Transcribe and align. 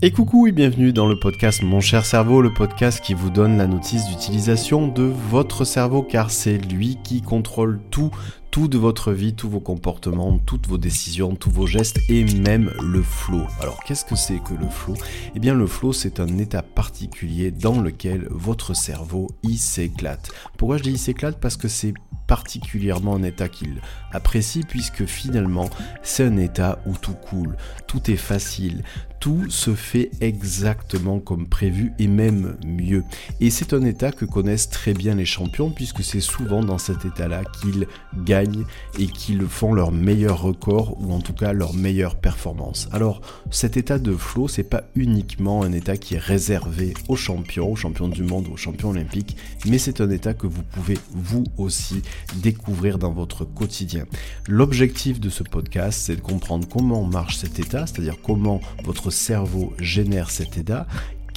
Et 0.00 0.12
coucou 0.12 0.46
et 0.46 0.52
bienvenue 0.52 0.92
dans 0.92 1.08
le 1.08 1.18
podcast 1.18 1.64
Mon 1.64 1.80
cher 1.80 2.06
cerveau, 2.06 2.40
le 2.40 2.54
podcast 2.54 3.02
qui 3.02 3.14
vous 3.14 3.30
donne 3.30 3.58
la 3.58 3.66
notice 3.66 4.06
d'utilisation 4.06 4.86
de 4.86 5.02
votre 5.02 5.64
cerveau 5.64 6.04
car 6.04 6.30
c'est 6.30 6.56
lui 6.56 6.98
qui 7.02 7.20
contrôle 7.20 7.80
tout, 7.90 8.12
tout 8.52 8.68
de 8.68 8.78
votre 8.78 9.10
vie, 9.10 9.34
tous 9.34 9.50
vos 9.50 9.58
comportements, 9.58 10.38
toutes 10.38 10.68
vos 10.68 10.78
décisions, 10.78 11.34
tous 11.34 11.50
vos 11.50 11.66
gestes 11.66 11.98
et 12.08 12.22
même 12.22 12.72
le 12.80 13.02
flow. 13.02 13.42
Alors 13.60 13.82
qu'est-ce 13.82 14.04
que 14.04 14.14
c'est 14.14 14.38
que 14.38 14.54
le 14.54 14.68
flow? 14.68 14.94
Eh 15.34 15.40
bien 15.40 15.54
le 15.54 15.66
flow 15.66 15.92
c'est 15.92 16.20
un 16.20 16.38
état 16.38 16.62
particulier 16.62 17.50
dans 17.50 17.80
lequel 17.80 18.28
votre 18.30 18.74
cerveau 18.74 19.26
y 19.42 19.56
s'éclate. 19.56 20.30
Pourquoi 20.58 20.76
je 20.76 20.84
dis 20.84 20.92
il 20.92 20.98
s'éclate? 20.98 21.40
Parce 21.40 21.56
que 21.56 21.66
c'est 21.66 21.94
particulièrement 22.28 23.16
un 23.16 23.22
état 23.24 23.48
qu'il 23.48 23.80
apprécie 24.12 24.62
puisque 24.62 25.06
finalement 25.06 25.68
c'est 26.02 26.24
un 26.24 26.36
état 26.36 26.78
où 26.86 26.92
tout 26.92 27.14
coule, 27.14 27.56
tout 27.88 28.08
est 28.10 28.16
facile, 28.16 28.84
tout 29.20 29.50
se 29.50 29.74
fait 29.74 30.10
exactement 30.20 31.18
comme 31.18 31.46
prévu 31.46 31.92
et 31.98 32.06
même 32.06 32.56
mieux. 32.64 33.04
Et 33.40 33.50
c'est 33.50 33.72
un 33.72 33.84
état 33.84 34.12
que 34.12 34.24
connaissent 34.24 34.70
très 34.70 34.94
bien 34.94 35.14
les 35.14 35.24
champions 35.24 35.70
puisque 35.70 36.02
c'est 36.02 36.20
souvent 36.20 36.62
dans 36.62 36.78
cet 36.78 37.04
état-là 37.04 37.42
qu'ils 37.60 37.86
gagnent 38.24 38.64
et 38.98 39.06
qu'ils 39.06 39.46
font 39.46 39.72
leur 39.72 39.92
meilleur 39.92 40.40
record 40.42 40.96
ou 41.00 41.12
en 41.12 41.20
tout 41.20 41.32
cas 41.32 41.52
leur 41.52 41.74
meilleure 41.74 42.16
performance. 42.16 42.88
Alors 42.92 43.20
cet 43.50 43.76
état 43.76 43.98
de 43.98 44.14
flow, 44.14 44.48
c'est 44.48 44.62
pas 44.62 44.84
uniquement 44.94 45.62
un 45.62 45.72
état 45.72 45.96
qui 45.96 46.14
est 46.14 46.18
réservé 46.18 46.94
aux 47.08 47.16
champions, 47.16 47.72
aux 47.72 47.76
champions 47.76 48.08
du 48.08 48.22
monde, 48.22 48.48
aux 48.52 48.56
champions 48.56 48.90
olympiques, 48.90 49.36
mais 49.66 49.78
c'est 49.78 50.00
un 50.00 50.10
état 50.10 50.34
que 50.34 50.46
vous 50.46 50.62
pouvez 50.62 50.98
vous 51.12 51.44
aussi 51.56 52.02
découvrir 52.36 52.98
dans 52.98 53.12
votre 53.12 53.44
quotidien. 53.44 54.04
L'objectif 54.46 55.20
de 55.20 55.30
ce 55.30 55.42
podcast, 55.42 56.00
c'est 56.04 56.16
de 56.16 56.20
comprendre 56.20 56.68
comment 56.68 57.04
marche 57.04 57.36
cet 57.36 57.58
état, 57.58 57.86
c'est-à-dire 57.86 58.16
comment 58.22 58.60
votre 58.84 59.07
cerveau 59.10 59.72
génère 59.78 60.30
cet 60.30 60.58
état 60.58 60.86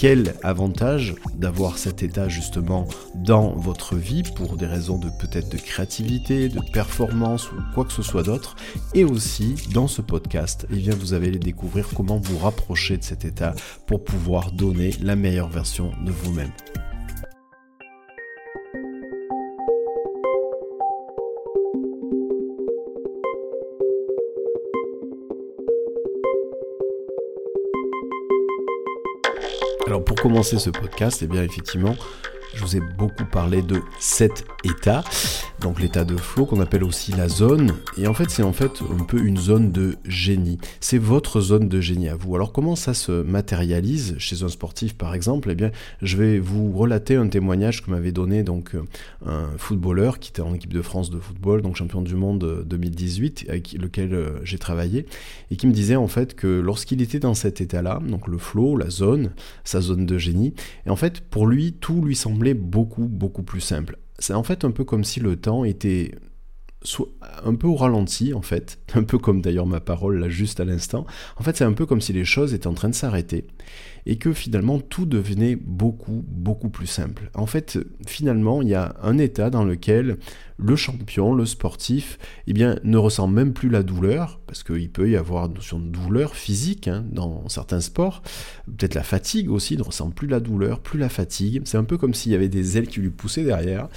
quel 0.02 0.34
avantage 0.42 1.14
d'avoir 1.36 1.78
cet 1.78 2.02
état 2.02 2.28
justement 2.28 2.88
dans 3.14 3.52
votre 3.52 3.96
vie 3.96 4.24
pour 4.24 4.58
des 4.58 4.66
raisons 4.66 4.98
de 4.98 5.10
peut-être 5.20 5.50
de 5.50 5.58
créativité, 5.58 6.50
de 6.50 6.60
performance 6.74 7.52
ou 7.52 7.56
quoi 7.76 7.86
que 7.86 7.94
ce 7.94 8.02
soit 8.02 8.24
d'autre. 8.24 8.56
Et 8.96 9.04
aussi 9.04 9.54
dans 9.76 9.88
ce 9.88 10.02
podcast, 10.02 10.66
eh 10.72 10.78
bien, 10.78 10.96
vous 10.96 11.14
allez 11.14 11.30
découvrir 11.38 11.88
comment 11.96 12.18
vous 12.18 12.40
rapprocher 12.40 12.98
de 12.98 13.04
cet 13.04 13.26
état 13.26 13.54
pour 13.86 14.04
pouvoir 14.04 14.52
donner 14.52 14.90
la 15.04 15.16
meilleure 15.16 15.50
version 15.50 15.92
de 16.04 16.12
vous-même. 16.12 16.52
Alors 29.92 30.06
pour 30.06 30.16
commencer 30.16 30.58
ce 30.58 30.70
podcast, 30.70 31.20
eh 31.22 31.28
bien 31.28 31.44
effectivement, 31.44 31.98
je 32.56 32.62
vous 32.62 32.78
ai 32.78 32.80
beaucoup 32.80 33.26
parlé 33.26 33.62
de 33.62 33.82
cet 34.00 34.46
état, 34.64 35.04
donc 35.60 35.80
l'état 35.80 36.04
de 36.04 36.18
flow 36.18 36.46
qu'on 36.46 36.60
appelle 36.60 36.84
aussi 36.84 37.12
la 37.12 37.28
zone. 37.28 37.74
Et 37.98 38.08
en 38.08 38.14
fait, 38.14 38.30
c'est 38.30 38.44
en 38.44 38.54
fait 38.54 38.72
un 39.00 39.04
peu 39.04 39.20
une 39.20 39.38
zone 39.38 39.72
de 39.72 39.96
génie. 40.06 40.58
C'est 40.80 40.98
votre 40.98 41.42
zone 41.42 41.70
de 41.70 41.82
génie 41.82 42.10
à 42.10 42.16
vous. 42.16 42.36
Alors 42.36 42.52
comment 42.52 42.76
ça 42.76 42.94
se 42.94 43.12
matérialise 43.24 44.16
chez 44.18 44.44
un 44.44 44.50
sportif 44.50 44.96
par 44.96 45.14
exemple? 45.14 45.50
Eh 45.52 45.56
bien, 45.56 45.72
je 46.02 46.18
vais 46.18 46.40
vous 46.40 46.72
relater 46.72 47.16
un 47.16 47.28
témoignage 47.28 47.84
que 47.84 47.92
m'avait 47.92 48.12
donné 48.12 48.44
donc 48.44 48.76
un 49.26 49.50
footballeur 49.58 50.20
qui 50.20 50.30
était 50.30 50.42
en 50.42 50.54
équipe 50.54 50.74
de 50.74 50.82
France 50.82 51.10
de 51.10 51.20
football, 51.20 51.62
donc 51.62 51.76
champion 51.76 52.02
du 52.02 52.16
monde 52.16 52.64
2018, 52.66 53.46
avec 53.50 53.74
lequel 53.74 54.14
euh, 54.14 54.40
j'ai 54.44 54.58
travaillé, 54.58 55.06
et 55.50 55.56
qui 55.56 55.68
me 55.68 55.74
disait 55.74 55.96
en 55.96 56.08
fait 56.08 56.36
que 56.36 56.48
lorsqu'il 56.48 57.02
était 57.02 57.20
dans 57.20 57.34
cet 57.34 57.62
état-là, 57.62 58.00
donc 58.06 58.28
le 58.28 58.38
flow, 58.38 58.78
la 58.78 58.90
zone, 58.90 59.32
sa 59.64 59.82
zone 59.82 60.06
de 60.06 60.18
génie, 60.18 60.54
et 60.86 60.90
en 60.90 60.96
fait 60.96 61.22
pour 61.22 61.48
lui 61.48 61.74
tout 61.74 62.02
lui 62.02 62.16
semblait 62.16 62.54
beaucoup, 62.54 63.06
beaucoup 63.06 63.44
plus 63.44 63.62
simple. 63.62 63.98
C'est 64.22 64.34
en 64.34 64.44
fait 64.44 64.64
un 64.64 64.72
peu 64.72 64.86
comme 64.86 65.04
si 65.04 65.20
le 65.20 65.36
temps 65.36 65.66
était 65.66 66.16
un 67.44 67.56
peu 67.56 67.68
au 67.68 67.76
ralenti 67.76 68.34
en 68.34 68.42
fait, 68.42 68.80
un 68.96 69.04
peu 69.04 69.18
comme 69.18 69.42
d'ailleurs 69.42 69.68
ma 69.68 69.80
parole 69.80 70.20
là 70.20 70.30
juste 70.30 70.60
à 70.60 70.66
l'instant. 70.66 71.06
En 71.38 71.44
fait, 71.44 71.58
c'est 71.58 71.64
un 71.64 71.74
peu 71.74 71.86
comme 71.86 72.02
si 72.02 72.14
les 72.14 72.26
choses 72.26 72.54
étaient 72.54 72.68
en 72.68 72.74
train 72.74 72.90
de 72.90 72.96
s'arrêter 72.96 73.48
et 74.06 74.18
que 74.18 74.34
finalement 74.34 74.80
tout 74.80 75.06
devenait 75.06 75.56
beaucoup, 75.56 76.24
beaucoup 76.28 76.70
plus 76.70 76.88
simple. 76.88 77.30
En 77.34 77.46
fait, 77.46 77.80
finalement, 78.08 78.62
il 78.62 78.70
y 78.70 78.76
a 78.76 78.96
un 79.02 79.18
état 79.18 79.50
dans 79.50 79.64
lequel 79.64 80.18
le 80.58 80.76
champion, 80.76 81.34
le 81.34 81.46
sportif, 81.46 82.20
eh 82.46 82.54
bien, 82.54 82.78
ne 82.84 82.98
ressent 82.98 83.28
même 83.28 83.52
plus 83.52 83.70
la 83.70 83.82
douleur, 83.82 84.40
parce 84.46 84.64
qu'il 84.64 84.92
peut 84.92 85.10
y 85.10 85.16
avoir 85.16 85.48
une 85.48 85.56
notion 85.56 85.80
de 85.80 85.88
douleur 85.88 86.36
physique 86.36 86.88
hein, 86.88 87.04
dans 87.12 87.50
certains 87.50 87.82
sports, 87.82 88.22
peut-être 88.66 88.94
la 88.94 89.04
fatigue 89.04 89.50
aussi, 89.50 89.76
ne 89.76 89.82
ressent 89.82 90.12
plus 90.12 90.28
la 90.28 90.40
douleur, 90.40 90.80
plus 90.82 91.00
la 91.00 91.10
fatigue. 91.10 91.62
C'est 91.66 91.78
un 91.78 91.84
peu 91.84 91.98
comme 91.98 92.14
s'il 92.14 92.32
y 92.32 92.36
avait 92.36 92.50
des 92.50 92.78
ailes 92.78 92.88
qui 92.88 93.00
lui 93.00 93.10
poussaient 93.10 93.44
derrière, 93.44 93.88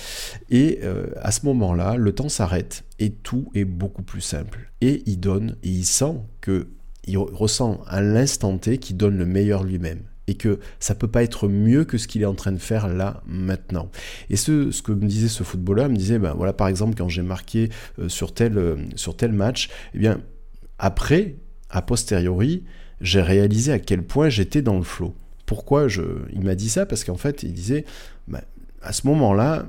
et 0.50 0.80
euh, 0.82 1.06
à 1.20 1.32
ce 1.32 1.44
moment-là, 1.46 1.96
le 1.96 2.12
temps 2.12 2.30
s'arrête 2.30 2.84
et 2.98 3.10
tout 3.10 3.50
est 3.54 3.64
beaucoup 3.64 4.02
plus 4.02 4.20
simple. 4.20 4.70
Et 4.80 5.02
il 5.06 5.20
donne, 5.20 5.56
et 5.62 5.68
il 5.68 5.84
sent 5.84 6.16
que 6.40 6.68
il 7.06 7.18
ressent 7.18 7.82
à 7.86 8.00
l'instant 8.00 8.56
T 8.58 8.78
qu'il 8.78 8.96
donne 8.96 9.16
le 9.16 9.26
meilleur 9.26 9.64
lui-même 9.64 10.02
et 10.26 10.34
que 10.34 10.58
ça 10.80 10.94
peut 10.94 11.08
pas 11.08 11.22
être 11.22 11.48
mieux 11.48 11.84
que 11.84 11.98
ce 11.98 12.08
qu'il 12.08 12.22
est 12.22 12.26
en 12.26 12.34
train 12.34 12.52
de 12.52 12.58
faire 12.58 12.88
là 12.88 13.22
maintenant. 13.26 13.90
Et 14.30 14.36
ce, 14.36 14.80
que 14.82 14.92
me 14.92 15.06
disait 15.06 15.28
ce 15.28 15.42
footballeur, 15.42 15.90
me 15.90 15.96
disait, 15.96 16.18
ben 16.18 16.32
voilà 16.34 16.52
par 16.52 16.68
exemple 16.68 16.94
quand 16.96 17.08
j'ai 17.08 17.22
marqué 17.22 17.68
euh, 17.98 18.08
sur 18.08 18.32
tel 18.32 18.56
euh, 18.56 18.76
sur 18.96 19.16
tel 19.16 19.32
match, 19.32 19.68
eh 19.94 19.98
bien 19.98 20.20
après, 20.78 21.36
a 21.70 21.82
posteriori, 21.82 22.64
j'ai 23.00 23.22
réalisé 23.22 23.72
à 23.72 23.78
quel 23.78 24.02
point 24.02 24.28
j'étais 24.28 24.62
dans 24.62 24.76
le 24.76 24.82
flow. 24.82 25.14
Pourquoi 25.46 25.88
je, 25.88 26.02
il 26.32 26.42
m'a 26.42 26.54
dit 26.54 26.68
ça? 26.68 26.86
Parce 26.86 27.04
qu'en 27.04 27.16
fait, 27.16 27.42
il 27.42 27.52
disait, 27.52 27.84
ben, 28.28 28.42
à 28.82 28.92
ce 28.92 29.06
moment-là, 29.06 29.66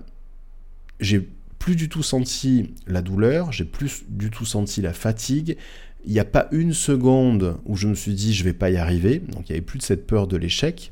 j'ai 1.00 1.30
plus 1.60 1.76
du 1.76 1.90
tout 1.90 2.04
senti 2.04 2.74
la 2.88 3.02
douleur, 3.02 3.52
j'ai 3.52 3.66
plus 3.66 4.04
du 4.08 4.30
tout 4.30 4.46
senti 4.46 4.82
la 4.82 4.94
fatigue, 4.94 5.58
il 6.06 6.14
n'y 6.14 6.20
a 6.20 6.26
pas 6.26 6.48
une 6.52 6.74
seconde 6.74 7.58
où 7.66 7.76
je 7.76 7.88
me 7.88 7.96
suis 7.96 8.14
dit 8.14 8.34
je 8.34 8.44
vais 8.44 8.54
pas 8.54 8.70
y 8.70 8.78
arriver, 8.78 9.20
donc 9.20 9.50
il 9.50 9.52
n'y 9.52 9.58
avait 9.58 9.66
plus 9.66 9.80
de 9.80 9.84
cette 9.84 10.08
peur 10.08 10.28
de 10.28 10.38
l'échec. 10.38 10.92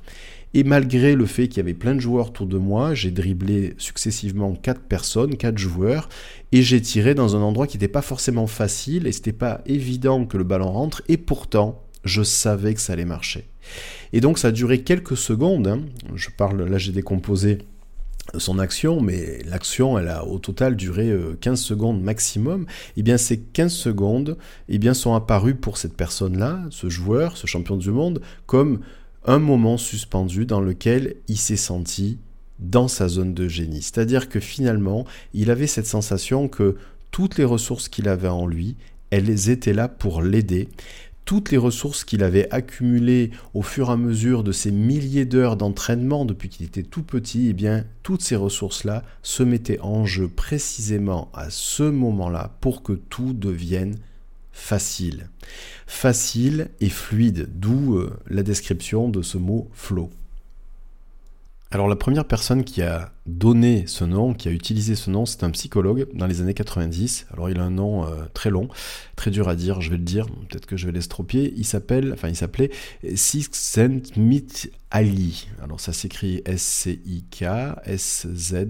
Et 0.56 0.64
malgré 0.64 1.16
le 1.16 1.26
fait 1.26 1.48
qu'il 1.48 1.58
y 1.58 1.60
avait 1.62 1.74
plein 1.74 1.96
de 1.96 2.00
joueurs 2.00 2.28
autour 2.28 2.46
de 2.46 2.58
moi, 2.58 2.94
j'ai 2.94 3.10
dribblé 3.10 3.74
successivement 3.78 4.54
quatre 4.54 4.82
personnes, 4.82 5.36
quatre 5.36 5.58
joueurs, 5.58 6.10
et 6.52 6.62
j'ai 6.62 6.80
tiré 6.80 7.16
dans 7.16 7.36
un 7.36 7.42
endroit 7.42 7.66
qui 7.66 7.78
n'était 7.78 7.88
pas 7.88 8.04
forcément 8.04 8.46
facile, 8.46 9.08
et 9.08 9.12
c'était 9.12 9.34
pas 9.34 9.62
évident 9.66 10.26
que 10.26 10.38
le 10.38 10.44
ballon 10.44 10.72
rentre, 10.72 11.02
et 11.08 11.18
pourtant, 11.18 11.82
je 12.04 12.22
savais 12.22 12.76
que 12.76 12.82
ça 12.82 12.94
allait 12.94 13.06
marcher. 13.06 13.46
Et 14.12 14.22
donc 14.22 14.38
ça 14.38 14.50
a 14.50 14.52
duré 14.52 14.82
quelques 14.82 15.18
secondes, 15.18 15.68
hein. 15.68 15.82
je 16.14 16.30
parle, 16.30 16.64
là 16.64 16.78
j'ai 16.78 16.92
décomposé 16.92 17.60
son 18.38 18.60
action, 18.60 19.02
mais 19.02 19.42
l'action, 19.46 19.98
elle 19.98 20.08
a 20.08 20.26
au 20.26 20.40
total 20.40 20.76
duré 20.76 21.14
15 21.42 21.60
euh, 21.60 21.64
secondes 21.64 22.02
maximum, 22.02 22.64
et 22.64 22.66
eh 22.98 23.04
bien 23.04 23.18
ces 23.18 23.40
15 23.40 23.72
secondes 23.72 24.38
et 24.70 24.76
eh 24.76 24.78
bien, 24.80 24.94
sont 24.94 25.14
apparues 25.14 25.56
pour 25.56 25.78
cette 25.78 25.96
personne-là, 25.96 26.62
ce 26.70 26.90
joueur, 26.90 27.38
ce 27.38 27.48
champion 27.48 27.78
du 27.78 27.92
monde, 27.92 28.22
comme 28.46 28.80
un 29.26 29.40
moment 29.40 29.78
suspendu 29.78 30.46
dans 30.46 30.62
lequel 30.62 31.16
il 31.28 31.38
s'est 31.38 31.56
senti 31.58 32.18
dans 32.60 32.88
sa 32.88 33.08
zone 33.08 33.34
de 33.34 33.48
génie. 33.48 33.82
C'est-à-dire 33.82 34.30
que 34.30 34.40
finalement, 34.40 35.06
il 35.34 35.52
avait 35.52 35.68
cette 35.68 35.88
sensation 35.88 36.48
que 36.48 36.78
toutes 37.12 37.38
les 37.38 37.44
ressources 37.44 37.90
qu'il 37.90 38.08
avait 38.08 38.28
en 38.28 38.48
lui, 38.48 38.76
elles 39.12 39.50
étaient 39.50 39.74
là 39.74 39.88
pour 39.88 40.22
l'aider 40.22 40.70
toutes 41.26 41.52
les 41.52 41.58
ressources 41.58 42.04
qu'il 42.04 42.24
avait 42.24 42.50
accumulées 42.52 43.32
au 43.54 43.62
fur 43.62 43.90
et 43.90 43.94
à 43.94 43.98
mesure 43.98 44.44
de 44.44 44.52
ces 44.52 44.72
milliers 44.72 45.26
d'heures 45.26 45.58
d'entraînement 45.58 46.26
depuis 46.26 46.50
qu'il 46.50 46.66
était 46.66 46.84
tout 46.84 47.04
petit, 47.04 47.50
eh 47.50 47.54
bien, 47.54 47.86
toutes 48.04 48.22
ces 48.22 48.36
ressources-là 48.36 49.04
se 49.22 49.44
mettaient 49.44 49.80
en 49.80 50.06
jeu 50.06 50.28
précisément 50.28 51.32
à 51.34 51.50
ce 51.50 51.84
moment-là 51.84 52.56
pour 52.62 52.84
que 52.84 52.94
tout 52.94 53.34
devienne 53.34 53.96
facile. 54.52 55.30
Facile 55.88 56.70
et 56.80 56.90
fluide, 56.90 57.50
d'où 57.56 57.96
euh, 57.96 58.18
la 58.28 58.44
description 58.44 59.10
de 59.10 59.22
ce 59.22 59.38
mot 59.38 59.70
flow. 59.74 60.10
Alors 61.74 61.88
la 61.88 61.96
première 61.96 62.26
personne 62.26 62.64
qui 62.64 62.84
a 62.84 63.12
donné 63.26 63.86
ce 63.88 64.04
nom, 64.04 64.36
qui 64.36 64.48
a 64.48 64.52
utilisé 64.52 64.94
ce 64.94 65.10
nom, 65.10 65.26
c'est 65.26 65.44
un 65.44 65.50
psychologue 65.50 66.06
dans 66.14 66.28
les 66.28 66.40
années 66.40 66.54
90. 66.54 67.26
Alors 67.34 67.50
il 67.50 67.58
a 67.58 67.64
un 67.64 67.72
nom 67.72 68.06
euh, 68.06 68.26
très 68.36 68.52
long, 68.52 68.68
très 69.16 69.32
dur 69.32 69.50
à 69.50 69.56
dire, 69.56 69.82
je 69.82 69.90
vais 69.90 69.98
le 69.98 70.04
dire, 70.04 70.28
peut-être 70.28 70.68
que 70.68 70.78
je 70.78 70.86
vais 70.86 70.92
l'estropier. 70.92 71.52
Il 71.58 71.66
s'appelle, 71.66 72.14
enfin 72.14 72.28
il 72.30 72.36
s'appelait 72.36 72.70
Ali. 74.92 75.48
Alors 75.64 75.80
ça 75.80 75.94
s'écrit 75.94 76.44
S-C-I-K 76.46 77.44
S-Z-E-N-T-M-I-H-A 77.86 78.64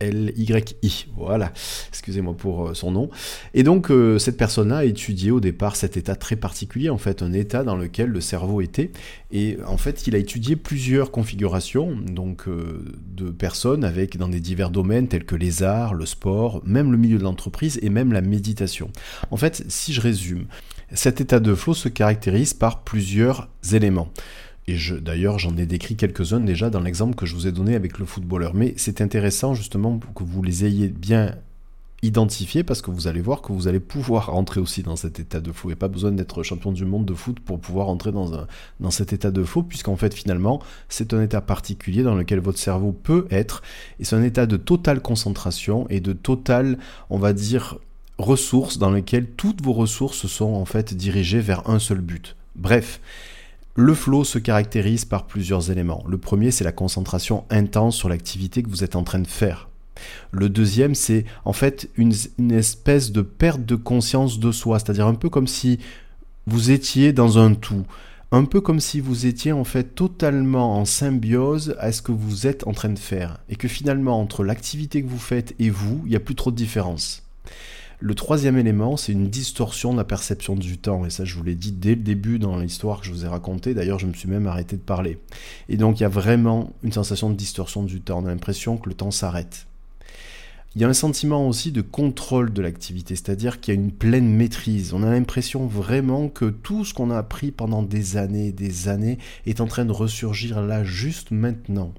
L-Y-I. 0.00 1.06
Voilà, 1.16 1.52
excusez-moi 1.88 2.34
pour 2.36 2.68
euh, 2.68 2.74
son 2.74 2.92
nom. 2.92 3.10
Et 3.54 3.62
donc, 3.62 3.90
euh, 3.90 4.18
cette 4.18 4.36
personne-là 4.36 4.78
a 4.78 4.84
étudié 4.84 5.30
au 5.30 5.40
départ 5.40 5.76
cet 5.76 5.96
état 5.96 6.14
très 6.14 6.36
particulier, 6.36 6.88
en 6.88 6.98
fait, 6.98 7.22
un 7.22 7.32
état 7.32 7.64
dans 7.64 7.76
lequel 7.76 8.08
le 8.10 8.20
cerveau 8.20 8.60
était. 8.60 8.92
Et 9.32 9.58
en 9.66 9.76
fait, 9.76 10.06
il 10.06 10.14
a 10.14 10.18
étudié 10.18 10.56
plusieurs 10.56 11.10
configurations 11.10 11.96
donc, 11.96 12.46
euh, 12.46 12.84
de 13.06 13.30
personnes 13.30 13.84
avec 13.84 14.16
dans 14.16 14.28
des 14.28 14.40
divers 14.40 14.70
domaines 14.70 15.08
tels 15.08 15.24
que 15.24 15.36
les 15.36 15.62
arts, 15.62 15.94
le 15.94 16.06
sport, 16.06 16.62
même 16.64 16.92
le 16.92 16.98
milieu 16.98 17.18
de 17.18 17.24
l'entreprise 17.24 17.78
et 17.82 17.90
même 17.90 18.12
la 18.12 18.20
méditation. 18.20 18.90
En 19.30 19.36
fait, 19.36 19.64
si 19.68 19.92
je 19.92 20.00
résume, 20.00 20.46
Cet 20.94 21.20
état 21.20 21.38
de 21.38 21.54
flow 21.54 21.74
se 21.74 21.90
caractérise 21.90 22.54
par 22.54 22.82
plusieurs 22.82 23.48
éléments. 23.72 24.10
Et 24.68 24.76
d'ailleurs, 25.00 25.38
j'en 25.38 25.56
ai 25.56 25.64
décrit 25.64 25.96
quelques-uns 25.96 26.40
déjà 26.40 26.68
dans 26.68 26.80
l'exemple 26.80 27.14
que 27.14 27.24
je 27.24 27.34
vous 27.34 27.46
ai 27.46 27.52
donné 27.52 27.74
avec 27.74 27.98
le 27.98 28.04
footballeur. 28.04 28.54
Mais 28.54 28.74
c'est 28.76 29.00
intéressant 29.00 29.54
justement 29.54 29.98
que 30.14 30.22
vous 30.22 30.42
les 30.42 30.66
ayez 30.66 30.88
bien 30.88 31.34
identifiés 32.02 32.62
parce 32.62 32.82
que 32.82 32.90
vous 32.90 33.06
allez 33.06 33.22
voir 33.22 33.40
que 33.40 33.50
vous 33.50 33.66
allez 33.66 33.80
pouvoir 33.80 34.26
rentrer 34.26 34.60
aussi 34.60 34.82
dans 34.82 34.94
cet 34.94 35.20
état 35.20 35.40
de 35.40 35.52
flow. 35.52 35.70
Et 35.70 35.74
pas 35.74 35.88
besoin 35.88 36.12
d'être 36.12 36.42
champion 36.42 36.70
du 36.70 36.84
monde 36.84 37.06
de 37.06 37.14
foot 37.14 37.40
pour 37.40 37.58
pouvoir 37.58 37.86
rentrer 37.86 38.12
dans, 38.12 38.34
un, 38.34 38.46
dans 38.78 38.90
cet 38.90 39.14
état 39.14 39.30
de 39.30 39.42
flow, 39.42 39.62
puisqu'en 39.62 39.96
fait, 39.96 40.12
finalement, 40.12 40.60
c'est 40.90 41.14
un 41.14 41.22
état 41.22 41.40
particulier 41.40 42.02
dans 42.02 42.14
lequel 42.14 42.40
votre 42.40 42.58
cerveau 42.58 42.92
peut 42.92 43.26
être. 43.30 43.62
Et 44.00 44.04
c'est 44.04 44.16
un 44.16 44.22
état 44.22 44.44
de 44.44 44.58
totale 44.58 45.00
concentration 45.00 45.86
et 45.88 46.00
de 46.00 46.12
totale, 46.12 46.76
on 47.08 47.18
va 47.18 47.32
dire, 47.32 47.78
ressources 48.18 48.76
dans 48.76 48.90
lequel 48.90 49.26
toutes 49.30 49.62
vos 49.62 49.72
ressources 49.72 50.26
sont 50.26 50.52
en 50.52 50.66
fait 50.66 50.92
dirigées 50.92 51.40
vers 51.40 51.70
un 51.70 51.78
seul 51.78 52.02
but. 52.02 52.36
Bref, 52.54 53.00
le 53.78 53.94
flow 53.94 54.24
se 54.24 54.40
caractérise 54.40 55.04
par 55.04 55.28
plusieurs 55.28 55.70
éléments. 55.70 56.02
Le 56.08 56.18
premier, 56.18 56.50
c'est 56.50 56.64
la 56.64 56.72
concentration 56.72 57.44
intense 57.48 57.94
sur 57.94 58.08
l'activité 58.08 58.60
que 58.64 58.68
vous 58.68 58.82
êtes 58.82 58.96
en 58.96 59.04
train 59.04 59.20
de 59.20 59.26
faire. 59.28 59.68
Le 60.32 60.48
deuxième, 60.48 60.96
c'est 60.96 61.24
en 61.44 61.52
fait 61.52 61.88
une, 61.96 62.12
espèce 62.50 63.12
de 63.12 63.22
perte 63.22 63.64
de 63.64 63.76
conscience 63.76 64.40
de 64.40 64.50
soi, 64.50 64.80
c'est-à-dire 64.80 65.06
un 65.06 65.14
peu 65.14 65.28
comme 65.28 65.46
si 65.46 65.78
vous 66.48 66.72
étiez 66.72 67.12
dans 67.12 67.38
un 67.38 67.54
tout, 67.54 67.84
un 68.32 68.46
peu 68.46 68.60
comme 68.60 68.80
si 68.80 68.98
vous 68.98 69.26
étiez 69.26 69.52
en 69.52 69.62
fait 69.62 69.94
totalement 69.94 70.76
en 70.76 70.84
symbiose 70.84 71.76
à 71.78 71.92
ce 71.92 72.02
que 72.02 72.10
vous 72.10 72.48
êtes 72.48 72.66
en 72.66 72.72
train 72.72 72.88
de 72.88 72.98
faire, 72.98 73.38
et 73.48 73.54
que 73.54 73.68
finalement 73.68 74.20
entre 74.20 74.42
l'activité 74.42 75.04
que 75.04 75.08
vous 75.08 75.20
faites 75.20 75.54
et 75.60 75.70
vous, 75.70 76.02
il 76.04 76.10
n'y 76.10 76.16
a 76.16 76.20
plus 76.20 76.34
trop 76.34 76.50
de 76.50 76.56
différence. 76.56 77.22
Le 78.00 78.14
troisième 78.14 78.56
élément, 78.56 78.96
c'est 78.96 79.10
une 79.10 79.28
distorsion 79.28 79.92
de 79.92 79.98
la 79.98 80.04
perception 80.04 80.54
du 80.54 80.78
temps. 80.78 81.04
Et 81.04 81.10
ça, 81.10 81.24
je 81.24 81.34
vous 81.34 81.42
l'ai 81.42 81.56
dit 81.56 81.72
dès 81.72 81.96
le 81.96 82.02
début 82.02 82.38
dans 82.38 82.56
l'histoire 82.56 83.00
que 83.00 83.06
je 83.06 83.10
vous 83.10 83.24
ai 83.24 83.28
racontée. 83.28 83.74
D'ailleurs, 83.74 83.98
je 83.98 84.06
me 84.06 84.12
suis 84.12 84.28
même 84.28 84.46
arrêté 84.46 84.76
de 84.76 84.82
parler. 84.82 85.18
Et 85.68 85.76
donc, 85.76 85.98
il 85.98 86.04
y 86.04 86.06
a 86.06 86.10
vraiment 86.10 86.72
une 86.84 86.92
sensation 86.92 87.28
de 87.28 87.34
distorsion 87.34 87.82
du 87.82 88.00
temps. 88.00 88.22
On 88.22 88.26
a 88.26 88.28
l'impression 88.28 88.76
que 88.76 88.88
le 88.88 88.94
temps 88.94 89.10
s'arrête. 89.10 89.66
Il 90.76 90.82
y 90.82 90.84
a 90.84 90.88
un 90.88 90.94
sentiment 90.94 91.48
aussi 91.48 91.72
de 91.72 91.80
contrôle 91.80 92.52
de 92.52 92.62
l'activité, 92.62 93.16
c'est-à-dire 93.16 93.58
qu'il 93.58 93.74
y 93.74 93.76
a 93.76 93.80
une 93.80 93.90
pleine 93.90 94.28
maîtrise. 94.28 94.92
On 94.92 95.02
a 95.02 95.10
l'impression 95.10 95.66
vraiment 95.66 96.28
que 96.28 96.44
tout 96.44 96.84
ce 96.84 96.94
qu'on 96.94 97.10
a 97.10 97.18
appris 97.18 97.50
pendant 97.50 97.82
des 97.82 98.16
années 98.16 98.48
et 98.48 98.52
des 98.52 98.88
années 98.88 99.18
est 99.44 99.60
en 99.60 99.66
train 99.66 99.86
de 99.86 99.92
ressurgir 99.92 100.62
là, 100.62 100.84
juste 100.84 101.32
maintenant. 101.32 101.92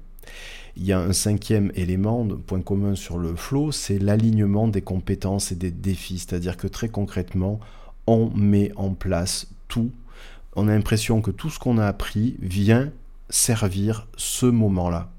Il 0.80 0.86
y 0.86 0.94
a 0.94 0.98
un 0.98 1.12
cinquième 1.12 1.70
élément, 1.74 2.26
point 2.46 2.62
commun 2.62 2.94
sur 2.94 3.18
le 3.18 3.36
flow, 3.36 3.70
c'est 3.70 3.98
l'alignement 3.98 4.66
des 4.66 4.80
compétences 4.80 5.52
et 5.52 5.54
des 5.54 5.70
défis. 5.70 6.20
C'est-à-dire 6.20 6.56
que 6.56 6.66
très 6.66 6.88
concrètement, 6.88 7.60
on 8.06 8.30
met 8.30 8.72
en 8.76 8.94
place 8.94 9.46
tout. 9.68 9.90
On 10.56 10.68
a 10.68 10.72
l'impression 10.72 11.20
que 11.20 11.30
tout 11.30 11.50
ce 11.50 11.58
qu'on 11.58 11.76
a 11.76 11.86
appris 11.86 12.36
vient 12.40 12.90
servir 13.28 14.08
ce 14.16 14.46
moment-là. 14.46 15.10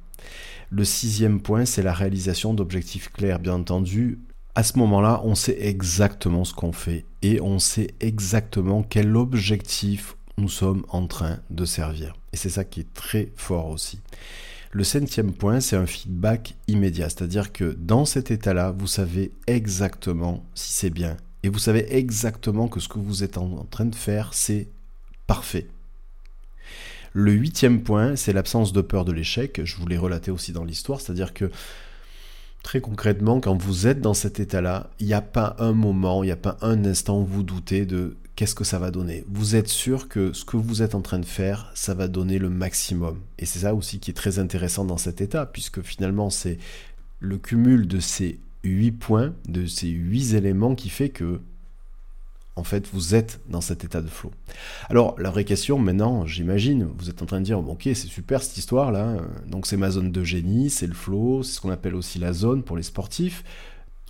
Le 0.71 0.83
sixième 0.83 1.39
point, 1.39 1.65
c'est 1.65 1.83
la 1.83 1.93
réalisation 1.93 2.55
d'objectifs 2.55 3.11
clairs. 3.11 3.37
Bien 3.37 3.53
entendu, 3.53 4.17
à 4.55 4.63
ce 4.63 4.79
moment-là, 4.79 5.21
on 5.25 5.35
sait 5.35 5.57
exactement 5.59 6.43
ce 6.43 6.55
qu'on 6.55 6.73
fait 6.73 7.05
et 7.21 7.39
on 7.39 7.59
sait 7.59 7.93
exactement 7.99 8.81
quel 8.81 9.15
objectif 9.15 10.17
nous 10.39 10.49
sommes 10.49 10.87
en 10.89 11.05
train 11.05 11.37
de 11.51 11.65
servir. 11.65 12.15
Et 12.33 12.37
c'est 12.37 12.49
ça 12.49 12.63
qui 12.63 12.79
est 12.79 12.93
très 12.95 13.31
fort 13.35 13.67
aussi. 13.67 13.99
Le 14.73 14.85
septième 14.85 15.33
point, 15.33 15.59
c'est 15.59 15.75
un 15.75 15.85
feedback 15.85 16.55
immédiat, 16.69 17.09
c'est-à-dire 17.09 17.51
que 17.51 17.75
dans 17.77 18.05
cet 18.05 18.31
état-là, 18.31 18.73
vous 18.77 18.87
savez 18.87 19.31
exactement 19.45 20.45
si 20.55 20.71
c'est 20.71 20.89
bien. 20.89 21.17
Et 21.43 21.49
vous 21.49 21.59
savez 21.59 21.93
exactement 21.93 22.69
que 22.69 22.79
ce 22.79 22.87
que 22.87 22.97
vous 22.97 23.23
êtes 23.23 23.37
en 23.37 23.65
train 23.69 23.83
de 23.83 23.95
faire, 23.95 24.33
c'est 24.33 24.69
parfait. 25.27 25.67
Le 27.11 27.33
huitième 27.33 27.83
point, 27.83 28.15
c'est 28.15 28.31
l'absence 28.31 28.71
de 28.71 28.79
peur 28.79 29.03
de 29.03 29.11
l'échec. 29.11 29.59
Je 29.61 29.75
vous 29.75 29.87
l'ai 29.87 29.97
relaté 29.97 30.31
aussi 30.31 30.53
dans 30.53 30.63
l'histoire, 30.63 31.01
c'est-à-dire 31.01 31.33
que 31.33 31.51
très 32.63 32.79
concrètement, 32.79 33.41
quand 33.41 33.61
vous 33.61 33.87
êtes 33.87 33.99
dans 33.99 34.13
cet 34.13 34.39
état-là, 34.39 34.89
il 34.99 35.07
n'y 35.07 35.13
a 35.13 35.21
pas 35.21 35.57
un 35.59 35.73
moment, 35.73 36.23
il 36.23 36.27
n'y 36.27 36.31
a 36.31 36.37
pas 36.37 36.57
un 36.61 36.85
instant 36.85 37.19
où 37.19 37.25
vous 37.25 37.43
doutez 37.43 37.85
de 37.85 38.15
qu'est-ce 38.41 38.55
que 38.55 38.63
ça 38.63 38.79
va 38.79 38.89
donner. 38.89 39.23
Vous 39.27 39.55
êtes 39.55 39.67
sûr 39.67 40.07
que 40.07 40.33
ce 40.33 40.45
que 40.45 40.57
vous 40.57 40.81
êtes 40.81 40.95
en 40.95 41.01
train 41.01 41.19
de 41.19 41.27
faire, 41.27 41.71
ça 41.75 41.93
va 41.93 42.07
donner 42.07 42.39
le 42.39 42.49
maximum. 42.49 43.19
Et 43.37 43.45
c'est 43.45 43.59
ça 43.59 43.75
aussi 43.75 43.99
qui 43.99 44.09
est 44.09 44.15
très 44.15 44.39
intéressant 44.39 44.83
dans 44.83 44.97
cet 44.97 45.21
état, 45.21 45.45
puisque 45.45 45.83
finalement 45.83 46.31
c'est 46.31 46.57
le 47.19 47.37
cumul 47.37 47.87
de 47.87 47.99
ces 47.99 48.39
huit 48.63 48.93
points, 48.93 49.35
de 49.47 49.67
ces 49.67 49.89
huit 49.89 50.33
éléments 50.33 50.73
qui 50.73 50.89
fait 50.89 51.09
que 51.09 51.39
en 52.55 52.63
fait, 52.63 52.87
vous 52.91 53.13
êtes 53.13 53.39
dans 53.47 53.61
cet 53.61 53.83
état 53.83 54.01
de 54.01 54.07
flow. 54.07 54.31
Alors, 54.89 55.15
la 55.19 55.29
vraie 55.29 55.45
question, 55.45 55.77
maintenant, 55.77 56.25
j'imagine, 56.25 56.89
vous 56.97 57.09
êtes 57.09 57.21
en 57.21 57.25
train 57.25 57.39
de 57.39 57.45
dire, 57.45 57.59
ok, 57.59 57.83
c'est 57.83 58.07
super 58.07 58.41
cette 58.41 58.57
histoire-là, 58.57 59.17
donc 59.47 59.67
c'est 59.67 59.77
ma 59.77 59.91
zone 59.91 60.11
de 60.11 60.23
génie, 60.23 60.69
c'est 60.69 60.87
le 60.87 60.93
flow, 60.93 61.43
c'est 61.43 61.53
ce 61.53 61.61
qu'on 61.61 61.69
appelle 61.69 61.95
aussi 61.95 62.17
la 62.17 62.33
zone 62.33 62.63
pour 62.63 62.75
les 62.75 62.83
sportifs. 62.83 63.43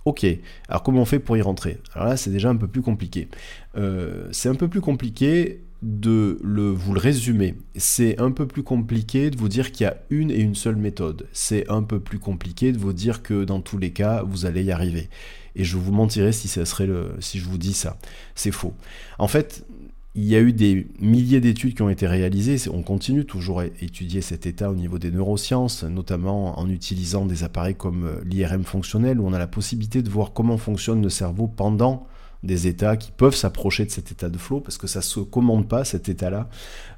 Ok, 0.04 0.26
alors 0.68 0.82
comment 0.82 1.02
on 1.02 1.04
fait 1.04 1.20
pour 1.20 1.36
y 1.36 1.42
rentrer? 1.42 1.78
Alors 1.94 2.08
là, 2.08 2.16
c'est 2.16 2.30
déjà 2.30 2.50
un 2.50 2.56
peu 2.56 2.66
plus 2.66 2.82
compliqué. 2.82 3.28
Euh, 3.76 4.28
c'est 4.32 4.48
un 4.48 4.54
peu 4.54 4.68
plus 4.68 4.80
compliqué 4.80 5.60
de 5.82 6.38
le, 6.42 6.70
vous 6.70 6.94
le 6.94 7.00
résumer. 7.00 7.56
C'est 7.76 8.20
un 8.20 8.30
peu 8.30 8.46
plus 8.46 8.62
compliqué 8.62 9.30
de 9.30 9.36
vous 9.36 9.48
dire 9.48 9.72
qu'il 9.72 9.84
y 9.84 9.88
a 9.88 9.96
une 10.10 10.30
et 10.30 10.40
une 10.40 10.54
seule 10.54 10.76
méthode. 10.76 11.26
C'est 11.32 11.68
un 11.68 11.82
peu 11.82 12.00
plus 12.00 12.18
compliqué 12.18 12.72
de 12.72 12.78
vous 12.78 12.92
dire 12.92 13.22
que 13.22 13.44
dans 13.44 13.60
tous 13.60 13.78
les 13.78 13.90
cas, 13.90 14.22
vous 14.22 14.46
allez 14.46 14.62
y 14.64 14.72
arriver. 14.72 15.08
Et 15.54 15.64
je 15.64 15.76
vous 15.76 15.92
mentirais 15.92 16.32
si, 16.32 16.48
ça 16.48 16.64
serait 16.64 16.86
le, 16.86 17.14
si 17.20 17.38
je 17.38 17.44
vous 17.44 17.58
dis 17.58 17.74
ça. 17.74 17.98
C'est 18.34 18.52
faux. 18.52 18.74
En 19.18 19.28
fait, 19.28 19.64
il 20.14 20.24
y 20.24 20.36
a 20.36 20.40
eu 20.40 20.52
des 20.52 20.86
milliers 21.00 21.40
d'études 21.40 21.74
qui 21.74 21.82
ont 21.82 21.88
été 21.88 22.06
réalisées. 22.06 22.68
On 22.70 22.82
continue 22.82 23.24
toujours 23.24 23.60
à 23.60 23.66
étudier 23.66 24.20
cet 24.20 24.44
état 24.44 24.70
au 24.70 24.74
niveau 24.74 24.98
des 24.98 25.10
neurosciences, 25.10 25.84
notamment 25.84 26.58
en 26.58 26.68
utilisant 26.68 27.24
des 27.24 27.44
appareils 27.44 27.74
comme 27.74 28.04
euh, 28.04 28.20
l'IRM 28.24 28.64
fonctionnel, 28.64 29.20
où 29.20 29.26
on 29.26 29.32
a 29.32 29.38
la 29.38 29.46
possibilité 29.46 30.02
de 30.02 30.10
voir 30.10 30.32
comment 30.34 30.58
fonctionne 30.58 31.02
le 31.02 31.08
cerveau 31.08 31.48
pendant 31.48 32.06
des 32.42 32.66
états 32.66 32.96
qui 32.96 33.10
peuvent 33.10 33.36
s'approcher 33.36 33.86
de 33.86 33.90
cet 33.90 34.12
état 34.12 34.28
de 34.28 34.36
flow, 34.36 34.60
parce 34.60 34.76
que 34.76 34.86
ça 34.86 34.98
ne 34.98 35.04
se 35.04 35.20
commande 35.20 35.66
pas, 35.66 35.84
cet 35.84 36.08
état-là, 36.08 36.50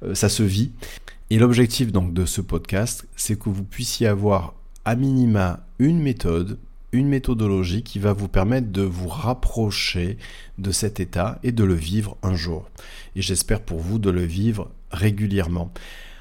euh, 0.02 0.14
ça 0.14 0.28
se 0.28 0.43
vit. 0.43 0.72
Et 1.31 1.38
l'objectif 1.38 1.93
donc 1.93 2.14
de 2.14 2.26
ce 2.26 2.40
podcast, 2.40 3.06
c'est 3.14 3.38
que 3.38 3.49
vous 3.49 3.64
puissiez 3.64 4.08
avoir 4.08 4.55
à 4.84 4.96
minima 4.96 5.67
une 5.78 6.00
méthode 6.00 6.58
méthodologie 7.02 7.82
qui 7.82 7.99
va 7.99 8.12
vous 8.12 8.29
permettre 8.29 8.70
de 8.70 8.82
vous 8.82 9.08
rapprocher 9.08 10.19
de 10.58 10.70
cet 10.70 11.00
état 11.00 11.38
et 11.43 11.52
de 11.52 11.64
le 11.64 11.75
vivre 11.75 12.17
un 12.23 12.35
jour. 12.35 12.69
Et 13.17 13.23
j'espère 13.23 13.61
pour 13.61 13.81
vous 13.81 13.99
de 13.99 14.11
le 14.11 14.23
vivre 14.23 14.70
régulièrement. 14.91 15.72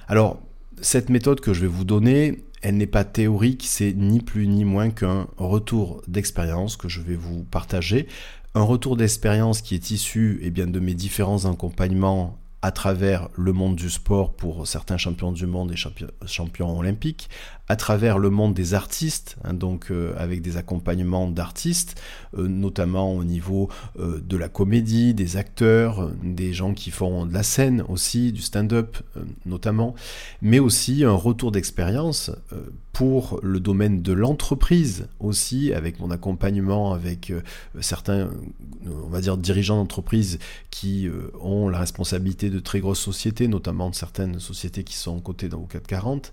Alors, 0.07 0.41
cette 0.81 1.09
méthode 1.09 1.39
que 1.39 1.53
je 1.53 1.61
vais 1.61 1.67
vous 1.67 1.85
donner, 1.85 2.43
elle 2.61 2.77
n'est 2.77 2.87
pas 2.87 3.03
théorique, 3.03 3.65
c'est 3.67 3.93
ni 3.93 4.21
plus 4.21 4.47
ni 4.47 4.65
moins 4.65 4.89
qu'un 4.89 5.27
retour 5.37 6.01
d'expérience 6.07 6.77
que 6.77 6.89
je 6.89 7.01
vais 7.01 7.15
vous 7.15 7.43
partager. 7.43 8.07
Un 8.55 8.63
retour 8.63 8.97
d'expérience 8.97 9.61
qui 9.61 9.75
est 9.75 9.91
issu 9.91 10.39
eh 10.41 10.49
bien, 10.49 10.67
de 10.67 10.79
mes 10.79 10.93
différents 10.93 11.45
accompagnements 11.45 12.37
à 12.63 12.71
travers 12.71 13.27
le 13.35 13.51
monde 13.51 13.75
du 13.75 13.89
sport 13.89 14.33
pour 14.33 14.65
certains 14.65 14.95
champions 14.97 15.33
du 15.33 15.45
monde 15.45 15.73
et 15.73 15.75
champions, 16.25 16.79
olympiques, 16.79 17.29
à 17.67 17.75
travers 17.75 18.19
le 18.19 18.29
monde 18.29 18.53
des 18.53 18.73
artistes, 18.73 19.37
hein, 19.43 19.53
donc 19.53 19.91
euh, 19.91 20.13
avec 20.17 20.41
des 20.41 20.57
accompagnements 20.57 21.29
d'artistes, 21.29 22.01
euh, 22.37 22.47
notamment 22.47 23.13
au 23.13 23.23
niveau 23.23 23.69
euh, 23.99 24.21
de 24.21 24.37
la 24.37 24.47
comédie, 24.47 25.13
des 25.13 25.37
acteurs, 25.37 26.11
des 26.23 26.53
gens 26.53 26.73
qui 26.73 26.91
font 26.91 27.25
de 27.25 27.33
la 27.33 27.43
scène 27.43 27.83
aussi, 27.89 28.31
du 28.31 28.41
stand-up 28.41 28.97
notamment, 29.45 29.93
mais 30.41 30.59
aussi 30.59 31.03
un 31.03 31.11
retour 31.11 31.51
d'expérience 31.51 32.31
pour 32.91 33.39
le 33.41 33.59
domaine 33.59 34.01
de 34.01 34.13
l'entreprise 34.13 35.07
aussi, 35.19 35.73
avec 35.73 35.99
mon 35.99 36.11
accompagnement 36.11 36.93
avec 36.93 37.33
certains, 37.81 38.29
on 38.85 39.09
va 39.09 39.19
dire, 39.19 39.37
dirigeants 39.37 39.77
d'entreprise 39.77 40.37
qui 40.69 41.09
ont 41.41 41.69
la 41.69 41.79
responsabilité 41.79 42.51
de 42.53 42.59
très 42.59 42.79
grosses 42.79 42.99
sociétés, 42.99 43.47
notamment 43.47 43.89
de 43.89 43.95
certaines 43.95 44.39
sociétés 44.39 44.83
qui 44.83 44.95
sont 44.95 45.19
cotées 45.19 45.49
dans 45.49 45.59
le 45.59 45.67
440, 45.67 46.31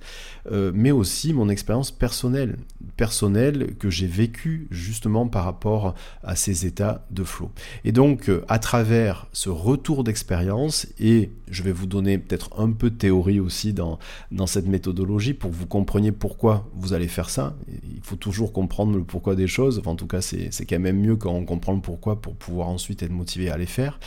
euh, 0.51 0.71
mais 0.75 0.91
aussi 0.91 1.33
mon 1.33 1.49
expérience 1.49 1.91
personnelle, 1.91 2.59
personnelle 2.97 3.75
que 3.79 3.91
j'ai 3.91 4.07
vécue 4.07 4.69
justement 4.71 5.27
par 5.27 5.45
rapport 5.45 5.95
à 6.23 6.37
ces 6.37 6.67
états 6.67 7.07
de 7.11 7.25
flow. 7.25 7.51
Et 7.85 7.93
donc, 7.93 8.29
euh, 8.29 8.45
à 8.49 8.59
travers 8.59 9.27
ce 9.33 9.49
retour 9.49 10.05
d'expérience, 10.05 10.87
et 10.99 11.31
je 11.49 11.63
vais 11.63 11.73
vous 11.73 11.87
donner 11.87 12.19
peut-être 12.19 12.51
un 12.61 12.71
peu 12.71 12.91
de 12.91 12.97
théorie 12.97 13.41
aussi 13.41 13.73
dans, 13.73 13.99
dans 14.31 14.47
cette 14.47 14.67
méthodologie 14.67 15.35
pour 15.35 15.51
que 15.51 15.57
vous 15.57 15.67
compreniez 15.67 16.13
pourquoi 16.13 16.69
vous 16.75 16.93
allez 16.93 17.09
faire 17.09 17.31
ça. 17.31 17.57
Il 17.69 18.03
faut 18.03 18.17
toujours 18.17 18.53
comprendre 18.53 18.97
le 18.97 19.05
pourquoi 19.05 19.35
des 19.35 19.47
choses, 19.47 19.83
en 19.87 19.97
tout 19.97 20.07
cas 20.07 20.21
c'est 20.21 20.67
quand 20.69 20.79
même 20.79 21.01
mieux 21.01 21.17
quand 21.17 21.33
on 21.33 21.45
comprend 21.45 21.73
le 21.73 21.81
pourquoi 21.81 22.21
pour 22.21 22.35
pouvoir 22.35 22.69
ensuite 22.69 23.03
être 23.03 23.11
motivé 23.11 23.51
à 23.51 23.57
les 23.57 23.67
faire. 23.67 23.99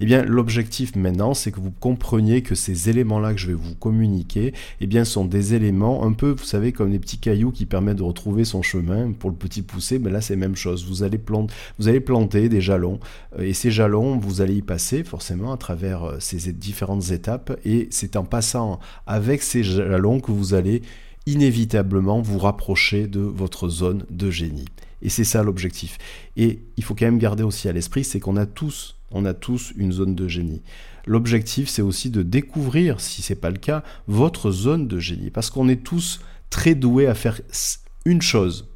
Et 0.00 0.04
eh 0.04 0.06
bien 0.06 0.24
l'objectif 0.24 0.96
maintenant, 0.96 1.34
c'est 1.34 1.52
que 1.52 1.59
vous 1.60 1.70
compreniez 1.70 2.42
que 2.42 2.54
ces 2.54 2.88
éléments-là 2.88 3.34
que 3.34 3.40
je 3.40 3.48
vais 3.48 3.54
vous 3.54 3.74
communiquer, 3.74 4.52
eh 4.80 4.86
bien, 4.86 5.04
sont 5.04 5.24
des 5.24 5.54
éléments 5.54 6.04
un 6.04 6.12
peu, 6.12 6.30
vous 6.30 6.44
savez, 6.44 6.72
comme 6.72 6.90
des 6.90 6.98
petits 6.98 7.18
cailloux 7.18 7.52
qui 7.52 7.66
permettent 7.66 7.98
de 7.98 8.02
retrouver 8.02 8.44
son 8.44 8.62
chemin 8.62 9.12
pour 9.12 9.30
le 9.30 9.36
petit 9.36 9.62
poussé. 9.62 9.98
Mais 9.98 10.10
là, 10.10 10.20
c'est 10.20 10.34
la 10.34 10.40
même 10.40 10.56
chose. 10.56 10.86
Vous 10.86 11.02
allez, 11.02 11.18
planter, 11.18 11.54
vous 11.78 11.88
allez 11.88 12.00
planter 12.00 12.48
des 12.48 12.60
jalons 12.60 12.98
euh, 13.38 13.42
et 13.42 13.52
ces 13.52 13.70
jalons, 13.70 14.18
vous 14.18 14.40
allez 14.40 14.56
y 14.56 14.62
passer 14.62 15.04
forcément 15.04 15.52
à 15.52 15.56
travers 15.56 16.04
euh, 16.04 16.16
ces 16.20 16.52
différentes 16.52 17.10
étapes 17.10 17.58
et 17.64 17.88
c'est 17.90 18.16
en 18.16 18.24
passant 18.24 18.80
avec 19.06 19.42
ces 19.42 19.62
jalons 19.62 20.20
que 20.20 20.32
vous 20.32 20.54
allez 20.54 20.82
inévitablement 21.26 22.20
vous 22.20 22.38
rapprocher 22.38 23.06
de 23.06 23.20
votre 23.20 23.68
zone 23.68 24.04
de 24.10 24.30
génie. 24.30 24.66
Et 25.02 25.08
c'est 25.08 25.24
ça 25.24 25.42
l'objectif. 25.42 25.98
Et 26.36 26.60
il 26.76 26.84
faut 26.84 26.94
quand 26.94 27.06
même 27.06 27.18
garder 27.18 27.42
aussi 27.42 27.68
à 27.68 27.72
l'esprit, 27.72 28.04
c'est 28.04 28.20
qu'on 28.20 28.36
a 28.36 28.46
tous, 28.46 28.96
a 29.14 29.34
tous 29.34 29.72
une 29.76 29.92
zone 29.92 30.14
de 30.14 30.28
génie. 30.28 30.62
L'objectif, 31.06 31.68
c'est 31.68 31.82
aussi 31.82 32.10
de 32.10 32.22
découvrir, 32.22 33.00
si 33.00 33.22
c'est 33.22 33.34
pas 33.34 33.50
le 33.50 33.58
cas, 33.58 33.82
votre 34.06 34.50
zone 34.50 34.88
de 34.88 34.98
génie, 34.98 35.30
parce 35.30 35.50
qu'on 35.50 35.68
est 35.68 35.82
tous 35.82 36.20
très 36.50 36.74
doués 36.74 37.06
à 37.06 37.14
faire 37.14 37.40
une 38.04 38.22
chose, 38.22 38.69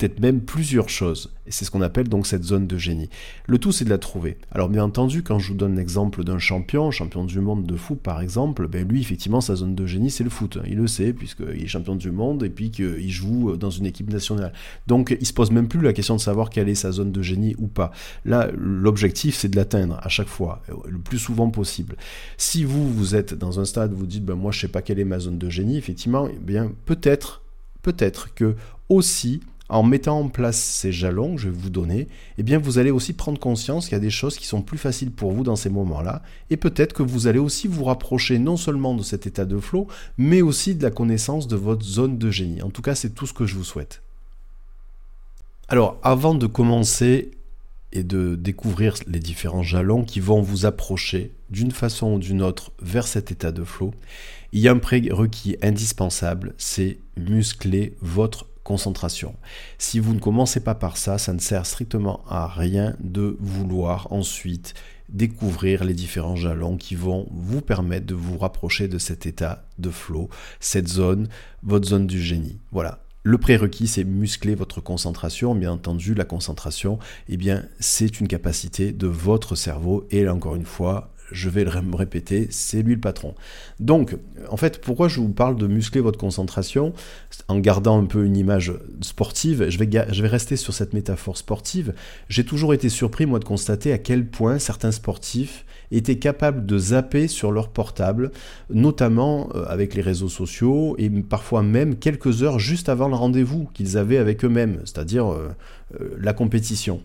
peut-être 0.00 0.20
même 0.20 0.40
plusieurs 0.40 0.88
choses. 0.88 1.30
Et 1.46 1.52
c'est 1.52 1.66
ce 1.66 1.70
qu'on 1.70 1.82
appelle 1.82 2.08
donc 2.08 2.26
cette 2.26 2.42
zone 2.42 2.66
de 2.66 2.78
génie. 2.78 3.10
Le 3.46 3.58
tout, 3.58 3.70
c'est 3.70 3.84
de 3.84 3.90
la 3.90 3.98
trouver. 3.98 4.38
Alors 4.50 4.70
bien 4.70 4.82
entendu, 4.82 5.22
quand 5.22 5.38
je 5.38 5.48
vous 5.48 5.58
donne 5.58 5.76
l'exemple 5.76 6.24
d'un 6.24 6.38
champion, 6.38 6.90
champion 6.90 7.24
du 7.24 7.40
monde 7.40 7.66
de 7.66 7.76
foot 7.76 8.00
par 8.00 8.22
exemple, 8.22 8.66
ben 8.66 8.88
lui, 8.88 9.02
effectivement, 9.02 9.42
sa 9.42 9.56
zone 9.56 9.74
de 9.74 9.84
génie, 9.84 10.10
c'est 10.10 10.24
le 10.24 10.30
foot. 10.30 10.58
Il 10.66 10.76
le 10.76 10.86
sait, 10.86 11.12
puisqu'il 11.12 11.62
est 11.62 11.66
champion 11.66 11.96
du 11.96 12.10
monde 12.12 12.42
et 12.44 12.48
puis 12.48 12.70
qu'il 12.70 13.10
joue 13.10 13.56
dans 13.58 13.68
une 13.68 13.84
équipe 13.84 14.10
nationale. 14.10 14.54
Donc 14.86 15.14
il 15.20 15.26
se 15.26 15.34
pose 15.34 15.50
même 15.50 15.68
plus 15.68 15.82
la 15.82 15.92
question 15.92 16.16
de 16.16 16.20
savoir 16.20 16.48
quelle 16.48 16.70
est 16.70 16.74
sa 16.74 16.92
zone 16.92 17.12
de 17.12 17.20
génie 17.20 17.54
ou 17.58 17.66
pas. 17.66 17.90
Là, 18.24 18.48
l'objectif, 18.56 19.36
c'est 19.36 19.48
de 19.48 19.56
l'atteindre 19.56 19.98
à 20.02 20.08
chaque 20.08 20.28
fois, 20.28 20.62
le 20.88 20.98
plus 20.98 21.18
souvent 21.18 21.50
possible. 21.50 21.96
Si 22.38 22.64
vous, 22.64 22.90
vous 22.90 23.14
êtes 23.14 23.34
dans 23.34 23.60
un 23.60 23.66
stade, 23.66 23.92
vous 23.92 24.06
dites, 24.06 24.24
ben 24.24 24.34
moi, 24.34 24.50
je 24.50 24.60
sais 24.60 24.68
pas 24.68 24.80
quelle 24.80 24.98
est 24.98 25.04
ma 25.04 25.18
zone 25.18 25.36
de 25.36 25.50
génie, 25.50 25.76
effectivement, 25.76 26.26
eh 26.32 26.38
bien 26.38 26.72
peut-être, 26.86 27.42
peut-être 27.82 28.32
que 28.34 28.54
aussi 28.88 29.40
en 29.70 29.82
mettant 29.82 30.18
en 30.18 30.28
place 30.28 30.58
ces 30.58 30.92
jalons 30.92 31.36
que 31.36 31.40
je 31.40 31.48
vais 31.48 31.56
vous 31.56 31.70
donner, 31.70 32.08
eh 32.38 32.42
bien 32.42 32.58
vous 32.58 32.78
allez 32.78 32.90
aussi 32.90 33.12
prendre 33.12 33.38
conscience 33.38 33.86
qu'il 33.86 33.92
y 33.92 33.96
a 33.96 34.00
des 34.00 34.10
choses 34.10 34.36
qui 34.36 34.46
sont 34.46 34.62
plus 34.62 34.78
faciles 34.78 35.12
pour 35.12 35.32
vous 35.32 35.44
dans 35.44 35.56
ces 35.56 35.70
moments-là, 35.70 36.22
et 36.50 36.56
peut-être 36.56 36.92
que 36.92 37.02
vous 37.02 37.26
allez 37.26 37.38
aussi 37.38 37.68
vous 37.68 37.84
rapprocher 37.84 38.38
non 38.38 38.56
seulement 38.56 38.94
de 38.94 39.02
cet 39.02 39.26
état 39.26 39.44
de 39.44 39.58
flow, 39.58 39.86
mais 40.18 40.42
aussi 40.42 40.74
de 40.74 40.82
la 40.82 40.90
connaissance 40.90 41.46
de 41.46 41.56
votre 41.56 41.84
zone 41.84 42.18
de 42.18 42.30
génie. 42.30 42.62
En 42.62 42.70
tout 42.70 42.82
cas, 42.82 42.94
c'est 42.94 43.10
tout 43.10 43.26
ce 43.26 43.32
que 43.32 43.46
je 43.46 43.54
vous 43.54 43.64
souhaite. 43.64 44.02
Alors, 45.68 45.98
avant 46.02 46.34
de 46.34 46.46
commencer 46.48 47.30
et 47.92 48.02
de 48.02 48.34
découvrir 48.34 48.94
les 49.06 49.20
différents 49.20 49.62
jalons 49.62 50.04
qui 50.04 50.20
vont 50.20 50.42
vous 50.42 50.66
approcher 50.66 51.32
d'une 51.50 51.70
façon 51.72 52.14
ou 52.14 52.18
d'une 52.18 52.42
autre 52.42 52.72
vers 52.80 53.06
cet 53.06 53.30
état 53.30 53.52
de 53.52 53.64
flow, 53.64 53.92
il 54.52 54.60
y 54.60 54.68
a 54.68 54.72
un 54.72 54.78
prérequis 54.78 55.56
indispensable, 55.62 56.54
c'est 56.58 56.98
muscler 57.16 57.94
votre 58.00 58.46
concentration. 58.70 59.34
Si 59.78 59.98
vous 59.98 60.14
ne 60.14 60.20
commencez 60.20 60.60
pas 60.60 60.76
par 60.76 60.96
ça, 60.96 61.18
ça 61.18 61.32
ne 61.32 61.40
sert 61.40 61.66
strictement 61.66 62.22
à 62.28 62.46
rien 62.46 62.94
de 63.00 63.36
vouloir 63.40 64.12
ensuite 64.12 64.74
découvrir 65.08 65.82
les 65.82 65.92
différents 65.92 66.36
jalons 66.36 66.76
qui 66.76 66.94
vont 66.94 67.26
vous 67.32 67.62
permettre 67.62 68.06
de 68.06 68.14
vous 68.14 68.38
rapprocher 68.38 68.86
de 68.86 68.98
cet 68.98 69.26
état 69.26 69.64
de 69.78 69.90
flow, 69.90 70.28
cette 70.60 70.86
zone, 70.86 71.26
votre 71.64 71.88
zone 71.88 72.06
du 72.06 72.22
génie. 72.22 72.60
Voilà. 72.70 73.02
Le 73.24 73.38
prérequis, 73.38 73.88
c'est 73.88 74.04
muscler 74.04 74.54
votre 74.54 74.80
concentration. 74.80 75.56
Bien 75.56 75.72
entendu, 75.72 76.14
la 76.14 76.24
concentration, 76.24 77.00
eh 77.28 77.36
bien, 77.36 77.64
c'est 77.80 78.20
une 78.20 78.28
capacité 78.28 78.92
de 78.92 79.08
votre 79.08 79.56
cerveau. 79.56 80.06
Et 80.12 80.22
là, 80.22 80.32
encore 80.32 80.54
une 80.54 80.64
fois, 80.64 81.12
je 81.32 81.48
vais 81.48 81.64
le 81.64 81.70
répéter, 81.94 82.48
c'est 82.50 82.82
lui 82.82 82.94
le 82.94 83.00
patron. 83.00 83.34
Donc, 83.78 84.16
en 84.48 84.56
fait, 84.56 84.80
pourquoi 84.80 85.08
je 85.08 85.20
vous 85.20 85.28
parle 85.28 85.56
de 85.56 85.66
muscler 85.66 86.00
votre 86.00 86.18
concentration 86.18 86.92
en 87.48 87.58
gardant 87.58 88.00
un 88.00 88.06
peu 88.06 88.24
une 88.24 88.36
image 88.36 88.72
sportive? 89.00 89.68
Je 89.68 89.78
vais, 89.78 89.88
je 90.12 90.22
vais 90.22 90.28
rester 90.28 90.56
sur 90.56 90.74
cette 90.74 90.92
métaphore 90.92 91.36
sportive. 91.36 91.94
J'ai 92.28 92.44
toujours 92.44 92.74
été 92.74 92.88
surpris, 92.88 93.26
moi, 93.26 93.38
de 93.38 93.44
constater 93.44 93.92
à 93.92 93.98
quel 93.98 94.26
point 94.26 94.58
certains 94.58 94.92
sportifs 94.92 95.64
étaient 95.90 96.18
capables 96.18 96.66
de 96.66 96.78
zapper 96.78 97.28
sur 97.28 97.52
leur 97.52 97.68
portable, 97.68 98.30
notamment 98.70 99.48
euh, 99.54 99.64
avec 99.66 99.94
les 99.94 100.02
réseaux 100.02 100.28
sociaux 100.28 100.94
et 100.98 101.10
parfois 101.10 101.62
même 101.62 101.96
quelques 101.96 102.42
heures 102.42 102.58
juste 102.58 102.88
avant 102.88 103.08
le 103.08 103.14
rendez-vous 103.14 103.68
qu'ils 103.74 103.98
avaient 103.98 104.18
avec 104.18 104.44
eux-mêmes, 104.44 104.80
c'est-à-dire 104.84 105.32
euh, 105.32 105.48
euh, 106.00 106.16
la 106.18 106.32
compétition. 106.32 107.00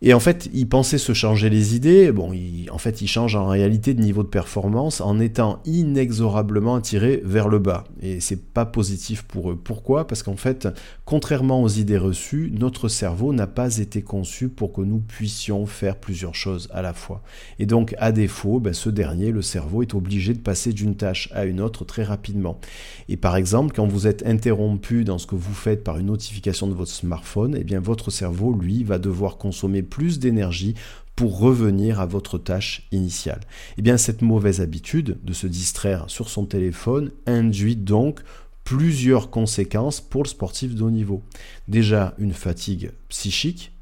Et 0.00 0.14
en 0.14 0.20
fait, 0.20 0.48
il 0.54 0.68
pensait 0.68 0.98
se 0.98 1.12
changer 1.12 1.50
les 1.50 1.74
idées. 1.74 2.12
Bon, 2.12 2.32
en 2.70 2.78
fait, 2.78 3.02
il 3.02 3.08
change 3.08 3.34
en 3.34 3.48
réalité 3.48 3.94
de 3.94 4.00
niveau 4.00 4.22
de 4.22 4.28
performance 4.28 5.00
en 5.00 5.18
étant 5.18 5.60
inexorablement 5.64 6.76
attiré 6.76 7.20
vers 7.24 7.48
le 7.48 7.58
bas. 7.58 7.82
Et 8.00 8.20
c'est 8.20 8.40
pas 8.40 8.64
positif 8.64 9.22
pour 9.22 9.50
eux. 9.50 9.56
Pourquoi? 9.56 10.06
Parce 10.06 10.22
qu'en 10.22 10.36
fait, 10.36 10.68
contrairement 11.04 11.62
aux 11.62 11.68
idées 11.68 11.98
reçues, 11.98 12.52
notre 12.56 12.88
cerveau 12.88 13.32
n'a 13.32 13.48
pas 13.48 13.78
été 13.78 14.02
conçu 14.02 14.48
pour 14.48 14.72
que 14.72 14.82
nous 14.82 15.00
puissions 15.00 15.66
faire 15.66 15.96
plusieurs 15.96 16.36
choses 16.36 16.68
à 16.72 16.80
la 16.80 16.92
fois. 16.92 17.22
Et 17.58 17.66
donc, 17.66 17.96
à 17.98 18.12
défaut, 18.12 18.60
ben, 18.60 18.74
ce 18.74 18.90
dernier, 18.90 19.32
le 19.32 19.42
cerveau, 19.42 19.82
est 19.82 19.94
obligé 19.94 20.32
de 20.32 20.38
passer 20.38 20.72
d'une 20.72 20.94
tâche 20.94 21.28
à 21.32 21.44
une 21.44 21.60
autre 21.60 21.84
très 21.84 22.04
rapidement. 22.04 22.60
Et 23.08 23.16
par 23.16 23.34
exemple, 23.34 23.74
quand 23.74 23.88
vous 23.88 24.06
êtes 24.06 24.24
interrompu 24.24 25.02
dans 25.02 25.18
ce 25.18 25.26
que 25.26 25.34
vous 25.34 25.54
faites 25.54 25.82
par 25.82 25.98
une 25.98 26.06
notification 26.06 26.68
de 26.68 26.74
votre 26.74 26.92
smartphone, 26.92 27.56
eh 27.58 27.64
bien, 27.64 27.80
votre 27.80 28.12
cerveau, 28.12 28.52
lui, 28.52 28.84
va 28.84 28.98
devoir 28.98 29.38
consommer 29.38 29.82
plus 29.88 30.18
d'énergie 30.18 30.74
pour 31.16 31.40
revenir 31.40 31.98
à 31.98 32.06
votre 32.06 32.38
tâche 32.38 32.86
initiale. 32.92 33.40
Eh 33.76 33.82
bien, 33.82 33.96
cette 33.96 34.22
mauvaise 34.22 34.60
habitude 34.60 35.18
de 35.24 35.32
se 35.32 35.48
distraire 35.48 36.04
sur 36.06 36.28
son 36.28 36.46
téléphone 36.46 37.10
induit 37.26 37.74
donc 37.74 38.20
plusieurs 38.62 39.30
conséquences 39.30 40.00
pour 40.00 40.22
le 40.22 40.28
sportif 40.28 40.74
de 40.74 40.82
haut 40.84 40.90
niveau. 40.90 41.22
Déjà, 41.66 42.14
une 42.18 42.34
fatigue 42.34 42.92
psychique 43.08 43.72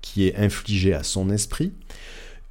qui 0.00 0.26
est 0.26 0.36
infligée 0.36 0.94
à 0.94 1.02
son 1.02 1.30
esprit, 1.30 1.72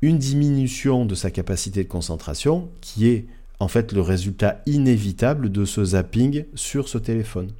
une 0.01 0.17
diminution 0.17 1.05
de 1.05 1.15
sa 1.15 1.31
capacité 1.31 1.83
de 1.83 1.89
concentration 1.89 2.69
qui 2.79 3.07
est 3.07 3.25
en 3.59 3.67
fait 3.67 3.91
le 3.91 4.01
résultat 4.01 4.61
inévitable 4.65 5.51
de 5.51 5.65
ce 5.65 5.83
zapping 5.83 6.45
sur 6.55 6.87
ce 6.87 6.97
téléphone. 6.97 7.51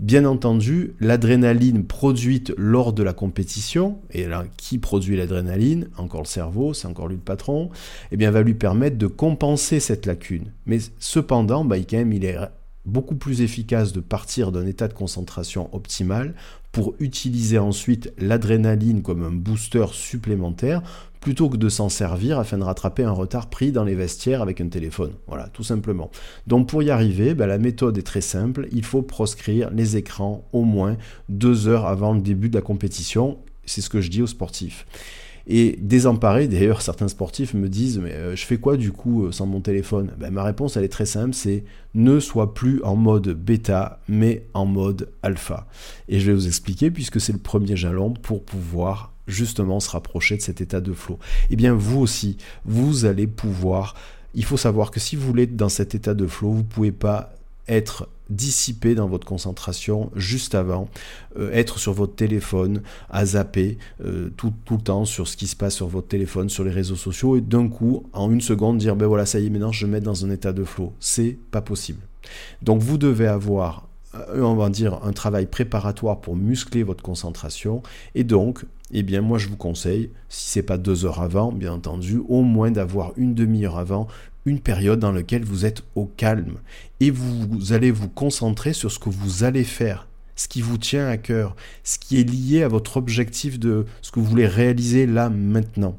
Bien 0.00 0.24
entendu, 0.24 0.94
l'adrénaline 0.98 1.84
produite 1.84 2.54
lors 2.56 2.94
de 2.94 3.02
la 3.02 3.12
compétition, 3.12 3.98
et 4.10 4.26
là, 4.26 4.46
qui 4.56 4.78
produit 4.78 5.14
l'adrénaline? 5.14 5.90
Encore 5.98 6.22
le 6.22 6.26
cerveau, 6.26 6.72
c'est 6.72 6.88
encore 6.88 7.06
lui 7.06 7.16
le 7.16 7.20
patron, 7.20 7.68
eh 8.10 8.16
bien, 8.16 8.30
va 8.30 8.40
lui 8.40 8.54
permettre 8.54 8.96
de 8.96 9.06
compenser 9.06 9.78
cette 9.78 10.06
lacune. 10.06 10.52
Mais 10.64 10.78
cependant, 10.98 11.66
bah, 11.66 11.76
quand 11.80 11.98
même, 11.98 12.14
il 12.14 12.24
est 12.24 12.38
beaucoup 12.86 13.16
plus 13.16 13.42
efficace 13.42 13.92
de 13.92 14.00
partir 14.00 14.52
d'un 14.52 14.66
état 14.66 14.88
de 14.88 14.94
concentration 14.94 15.68
optimal 15.74 16.34
pour 16.72 16.94
utiliser 17.00 17.58
ensuite 17.58 18.12
l'adrénaline 18.18 19.02
comme 19.02 19.22
un 19.22 19.32
booster 19.32 19.86
supplémentaire 19.92 20.82
plutôt 21.20 21.50
que 21.50 21.56
de 21.56 21.68
s'en 21.68 21.88
servir 21.88 22.38
afin 22.38 22.56
de 22.56 22.64
rattraper 22.64 23.04
un 23.04 23.12
retard 23.12 23.50
pris 23.50 23.72
dans 23.72 23.84
les 23.84 23.94
vestiaires 23.94 24.40
avec 24.40 24.60
un 24.60 24.68
téléphone. 24.68 25.12
Voilà, 25.26 25.48
tout 25.48 25.62
simplement. 25.62 26.10
Donc 26.46 26.68
pour 26.68 26.82
y 26.82 26.90
arriver, 26.90 27.34
ben, 27.34 27.46
la 27.46 27.58
méthode 27.58 27.98
est 27.98 28.02
très 28.02 28.22
simple. 28.22 28.68
Il 28.72 28.84
faut 28.84 29.02
proscrire 29.02 29.70
les 29.70 29.96
écrans 29.96 30.48
au 30.52 30.64
moins 30.64 30.96
deux 31.28 31.68
heures 31.68 31.86
avant 31.86 32.14
le 32.14 32.20
début 32.20 32.48
de 32.48 32.54
la 32.54 32.62
compétition. 32.62 33.38
C'est 33.66 33.82
ce 33.82 33.90
que 33.90 34.00
je 34.00 34.08
dis 34.08 34.22
aux 34.22 34.26
sportifs. 34.26 34.86
Et 35.46 35.78
désemparé, 35.80 36.48
d'ailleurs, 36.48 36.82
certains 36.82 37.08
sportifs 37.08 37.54
me 37.54 37.68
disent 37.68 37.98
Mais 37.98 38.12
euh, 38.12 38.36
je 38.36 38.44
fais 38.44 38.58
quoi 38.58 38.76
du 38.76 38.92
coup 38.92 39.24
euh, 39.24 39.32
sans 39.32 39.46
mon 39.46 39.60
téléphone? 39.60 40.10
Ben, 40.18 40.30
Ma 40.30 40.44
réponse, 40.44 40.76
elle 40.76 40.84
est 40.84 40.88
très 40.88 41.06
simple 41.06 41.34
c'est 41.34 41.64
ne 41.94 42.20
sois 42.20 42.54
plus 42.54 42.82
en 42.84 42.94
mode 42.94 43.28
bêta, 43.30 44.00
mais 44.08 44.44
en 44.54 44.64
mode 44.64 45.08
alpha. 45.22 45.66
Et 46.08 46.20
je 46.20 46.26
vais 46.26 46.34
vous 46.34 46.46
expliquer, 46.46 46.90
puisque 46.90 47.20
c'est 47.20 47.32
le 47.32 47.38
premier 47.38 47.76
jalon 47.76 48.12
pour 48.12 48.44
pouvoir 48.44 49.12
justement 49.26 49.80
se 49.80 49.90
rapprocher 49.90 50.36
de 50.36 50.42
cet 50.42 50.60
état 50.60 50.80
de 50.80 50.92
flow. 50.92 51.18
Eh 51.50 51.56
bien, 51.56 51.74
vous 51.74 52.00
aussi, 52.00 52.36
vous 52.64 53.04
allez 53.04 53.26
pouvoir. 53.26 53.94
Il 54.34 54.44
faut 54.44 54.56
savoir 54.56 54.90
que 54.90 55.00
si 55.00 55.16
vous 55.16 55.26
voulez 55.26 55.44
être 55.44 55.56
dans 55.56 55.68
cet 55.68 55.94
état 55.94 56.14
de 56.14 56.26
flow, 56.26 56.50
vous 56.50 56.58
ne 56.58 56.62
pouvez 56.62 56.92
pas 56.92 57.32
être 57.66 58.08
dissipé 58.30 58.94
dans 58.94 59.08
votre 59.08 59.26
concentration 59.26 60.10
juste 60.14 60.54
avant, 60.54 60.88
euh, 61.38 61.50
être 61.52 61.78
sur 61.78 61.92
votre 61.92 62.14
téléphone, 62.14 62.82
à 63.10 63.26
zapper 63.26 63.78
euh, 64.04 64.30
tout, 64.36 64.52
tout, 64.64 64.76
le 64.76 64.82
temps 64.82 65.04
sur 65.04 65.28
ce 65.28 65.36
qui 65.36 65.46
se 65.46 65.56
passe 65.56 65.74
sur 65.74 65.88
votre 65.88 66.08
téléphone, 66.08 66.48
sur 66.48 66.64
les 66.64 66.70
réseaux 66.70 66.96
sociaux, 66.96 67.36
et 67.36 67.40
d'un 67.40 67.68
coup, 67.68 68.04
en 68.12 68.30
une 68.30 68.40
seconde, 68.40 68.78
dire 68.78 68.96
ben 68.96 69.06
voilà, 69.06 69.26
ça 69.26 69.38
y 69.40 69.46
est, 69.46 69.50
maintenant 69.50 69.72
je 69.72 69.86
me 69.86 69.92
mets 69.92 70.00
dans 70.00 70.24
un 70.24 70.30
état 70.30 70.52
de 70.52 70.64
flow. 70.64 70.92
C'est 71.00 71.36
pas 71.50 71.60
possible. 71.60 72.00
Donc 72.62 72.80
vous 72.80 72.98
devez 72.98 73.26
avoir 73.26 73.88
euh, 74.14 74.42
on 74.42 74.56
va 74.56 74.68
dire 74.70 74.98
un 75.04 75.12
travail 75.12 75.46
préparatoire 75.46 76.20
pour 76.20 76.34
muscler 76.34 76.82
votre 76.82 77.02
concentration 77.02 77.82
et 78.16 78.24
donc 78.24 78.64
eh 78.90 79.04
bien 79.04 79.20
moi 79.20 79.38
je 79.38 79.46
vous 79.46 79.56
conseille 79.56 80.10
si 80.28 80.48
c'est 80.48 80.64
pas 80.64 80.78
deux 80.78 81.04
heures 81.04 81.22
avant 81.22 81.52
bien 81.52 81.72
entendu 81.72 82.20
au 82.28 82.42
moins 82.42 82.72
d'avoir 82.72 83.12
une 83.16 83.34
demi-heure 83.34 83.78
avant 83.78 84.08
une 84.46 84.60
période 84.60 84.98
dans 84.98 85.12
laquelle 85.12 85.44
vous 85.44 85.66
êtes 85.66 85.82
au 85.94 86.06
calme 86.06 86.56
et 87.00 87.10
vous, 87.10 87.72
allez 87.72 87.90
vous 87.90 88.08
concentrer 88.08 88.72
sur 88.72 88.90
ce 88.90 88.98
que 88.98 89.10
vous 89.10 89.44
allez 89.44 89.64
faire 89.64 90.06
ce 90.36 90.48
qui 90.48 90.62
vous 90.62 90.78
tient 90.78 91.06
à 91.06 91.18
cœur 91.18 91.54
ce 91.84 91.98
qui 91.98 92.18
est 92.18 92.24
lié 92.24 92.62
à 92.62 92.68
votre 92.68 92.96
objectif 92.96 93.58
de 93.58 93.84
ce 94.00 94.10
que 94.10 94.20
vous 94.20 94.26
voulez 94.26 94.46
réaliser 94.46 95.06
là 95.06 95.28
maintenant 95.28 95.94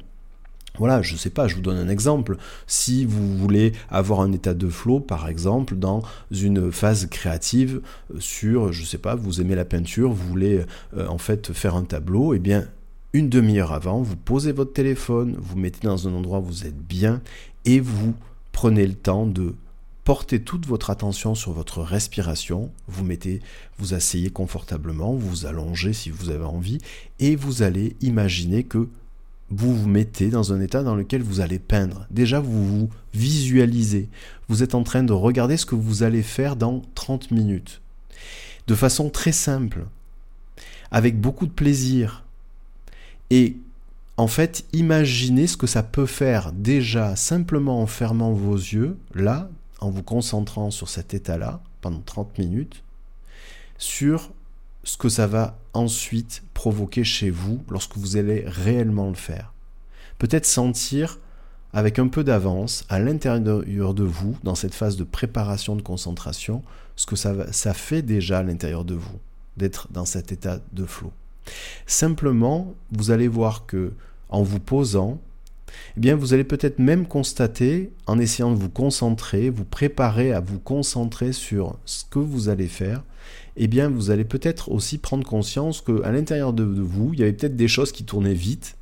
Voilà, 0.78 1.02
je 1.02 1.16
sais 1.16 1.30
pas, 1.30 1.46
je 1.46 1.54
vous 1.54 1.60
donne 1.60 1.76
un 1.76 1.88
exemple. 1.88 2.38
Si 2.66 3.04
vous 3.04 3.36
voulez 3.36 3.72
avoir 3.90 4.20
un 4.20 4.32
état 4.32 4.54
de 4.54 4.68
flow, 4.68 5.00
par 5.00 5.28
exemple, 5.28 5.76
dans 5.76 6.02
une 6.30 6.72
phase 6.72 7.06
créative 7.06 7.82
euh, 8.12 8.18
sur, 8.18 8.72
je 8.72 8.82
sais 8.84 8.98
pas, 8.98 9.14
vous 9.14 9.40
aimez 9.40 9.54
la 9.54 9.66
peinture, 9.66 10.10
vous 10.10 10.28
voulez 10.28 10.64
euh, 10.96 11.06
en 11.06 11.18
fait 11.18 11.52
faire 11.52 11.76
un 11.76 11.84
tableau, 11.84 12.34
eh 12.34 12.38
bien, 12.38 12.66
une 13.12 13.28
demi-heure 13.28 13.72
avant, 13.72 14.00
vous 14.00 14.16
posez 14.16 14.52
votre 14.52 14.72
téléphone, 14.72 15.36
vous 15.38 15.58
mettez 15.58 15.86
dans 15.86 16.08
un 16.08 16.14
endroit 16.14 16.38
où 16.38 16.44
vous 16.44 16.66
êtes 16.66 16.78
bien 16.78 17.20
et 17.64 17.78
vous 17.78 18.14
prenez 18.52 18.86
le 18.86 18.94
temps 18.94 19.26
de 19.26 19.54
porter 20.04 20.42
toute 20.42 20.66
votre 20.66 20.90
attention 20.90 21.34
sur 21.34 21.52
votre 21.52 21.80
respiration, 21.82 22.70
vous 22.88 23.04
mettez, 23.04 23.40
vous 23.78 23.94
asseyez 23.94 24.30
confortablement, 24.30 25.14
vous 25.14 25.46
allongez 25.46 25.92
si 25.92 26.10
vous 26.10 26.30
avez 26.30 26.44
envie, 26.44 26.78
et 27.20 27.36
vous 27.36 27.62
allez 27.62 27.96
imaginer 28.00 28.64
que 28.64 28.88
vous 29.50 29.76
vous 29.76 29.88
mettez 29.88 30.28
dans 30.28 30.52
un 30.52 30.60
état 30.60 30.82
dans 30.82 30.94
lequel 30.94 31.22
vous 31.22 31.40
allez 31.40 31.58
peindre. 31.58 32.06
Déjà, 32.10 32.40
vous 32.40 32.66
vous 32.66 32.90
visualisez. 33.12 34.08
Vous 34.48 34.62
êtes 34.62 34.74
en 34.74 34.82
train 34.82 35.02
de 35.02 35.12
regarder 35.12 35.56
ce 35.56 35.66
que 35.66 35.74
vous 35.74 36.02
allez 36.02 36.22
faire 36.22 36.56
dans 36.56 36.82
30 36.94 37.30
minutes. 37.30 37.80
De 38.66 38.74
façon 38.74 39.10
très 39.10 39.32
simple, 39.32 39.84
avec 40.90 41.20
beaucoup 41.20 41.46
de 41.46 41.52
plaisir. 41.52 42.24
Et 43.30 43.56
en 44.16 44.26
fait, 44.26 44.64
imaginez 44.72 45.46
ce 45.46 45.56
que 45.56 45.66
ça 45.66 45.82
peut 45.82 46.06
faire 46.06 46.52
déjà 46.52 47.16
simplement 47.16 47.80
en 47.80 47.86
fermant 47.86 48.32
vos 48.32 48.56
yeux, 48.56 48.98
là, 49.14 49.48
en 49.80 49.90
vous 49.90 50.02
concentrant 50.02 50.70
sur 50.70 50.88
cet 50.88 51.14
état-là, 51.14 51.62
pendant 51.80 52.00
30 52.00 52.38
minutes, 52.38 52.84
sur 53.78 54.30
ce 54.84 54.96
que 54.96 55.08
ça 55.08 55.26
va 55.26 55.58
ensuite 55.72 56.42
provoquer 56.54 57.04
chez 57.04 57.30
vous 57.30 57.62
lorsque 57.70 57.96
vous 57.96 58.16
allez 58.16 58.44
réellement 58.46 59.08
le 59.08 59.14
faire. 59.14 59.52
Peut-être 60.18 60.46
sentir 60.46 61.18
avec 61.72 61.98
un 61.98 62.08
peu 62.08 62.22
d'avance 62.22 62.84
à 62.88 62.98
l'intérieur 62.98 63.94
de 63.94 64.04
vous, 64.04 64.36
dans 64.42 64.54
cette 64.54 64.74
phase 64.74 64.96
de 64.96 65.04
préparation 65.04 65.74
de 65.74 65.82
concentration, 65.82 66.62
ce 66.96 67.06
que 67.06 67.16
ça, 67.16 67.50
ça 67.52 67.72
fait 67.72 68.02
déjà 68.02 68.38
à 68.38 68.42
l'intérieur 68.42 68.84
de 68.84 68.94
vous, 68.94 69.18
d'être 69.56 69.88
dans 69.90 70.04
cet 70.04 70.32
état 70.32 70.60
de 70.72 70.84
flot. 70.84 71.12
Simplement, 71.86 72.74
vous 72.92 73.10
allez 73.10 73.28
voir 73.28 73.66
que 73.66 73.92
en 74.28 74.42
vous 74.42 74.60
posant, 74.60 75.20
eh 75.96 76.00
bien 76.00 76.16
vous 76.16 76.34
allez 76.34 76.44
peut-être 76.44 76.78
même 76.78 77.06
constater, 77.06 77.90
en 78.06 78.18
essayant 78.18 78.50
de 78.50 78.56
vous 78.56 78.70
concentrer, 78.70 79.50
vous 79.50 79.64
préparer 79.64 80.32
à 80.32 80.40
vous 80.40 80.58
concentrer 80.58 81.32
sur 81.32 81.76
ce 81.84 82.04
que 82.10 82.18
vous 82.18 82.48
allez 82.48 82.68
faire, 82.68 83.02
eh 83.56 83.66
bien 83.66 83.88
vous 83.88 84.10
allez 84.10 84.24
peut-être 84.24 84.70
aussi 84.70 84.98
prendre 84.98 85.26
conscience 85.26 85.80
qu'à 85.80 86.10
l'intérieur 86.10 86.52
de, 86.52 86.64
vous, 86.64 87.12
il 87.12 87.20
y 87.20 87.22
avait 87.22 87.32
peut-être 87.32 87.56
des 87.56 87.68
choses 87.68 87.92
qui 87.92 88.04
tournaient 88.04 88.34
vite. 88.34 88.76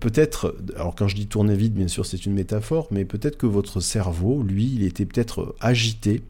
Peut-être, 0.00 0.56
alors 0.74 0.96
quand 0.96 1.06
je 1.06 1.14
dis 1.14 1.28
tourner 1.28 1.54
vite, 1.54 1.74
bien 1.74 1.86
sûr 1.86 2.04
c'est 2.04 2.26
une 2.26 2.34
métaphore, 2.34 2.88
mais 2.90 3.04
peut-être 3.04 3.38
que 3.38 3.46
votre 3.46 3.80
cerveau, 3.80 4.42
lui, 4.42 4.72
il 4.74 4.82
était 4.82 5.06
peut-être 5.06 5.54
agité, 5.60 6.22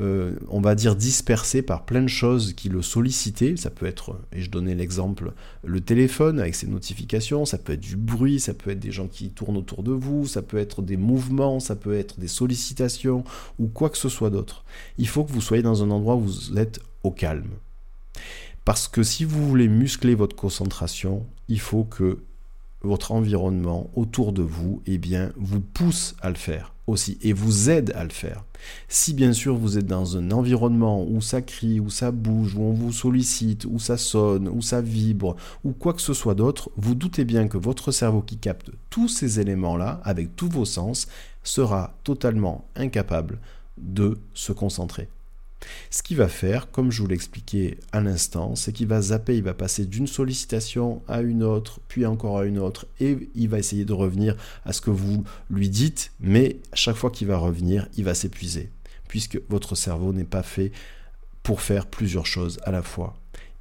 euh, 0.00 0.34
on 0.48 0.60
va 0.60 0.74
dire 0.74 0.96
dispersé 0.96 1.62
par 1.62 1.84
plein 1.84 2.02
de 2.02 2.08
choses 2.08 2.54
qui 2.54 2.68
le 2.68 2.82
sollicitaient. 2.82 3.56
Ça 3.56 3.70
peut 3.70 3.86
être, 3.86 4.18
et 4.32 4.40
je 4.40 4.50
donnais 4.50 4.74
l'exemple, 4.74 5.32
le 5.62 5.80
téléphone 5.80 6.40
avec 6.40 6.54
ses 6.54 6.66
notifications, 6.66 7.44
ça 7.44 7.58
peut 7.58 7.74
être 7.74 7.80
du 7.80 7.96
bruit, 7.96 8.40
ça 8.40 8.54
peut 8.54 8.70
être 8.70 8.80
des 8.80 8.90
gens 8.90 9.06
qui 9.06 9.30
tournent 9.30 9.58
autour 9.58 9.82
de 9.82 9.92
vous, 9.92 10.26
ça 10.26 10.40
peut 10.42 10.58
être 10.58 10.82
des 10.82 10.96
mouvements, 10.96 11.60
ça 11.60 11.76
peut 11.76 11.94
être 11.94 12.18
des 12.18 12.28
sollicitations 12.28 13.22
ou 13.58 13.66
quoi 13.66 13.90
que 13.90 13.98
ce 13.98 14.08
soit 14.08 14.30
d'autre. 14.30 14.64
Il 14.98 15.08
faut 15.08 15.24
que 15.24 15.32
vous 15.32 15.42
soyez 15.42 15.62
dans 15.62 15.84
un 15.84 15.90
endroit 15.90 16.16
où 16.16 16.22
vous 16.22 16.58
êtes 16.58 16.80
au 17.02 17.10
calme. 17.10 17.50
Parce 18.64 18.88
que 18.88 19.02
si 19.02 19.24
vous 19.24 19.46
voulez 19.46 19.68
muscler 19.68 20.14
votre 20.14 20.34
concentration, 20.34 21.26
il 21.48 21.60
faut 21.60 21.84
que 21.84 22.18
votre 22.84 23.12
environnement 23.12 23.90
autour 23.94 24.32
de 24.32 24.42
vous 24.42 24.82
eh 24.86 24.98
bien, 24.98 25.32
vous 25.36 25.60
pousse 25.60 26.14
à 26.20 26.28
le 26.28 26.36
faire 26.36 26.74
aussi 26.86 27.18
et 27.22 27.32
vous 27.32 27.70
aide 27.70 27.92
à 27.96 28.04
le 28.04 28.10
faire. 28.10 28.44
Si 28.88 29.14
bien 29.14 29.32
sûr 29.32 29.56
vous 29.56 29.78
êtes 29.78 29.86
dans 29.86 30.16
un 30.16 30.30
environnement 30.30 31.04
où 31.04 31.20
ça 31.20 31.42
crie, 31.42 31.80
où 31.80 31.90
ça 31.90 32.10
bouge, 32.10 32.54
où 32.54 32.62
on 32.62 32.72
vous 32.72 32.92
sollicite, 32.92 33.64
où 33.64 33.78
ça 33.78 33.96
sonne, 33.96 34.48
où 34.48 34.60
ça 34.60 34.80
vibre, 34.80 35.36
ou 35.64 35.72
quoi 35.72 35.94
que 35.94 36.02
ce 36.02 36.14
soit 36.14 36.34
d'autre, 36.34 36.70
vous 36.76 36.94
doutez 36.94 37.24
bien 37.24 37.48
que 37.48 37.58
votre 37.58 37.90
cerveau 37.90 38.20
qui 38.20 38.36
capte 38.36 38.70
tous 38.90 39.08
ces 39.08 39.40
éléments-là, 39.40 40.00
avec 40.04 40.36
tous 40.36 40.48
vos 40.48 40.64
sens, 40.64 41.08
sera 41.42 41.94
totalement 42.04 42.66
incapable 42.76 43.38
de 43.78 44.18
se 44.34 44.52
concentrer. 44.52 45.08
Ce 45.90 46.02
qu'il 46.02 46.16
va 46.16 46.28
faire, 46.28 46.70
comme 46.70 46.90
je 46.90 47.02
vous 47.02 47.08
l'expliquais 47.08 47.78
à 47.92 48.00
l'instant, 48.00 48.54
c'est 48.54 48.72
qu'il 48.72 48.86
va 48.86 49.00
zapper, 49.00 49.36
il 49.36 49.42
va 49.42 49.54
passer 49.54 49.86
d'une 49.86 50.06
sollicitation 50.06 51.02
à 51.08 51.20
une 51.20 51.42
autre, 51.42 51.80
puis 51.88 52.06
encore 52.06 52.38
à 52.38 52.44
une 52.44 52.58
autre, 52.58 52.86
et 53.00 53.30
il 53.34 53.48
va 53.48 53.58
essayer 53.58 53.84
de 53.84 53.92
revenir 53.92 54.36
à 54.64 54.72
ce 54.72 54.80
que 54.80 54.90
vous 54.90 55.24
lui 55.50 55.68
dites, 55.68 56.12
mais 56.20 56.58
à 56.72 56.76
chaque 56.76 56.96
fois 56.96 57.10
qu'il 57.10 57.28
va 57.28 57.38
revenir, 57.38 57.88
il 57.96 58.04
va 58.04 58.14
s'épuiser, 58.14 58.70
puisque 59.08 59.40
votre 59.48 59.74
cerveau 59.74 60.12
n'est 60.12 60.24
pas 60.24 60.42
fait 60.42 60.72
pour 61.42 61.60
faire 61.60 61.86
plusieurs 61.86 62.26
choses 62.26 62.58
à 62.64 62.70
la 62.70 62.82
fois 62.82 63.16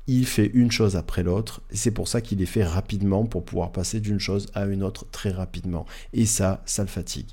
il 0.08 0.26
fait 0.26 0.52
une 0.54 0.72
chose 0.72 0.96
après 0.96 1.24
l'autre, 1.24 1.62
c'est 1.72 1.92
pour 1.92 2.08
ça 2.08 2.20
qu'il 2.22 2.42
est 2.42 2.48
fait 2.48 2.66
rapidement 2.66 3.26
pour 3.26 3.46
pouvoir 3.46 3.72
passer 3.72 4.00
d'une 4.00 4.20
chose 4.20 4.48
à 4.54 4.66
une 4.66 4.84
autre 4.84 5.06
très 5.12 5.32
rapidement. 5.32 5.86
Et 6.12 6.26
ça, 6.26 6.62
ça 6.66 6.84
le 6.84 6.90
fatigue. 6.90 7.30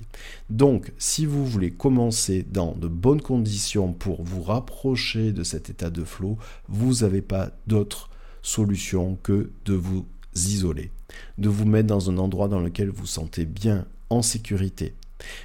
Donc, 0.51 0.93
si 0.99 1.27
vous 1.27 1.45
voulez 1.45 1.73
commencer 1.73 2.47
dans 2.49 2.73
de 2.73 2.87
bonnes 2.87 3.23
conditions 3.23 3.93
pour 3.93 4.23
vous 4.23 4.43
rapprocher 4.43 5.33
de 5.33 5.43
cet 5.43 5.69
état 5.69 5.91
de 5.91 6.05
flow, 6.05 6.39
vous 6.69 7.01
n'avez 7.01 7.23
pas 7.23 7.51
d'autre 7.67 8.09
solution 8.43 9.19
que 9.23 9.51
de 9.65 9.75
vous 9.75 10.07
isoler, 10.37 10.93
de 11.39 11.49
vous 11.49 11.67
mettre 11.67 11.89
dans 11.89 12.09
un 12.09 12.19
endroit 12.19 12.49
dans 12.49 12.61
lequel 12.61 12.89
vous 12.91 13.07
sentez 13.07 13.45
bien, 13.45 13.87
en 14.11 14.23
sécurité, 14.23 14.95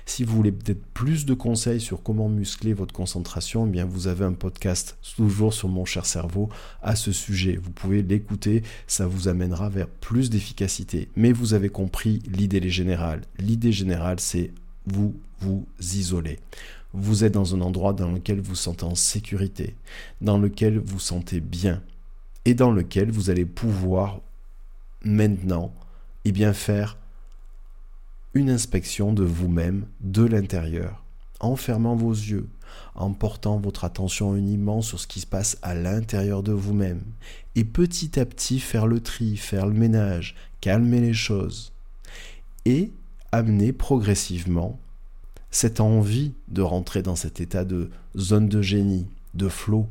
si 0.06 0.24
vous 0.24 0.36
voulez 0.36 0.52
peut-être 0.52 0.84
plus 0.94 1.26
de 1.26 1.34
conseils 1.34 1.82
sur 1.82 2.04
comment 2.04 2.30
muscler 2.30 2.74
votre 2.74 2.94
concentration, 2.94 3.68
eh 3.68 3.70
bien 3.70 3.86
vous 3.86 4.08
avez 4.08 4.26
un 4.26 4.34
podcast 4.34 4.98
toujours 5.16 5.54
sur 5.54 5.70
mon 5.70 5.86
cher 5.86 6.06
cerveau 6.06 6.50
à 6.82 6.96
ce 6.96 7.12
sujet. 7.12 7.60
Vous 7.62 7.72
pouvez 7.72 8.02
l'écouter, 8.02 8.64
ça 8.88 9.08
vous 9.08 9.28
amènera 9.28 9.70
vers 9.70 9.88
plus 9.88 10.30
d'efficacité. 10.30 11.10
Mais 11.16 11.32
vous 11.32 11.54
avez 11.54 11.70
compris 11.70 12.22
l'idée 12.28 12.70
générale. 12.70 13.22
L'idée 13.38 13.72
générale, 13.72 14.20
c'est 14.20 14.52
vous 14.86 15.16
vous 15.40 15.66
isoler. 15.80 16.40
Vous 16.94 17.24
êtes 17.24 17.34
dans 17.34 17.54
un 17.56 17.62
endroit 17.62 17.94
dans 17.94 18.12
lequel 18.12 18.40
vous 18.40 18.56
sentez 18.56 18.86
en 18.86 18.96
sécurité, 18.96 19.76
dans 20.22 20.38
lequel 20.38 20.78
vous 20.78 20.96
vous 20.96 21.00
sentez 21.00 21.42
bien 21.42 21.82
et 22.46 22.54
dans 22.54 22.72
lequel 22.72 23.12
vous 23.12 23.30
allez 23.30 23.46
pouvoir 23.46 24.22
maintenant 25.04 25.74
et 26.24 26.30
eh 26.30 26.32
bien 26.32 26.54
faire 26.54 26.98
une 28.36 28.50
inspection 28.50 29.14
de 29.14 29.24
vous-même 29.24 29.86
de 30.02 30.24
l'intérieur, 30.24 31.04
en 31.40 31.56
fermant 31.56 31.96
vos 31.96 32.12
yeux, 32.12 32.48
en 32.94 33.14
portant 33.14 33.58
votre 33.58 33.86
attention 33.86 34.36
uniquement 34.36 34.82
sur 34.82 35.00
ce 35.00 35.08
qui 35.08 35.22
se 35.22 35.26
passe 35.26 35.58
à 35.62 35.74
l'intérieur 35.74 36.44
de 36.44 36.52
vous-même, 36.52 37.02
et 37.56 37.64
petit 37.64 38.20
à 38.20 38.26
petit 38.26 38.60
faire 38.60 38.88
le 38.88 39.00
tri, 39.00 39.38
faire 39.38 39.66
le 39.66 39.74
ménage, 39.74 40.36
calmer 40.60 41.00
les 41.00 41.14
choses, 41.14 41.72
et 42.66 42.92
amener 43.32 43.72
progressivement 43.72 44.78
cette 45.50 45.80
envie 45.80 46.34
de 46.50 46.62
rentrer 46.62 47.02
dans 47.02 47.16
cet 47.16 47.40
état 47.40 47.64
de 47.64 47.90
zone 48.18 48.50
de 48.50 48.62
génie, 48.62 49.08
de 49.34 49.48
flot, 49.48 49.88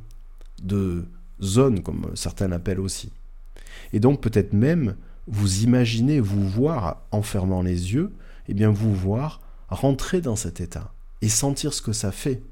de 0.63 1.07
zone 1.43 1.83
comme 1.83 2.11
certains 2.15 2.49
l'appellent 2.49 2.81
aussi. 2.81 3.11
Et 3.95 4.01
donc 4.01 4.21
peut-être 4.21 4.53
même 4.53 4.97
vous 5.27 5.63
imaginez 5.63 6.21
vous 6.21 6.47
voir 6.47 7.01
en 7.11 7.23
fermant 7.23 7.63
les 7.63 7.95
yeux 7.95 8.13
eh 8.49 8.55
bien 8.55 8.71
vous 8.71 8.95
voir 8.95 9.41
rentrer 9.69 10.21
dans 10.21 10.37
cet 10.37 10.61
état 10.61 10.93
et 11.23 11.29
sentir 11.29 11.73
ce 11.73 11.83
que 11.83 11.93
ça 11.93 12.13
fait. 12.13 12.43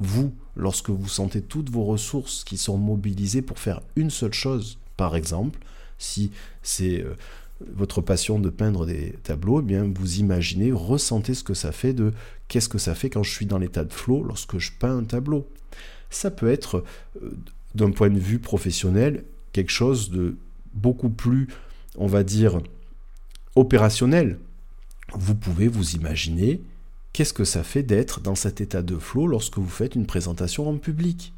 Vous, 0.00 0.34
lorsque 0.56 0.90
vous 0.90 1.08
sentez 1.08 1.40
toutes 1.40 1.70
vos 1.70 1.84
ressources 1.84 2.44
qui 2.44 2.56
sont 2.56 2.76
mobilisées 2.76 3.42
pour 3.42 3.58
faire 3.58 3.80
une 3.96 4.10
seule 4.10 4.32
chose, 4.32 4.78
par 4.96 5.14
exemple, 5.16 5.60
si 5.98 6.32
c'est 6.62 7.00
euh, 7.00 7.14
votre 7.72 8.00
passion 8.00 8.40
de 8.40 8.50
peindre 8.50 8.86
des 8.86 9.12
tableaux, 9.22 9.60
eh 9.60 9.64
bien 9.64 9.90
vous 9.94 10.18
imaginez, 10.18 10.72
ressentez 10.72 11.34
ce 11.34 11.44
que 11.44 11.54
ça 11.54 11.72
fait 11.72 11.92
de 11.92 12.12
qu'est-ce 12.48 12.68
que 12.68 12.78
ça 12.78 12.94
fait 12.94 13.10
quand 13.10 13.22
je 13.22 13.30
suis 13.30 13.46
dans 13.46 13.58
l'état 13.58 13.84
de 13.84 13.92
flow 13.92 14.22
lorsque 14.24 14.58
je 14.58 14.72
peins 14.72 14.98
un 14.98 15.04
tableau. 15.04 15.48
Ça 16.10 16.30
peut 16.30 16.50
être, 16.50 16.84
euh, 17.22 17.30
d'un 17.74 17.90
point 17.90 18.10
de 18.10 18.18
vue 18.18 18.40
professionnel, 18.40 19.24
quelque 19.52 19.70
chose 19.70 20.10
de 20.10 20.36
beaucoup 20.74 21.10
plus, 21.10 21.48
on 21.96 22.08
va 22.08 22.24
dire, 22.24 22.60
opérationnel 23.54 24.38
vous 25.12 25.34
pouvez 25.34 25.68
vous 25.68 25.94
imaginer 25.94 26.62
qu'est-ce 27.12 27.32
que 27.32 27.44
ça 27.44 27.62
fait 27.62 27.82
d'être 27.82 28.20
dans 28.20 28.34
cet 28.34 28.60
état 28.60 28.82
de 28.82 28.98
flow 28.98 29.26
lorsque 29.26 29.58
vous 29.58 29.68
faites 29.68 29.94
une 29.94 30.06
présentation 30.06 30.68
en 30.68 30.78
public 30.78 31.32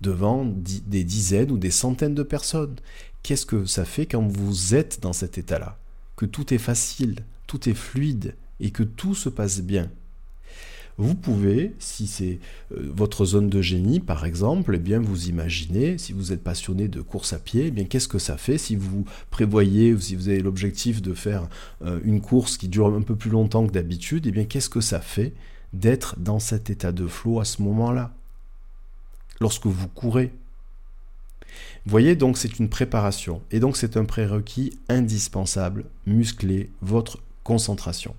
devant 0.00 0.44
des 0.44 1.04
dizaines 1.04 1.50
ou 1.50 1.58
des 1.58 1.70
centaines 1.70 2.14
de 2.14 2.22
personnes. 2.22 2.76
Qu'est-ce 3.22 3.46
que 3.46 3.64
ça 3.64 3.84
fait 3.84 4.06
quand 4.06 4.26
vous 4.26 4.74
êtes 4.74 5.00
dans 5.00 5.12
cet 5.12 5.38
état-là? 5.38 5.78
Que 6.16 6.26
tout 6.26 6.54
est 6.54 6.58
facile, 6.58 7.24
tout 7.46 7.68
est 7.68 7.74
fluide 7.74 8.36
et 8.60 8.70
que 8.70 8.82
tout 8.82 9.14
se 9.14 9.28
passe 9.28 9.60
bien. 9.60 9.90
Vous 10.98 11.14
pouvez, 11.14 11.74
si 11.78 12.08
c'est 12.08 12.40
euh, 12.72 12.90
votre 12.94 13.24
zone 13.24 13.48
de 13.48 13.62
génie 13.62 14.00
par 14.00 14.26
exemple, 14.26 14.74
eh 14.74 14.80
bien 14.80 14.98
vous 14.98 15.28
imaginez, 15.28 15.96
si 15.96 16.12
vous 16.12 16.32
êtes 16.32 16.42
passionné 16.42 16.88
de 16.88 17.00
course 17.00 17.32
à 17.32 17.38
pied, 17.38 17.66
eh 17.66 17.70
bien 17.70 17.84
qu'est-ce 17.84 18.08
que 18.08 18.18
ça 18.18 18.36
fait 18.36 18.58
si 18.58 18.74
vous 18.74 19.04
prévoyez 19.30 19.96
si 19.98 20.16
vous 20.16 20.28
avez 20.28 20.40
l'objectif 20.40 21.00
de 21.00 21.14
faire 21.14 21.48
euh, 21.84 22.00
une 22.02 22.20
course 22.20 22.56
qui 22.56 22.68
dure 22.68 22.88
un 22.88 23.02
peu 23.02 23.14
plus 23.14 23.30
longtemps 23.30 23.66
que 23.66 23.72
d'habitude, 23.72 24.26
eh 24.26 24.32
bien 24.32 24.44
qu'est-ce 24.44 24.68
que 24.68 24.80
ça 24.80 25.00
fait 25.00 25.32
d'être 25.72 26.18
dans 26.18 26.40
cet 26.40 26.68
état 26.68 26.92
de 26.92 27.06
flow 27.06 27.40
à 27.40 27.44
ce 27.44 27.62
moment-là? 27.62 28.12
Lorsque 29.40 29.66
vous 29.66 29.88
courez, 29.88 30.32
voyez, 31.86 32.16
donc 32.16 32.38
c'est 32.38 32.58
une 32.58 32.68
préparation. 32.68 33.40
Et 33.52 33.60
donc 33.60 33.76
c'est 33.76 33.96
un 33.96 34.04
prérequis 34.04 34.78
indispensable, 34.88 35.84
muscler 36.06 36.70
votre 36.82 37.18
concentration. 37.44 38.14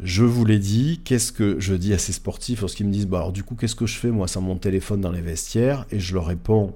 Je 0.00 0.24
vous 0.24 0.44
l'ai 0.44 0.58
dit, 0.58 1.00
qu'est-ce 1.04 1.32
que 1.32 1.60
je 1.60 1.74
dis 1.74 1.94
à 1.94 1.98
ces 1.98 2.12
sportifs 2.12 2.60
lorsqu'ils 2.60 2.86
me 2.86 2.92
disent, 2.92 3.06
bah 3.06 3.18
alors 3.18 3.32
du 3.32 3.44
coup, 3.44 3.54
qu'est-ce 3.54 3.76
que 3.76 3.86
je 3.86 3.96
fais 3.96 4.10
moi 4.10 4.26
sans 4.26 4.40
mon 4.40 4.56
téléphone 4.56 5.00
dans 5.00 5.12
les 5.12 5.20
vestiaires? 5.20 5.86
Et 5.90 6.00
je 6.00 6.14
leur 6.14 6.26
réponds, 6.26 6.74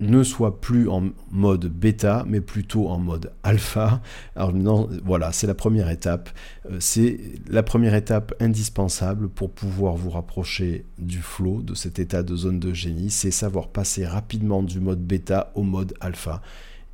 ne 0.00 0.22
sois 0.22 0.60
plus 0.60 0.88
en 0.88 1.10
mode 1.30 1.66
bêta, 1.66 2.24
mais 2.26 2.40
plutôt 2.40 2.88
en 2.88 2.98
mode 2.98 3.32
alpha. 3.42 4.00
Alors 4.34 4.52
non, 4.52 4.88
voilà, 5.04 5.32
c'est 5.32 5.46
la 5.46 5.54
première 5.54 5.90
étape. 5.90 6.30
Euh, 6.70 6.78
c'est 6.80 7.20
la 7.48 7.62
première 7.62 7.94
étape 7.94 8.34
indispensable 8.40 9.28
pour 9.28 9.50
pouvoir 9.50 9.96
vous 9.96 10.10
rapprocher 10.10 10.84
du 10.98 11.18
flow, 11.18 11.62
de 11.62 11.74
cet 11.74 11.98
état 11.98 12.22
de 12.22 12.34
zone 12.34 12.58
de 12.58 12.72
génie. 12.72 13.10
C'est 13.10 13.30
savoir 13.30 13.68
passer 13.68 14.06
rapidement 14.06 14.62
du 14.62 14.80
mode 14.80 15.00
bêta 15.00 15.52
au 15.54 15.62
mode 15.62 15.94
alpha. 16.00 16.42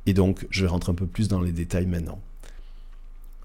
Et 0.05 0.13
donc, 0.13 0.45
je 0.49 0.65
rentre 0.65 0.89
un 0.89 0.93
peu 0.93 1.07
plus 1.07 1.27
dans 1.27 1.41
les 1.41 1.51
détails 1.51 1.87
maintenant. 1.87 2.19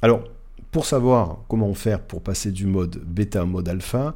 Alors, 0.00 0.24
pour 0.72 0.86
savoir 0.86 1.44
comment 1.48 1.72
faire 1.74 2.00
pour 2.00 2.22
passer 2.22 2.50
du 2.50 2.66
mode 2.66 2.96
bêta 3.04 3.44
au 3.44 3.46
mode 3.46 3.68
alpha, 3.68 4.14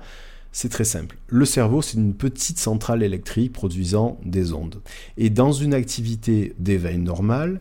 c'est 0.52 0.70
très 0.70 0.84
simple. 0.84 1.18
Le 1.28 1.44
cerveau, 1.44 1.82
c'est 1.82 1.98
une 1.98 2.14
petite 2.14 2.58
centrale 2.58 3.02
électrique 3.02 3.52
produisant 3.52 4.18
des 4.24 4.54
ondes. 4.54 4.80
Et 5.18 5.28
dans 5.28 5.52
une 5.52 5.74
activité 5.74 6.54
d'éveil 6.58 6.96
normale, 6.96 7.60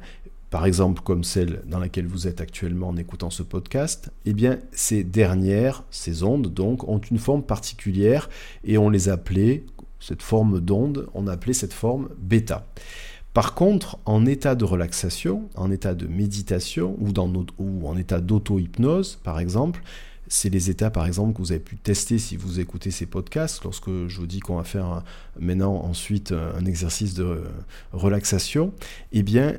par 0.50 0.66
exemple 0.66 1.02
comme 1.02 1.26
celle 1.26 1.62
dans 1.66 1.80
laquelle 1.80 2.08
vous 2.08 2.26
êtes 2.26 2.40
actuellement 2.40 2.88
en 2.88 2.96
écoutant 2.96 3.30
ce 3.30 3.44
podcast, 3.44 4.12
eh 4.24 4.34
bien 4.34 4.60
ces 4.72 5.04
dernières, 5.04 5.84
ces 5.92 6.24
ondes 6.24 6.48
donc, 6.48 6.88
ont 6.88 7.00
une 7.00 7.20
forme 7.20 7.44
particulière 7.44 8.30
et 8.64 8.78
on 8.78 8.90
les 8.90 9.10
appelait, 9.10 9.66
cette 10.00 10.22
forme 10.22 10.62
d'onde, 10.62 11.10
on 11.14 11.28
appelait 11.28 11.54
cette 11.54 11.74
forme 11.74 12.08
bêta. 12.18 12.66
Par 13.36 13.54
contre, 13.54 14.00
en 14.06 14.26
état 14.26 14.56
de 14.56 14.64
relaxation, 14.64 15.50
en 15.56 15.70
état 15.70 15.94
de 15.94 16.08
méditation 16.08 16.96
ou, 17.02 17.86
en 17.86 17.98
état 17.98 18.22
d'auto-hypnose, 18.22 19.20
par 19.26 19.42
exemple, 19.42 19.84
c'est 20.30 20.48
les 20.48 20.70
états, 20.70 20.90
par 20.90 21.06
exemple, 21.06 21.34
que 21.34 21.40
vous 21.40 21.52
avez 21.52 21.60
pu 21.60 21.76
tester 21.76 22.18
si 22.18 22.38
vous 22.38 22.62
écoutez 22.62 22.92
ces 22.92 23.06
podcasts, 23.06 23.62
lorsque 23.66 23.90
je 24.08 24.20
vous 24.22 24.26
dis 24.26 24.40
qu'on 24.40 24.56
va 24.56 24.64
faire 24.64 25.04
maintenant 25.38 25.76
ensuite 25.84 26.32
un 26.32 26.66
exercice 26.66 27.14
de 27.14 27.44
relaxation. 27.92 28.72
Eh 29.12 29.22
bien, 29.22 29.58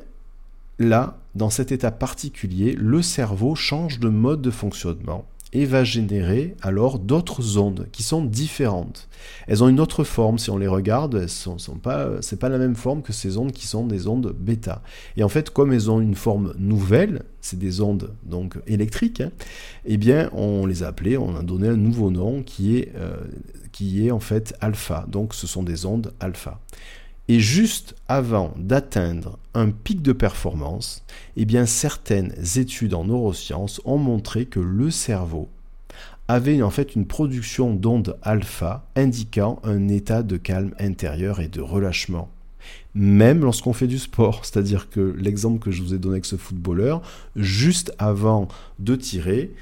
là, 0.79 1.19
dans 1.35 1.51
cet 1.51 1.71
état 1.71 1.91
particulier, 1.91 2.73
le 2.73 3.03
cerveau 3.03 3.53
change 3.53 3.99
de 3.99 4.09
mode 4.09 4.41
de 4.41 4.49
fonctionnement 4.49 5.23
et 5.53 5.65
va 5.65 5.83
générer 5.83 6.55
alors 6.61 6.99
d'autres 6.99 7.57
ondes 7.57 7.87
qui 7.91 8.03
sont 8.03 8.23
différentes. 8.23 9.07
Elles 9.47 9.63
ont 9.63 9.69
une 9.69 9.79
autre 9.79 10.03
forme 10.03 10.37
si 10.37 10.49
on 10.49 10.57
les 10.57 10.67
regarde, 10.67 11.27
ce 11.27 11.43
sont, 11.43 11.57
sont 11.57 11.77
pas 11.77 12.19
la 12.41 12.57
même 12.57 12.75
forme 12.75 13.01
que 13.01 13.13
ces 13.13 13.37
ondes 13.37 13.51
qui 13.51 13.65
sont 13.65 13.85
des 13.85 14.07
ondes 14.07 14.35
bêta. 14.37 14.81
Et 15.15 15.23
en 15.23 15.29
fait, 15.29 15.49
comme 15.49 15.71
elles 15.71 15.89
ont 15.89 16.01
une 16.01 16.15
forme 16.15 16.53
nouvelle, 16.57 17.23
c'est 17.41 17.57
des 17.57 17.81
ondes 17.81 18.11
donc 18.23 18.57
électriques, 18.67 19.21
hein, 19.21 19.31
eh 19.85 19.97
bien 19.97 20.29
on 20.33 20.65
les 20.65 20.83
a 20.83 20.87
appelées, 20.87 21.17
on 21.17 21.35
a 21.35 21.43
donné 21.43 21.69
un 21.69 21.77
nouveau 21.77 22.11
nom 22.11 22.43
qui 22.43 22.77
est, 22.77 22.91
euh, 22.95 23.15
qui 23.71 24.05
est 24.05 24.11
en 24.11 24.19
fait 24.19 24.53
alpha. 24.59 25.05
Donc 25.07 25.33
ce 25.33 25.47
sont 25.47 25.63
des 25.63 25.85
ondes 25.85 26.13
alpha. 26.19 26.59
Et 27.29 27.39
juste 27.41 27.95
avant 28.07 28.53
d'atteindre 28.57 29.37
un 29.53 29.69
pic 29.71 30.01
de 30.01 30.13
performance, 30.13 31.03
eh 31.35 31.45
bien 31.45 31.65
certaines 31.65 32.33
études 32.55 32.93
en 32.93 33.03
neurosciences 33.03 33.81
ont 33.83 33.97
montré 33.97 34.45
que 34.45 34.61
le 34.61 34.91
cerveau 34.91 35.49
avait 36.29 36.61
en 36.61 36.69
fait 36.69 36.95
une 36.95 37.05
production 37.05 37.73
d'ondes 37.73 38.17
alpha 38.21 38.85
indiquant 38.95 39.59
un 39.63 39.87
état 39.87 40.23
de 40.23 40.37
calme 40.37 40.73
intérieur 40.79 41.39
et 41.39 41.47
de 41.47 41.61
relâchement. 41.61 42.29
Même 42.95 43.41
lorsqu'on 43.41 43.73
fait 43.73 43.87
du 43.87 43.99
sport, 43.99 44.41
c'est-à-dire 44.45 44.89
que 44.89 45.13
l'exemple 45.17 45.59
que 45.59 45.71
je 45.71 45.81
vous 45.83 45.93
ai 45.93 45.99
donné 45.99 46.15
avec 46.15 46.25
ce 46.25 46.35
footballeur, 46.35 47.01
juste 47.35 47.93
avant 47.97 48.47
de 48.79 48.95
tirer, 48.95 49.53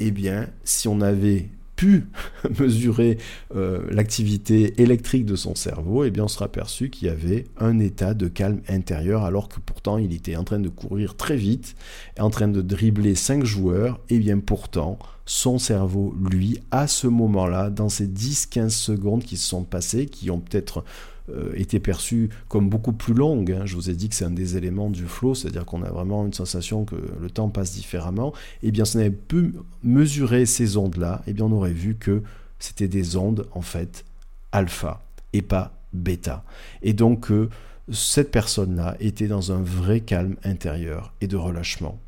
eh 0.00 0.10
bien, 0.10 0.48
si 0.64 0.88
on 0.88 1.00
avait 1.00 1.48
pu 1.76 2.06
mesurer 2.58 3.18
euh, 3.54 3.82
l'activité 3.90 4.80
électrique 4.82 5.26
de 5.26 5.36
son 5.36 5.54
cerveau, 5.54 6.04
eh 6.04 6.10
bien 6.10 6.24
on 6.24 6.28
sera 6.28 6.46
aperçu 6.46 6.90
qu'il 6.90 7.08
y 7.08 7.10
avait 7.10 7.44
un 7.58 7.78
état 7.78 8.14
de 8.14 8.28
calme 8.28 8.60
intérieur 8.68 9.24
alors 9.24 9.48
que 9.48 9.60
pourtant 9.60 9.98
il 9.98 10.12
était 10.14 10.36
en 10.36 10.44
train 10.44 10.60
de 10.60 10.68
courir 10.68 11.16
très 11.16 11.36
vite, 11.36 11.74
en 12.18 12.30
train 12.30 12.48
de 12.48 12.62
dribbler 12.62 13.14
cinq 13.14 13.44
joueurs, 13.44 14.00
et 14.08 14.16
eh 14.16 14.18
bien 14.18 14.38
pourtant 14.38 14.98
son 15.26 15.58
cerveau, 15.58 16.14
lui, 16.20 16.60
à 16.70 16.86
ce 16.86 17.06
moment-là, 17.06 17.70
dans 17.70 17.88
ces 17.88 18.06
10-15 18.06 18.68
secondes 18.68 19.24
qui 19.24 19.36
se 19.36 19.48
sont 19.48 19.64
passées, 19.64 20.06
qui 20.06 20.30
ont 20.30 20.38
peut-être 20.38 20.84
euh, 21.30 21.52
été 21.54 21.80
perçue 21.80 22.28
comme 22.48 22.68
beaucoup 22.68 22.92
plus 22.92 23.14
longue. 23.14 23.52
Hein. 23.52 23.62
Je 23.64 23.76
vous 23.76 23.88
ai 23.88 23.94
dit 23.94 24.08
que 24.08 24.14
c'est 24.14 24.26
un 24.26 24.30
des 24.30 24.56
éléments 24.56 24.90
du 24.90 25.06
flow, 25.06 25.34
c'est-à-dire 25.34 25.64
qu'on 25.64 25.82
a 25.82 25.90
vraiment 25.90 26.26
une 26.26 26.34
sensation 26.34 26.84
que 26.84 26.96
le 26.96 27.30
temps 27.30 27.48
passe 27.48 27.72
différemment. 27.72 28.34
Et 28.62 28.68
eh 28.68 28.70
bien, 28.72 28.84
si 28.84 28.96
on 28.96 29.00
avait 29.00 29.10
pu 29.10 29.54
mesurer 29.82 30.44
ces 30.44 30.76
ondes-là, 30.76 31.22
et 31.26 31.30
eh 31.30 31.32
bien, 31.32 31.46
on 31.46 31.52
aurait 31.52 31.72
vu 31.72 31.94
que 31.94 32.22
c'était 32.58 32.88
des 32.88 33.16
ondes, 33.16 33.46
en 33.52 33.62
fait, 33.62 34.04
alpha 34.52 35.02
et 35.32 35.42
pas 35.42 35.72
bêta. 35.94 36.44
Et 36.82 36.92
donc, 36.92 37.30
euh, 37.30 37.48
cette 37.90 38.30
personne-là 38.30 38.96
était 39.00 39.28
dans 39.28 39.52
un 39.52 39.62
vrai 39.62 40.00
calme 40.00 40.36
intérieur 40.44 41.14
et 41.20 41.26
de 41.26 41.36
relâchement. 41.36 41.98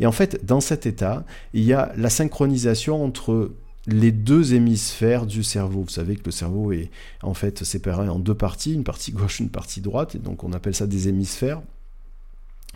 Et 0.00 0.06
en 0.06 0.12
fait, 0.12 0.44
dans 0.44 0.60
cet 0.60 0.86
état, 0.86 1.24
il 1.52 1.64
y 1.64 1.72
a 1.72 1.92
la 1.96 2.10
synchronisation 2.10 3.02
entre 3.02 3.52
les 3.88 4.12
deux 4.12 4.54
hémisphères 4.54 5.26
du 5.26 5.42
cerveau. 5.42 5.82
Vous 5.82 5.88
savez 5.88 6.16
que 6.16 6.26
le 6.26 6.30
cerveau 6.30 6.72
est 6.72 6.90
en 7.22 7.34
fait 7.34 7.64
séparé 7.64 8.08
en 8.08 8.18
deux 8.18 8.34
parties, 8.34 8.74
une 8.74 8.84
partie 8.84 9.12
gauche, 9.12 9.40
une 9.40 9.48
partie 9.48 9.80
droite, 9.80 10.14
et 10.14 10.18
donc 10.18 10.44
on 10.44 10.52
appelle 10.52 10.74
ça 10.74 10.86
des 10.86 11.08
hémisphères. 11.08 11.62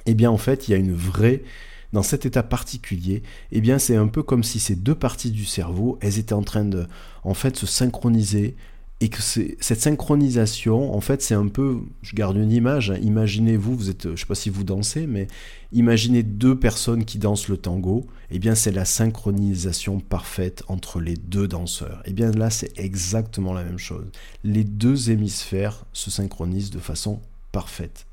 Eh 0.07 0.15
bien 0.15 0.31
en 0.31 0.39
fait, 0.39 0.67
il 0.67 0.71
y 0.73 0.75
a 0.75 0.79
une 0.79 0.95
vraie 0.95 1.43
dans 1.93 2.03
cet 2.03 2.25
état 2.25 2.43
particulier, 2.43 3.23
eh 3.53 3.61
bien 3.61 3.79
c'est 3.79 3.97
un 3.97 4.09
peu 4.09 4.23
comme 4.23 4.43
si 4.43 4.59
ces 4.59 4.75
deux 4.75 4.95
parties 4.95 5.31
du 5.31 5.45
cerveau, 5.45 5.99
elles 6.01 6.19
étaient 6.19 6.33
en 6.33 6.43
train 6.43 6.65
de 6.65 6.87
en 7.23 7.35
fait 7.35 7.55
se 7.57 7.67
synchroniser, 7.67 8.57
et 9.03 9.09
que 9.09 9.21
cette 9.21 9.81
synchronisation, 9.81 10.95
en 10.95 11.01
fait, 11.01 11.23
c'est 11.23 11.35
un 11.35 11.49
peu, 11.49 11.81
je 12.03 12.15
garde 12.15 12.37
une 12.37 12.53
image, 12.53 12.93
hein. 12.93 12.99
imaginez-vous, 13.03 13.75
vous 13.75 13.91
êtes, 13.91 14.15
je 14.15 14.21
sais 14.21 14.27
pas 14.27 14.37
si 14.37 14.49
vous 14.49 14.63
dansez, 14.63 15.09
mais 15.09 15.27
imaginez 15.73 16.23
deux 16.23 16.57
personnes 16.57 17.05
qui 17.05 17.19
dansent 17.19 17.49
le 17.49 17.57
tango, 17.57 18.07
et 18.31 18.37
eh 18.37 18.39
bien 18.39 18.55
c'est 18.55 18.71
la 18.71 18.85
synchronisation 18.85 19.99
parfaite 19.99 20.63
entre 20.69 21.01
les 21.01 21.17
deux 21.17 21.49
danseurs. 21.49 22.01
Et 22.05 22.11
eh 22.11 22.13
bien 22.13 22.31
là, 22.31 22.49
c'est 22.49 22.79
exactement 22.79 23.53
la 23.53 23.65
même 23.65 23.79
chose. 23.79 24.07
Les 24.45 24.63
deux 24.63 25.11
hémisphères 25.11 25.85
se 25.93 26.13
synchronisent 26.13 26.71
de 26.71 26.79
façon 26.79 27.21
parfaite. 27.51 28.07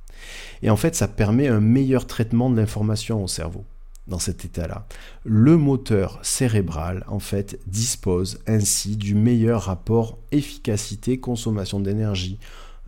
Et 0.64 0.72
en 0.72 0.76
fait, 0.76 0.96
ça 0.96 1.08
permet 1.08 1.50
un 1.50 1.62
meilleur 1.62 2.08
traitement 2.08 2.50
de 2.50 2.56
l'information 2.56 3.24
au 3.24 3.28
cerveau 3.28 3.64
dans 4.10 4.20
cet 4.20 4.44
état-là. 4.44 4.86
Le 5.24 5.56
moteur 5.56 6.20
cérébral, 6.24 7.06
en 7.08 7.20
fait, 7.20 7.60
dispose 7.68 8.40
ainsi 8.48 8.98
du 8.98 9.16
meilleur 9.16 9.64
rapport 9.64 10.18
efficacité-consommation 10.32 11.80
d'énergie. 11.80 12.40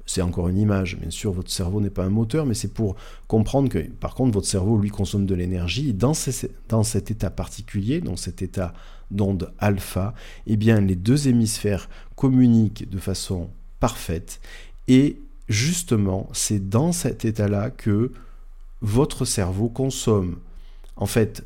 C'est 0.06 0.22
encore 0.22 0.50
une 0.50 0.58
image, 0.58 0.98
bien 0.98 1.12
sûr, 1.12 1.32
votre 1.32 1.52
cerveau 1.52 1.80
n'est 1.80 1.92
pas 1.92 2.04
un 2.04 2.10
moteur, 2.10 2.46
mais 2.46 2.56
c'est 2.56 2.74
pour 2.74 2.96
comprendre 3.28 3.70
que, 3.70 3.80
par 3.80 4.16
contre, 4.16 4.34
votre 4.34 4.48
cerveau, 4.48 4.78
lui, 4.78 4.90
consomme 4.90 5.26
de 5.26 5.36
l'énergie. 5.36 5.94
Dans, 5.94 6.14
dans 6.68 6.84
cet 6.84 7.12
état 7.12 7.30
particulier, 7.30 8.02
dans 8.02 8.18
cet 8.18 8.42
état 8.42 8.74
d'onde 9.12 9.54
alpha, 9.60 10.14
eh 10.48 10.58
bien, 10.58 10.82
les 10.82 10.96
deux 10.96 11.28
hémisphères 11.28 11.88
communiquent 12.16 12.90
de 12.90 12.98
façon 12.98 13.50
parfaite. 13.80 14.42
Et 14.88 15.18
justement, 15.48 16.28
c'est 16.34 16.70
dans 16.70 16.92
cet 16.92 17.24
état-là 17.24 17.70
que 17.70 18.12
votre 18.82 19.26
cerveau 19.26 19.70
consomme 19.70 20.38
en 21.02 21.08
fait 21.08 21.44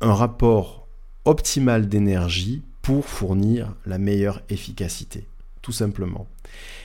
un 0.00 0.14
rapport 0.14 0.88
optimal 1.24 1.88
d'énergie 1.88 2.62
pour 2.82 3.04
fournir 3.04 3.74
la 3.84 3.98
meilleure 3.98 4.42
efficacité, 4.48 5.26
tout 5.60 5.72
simplement. 5.72 6.26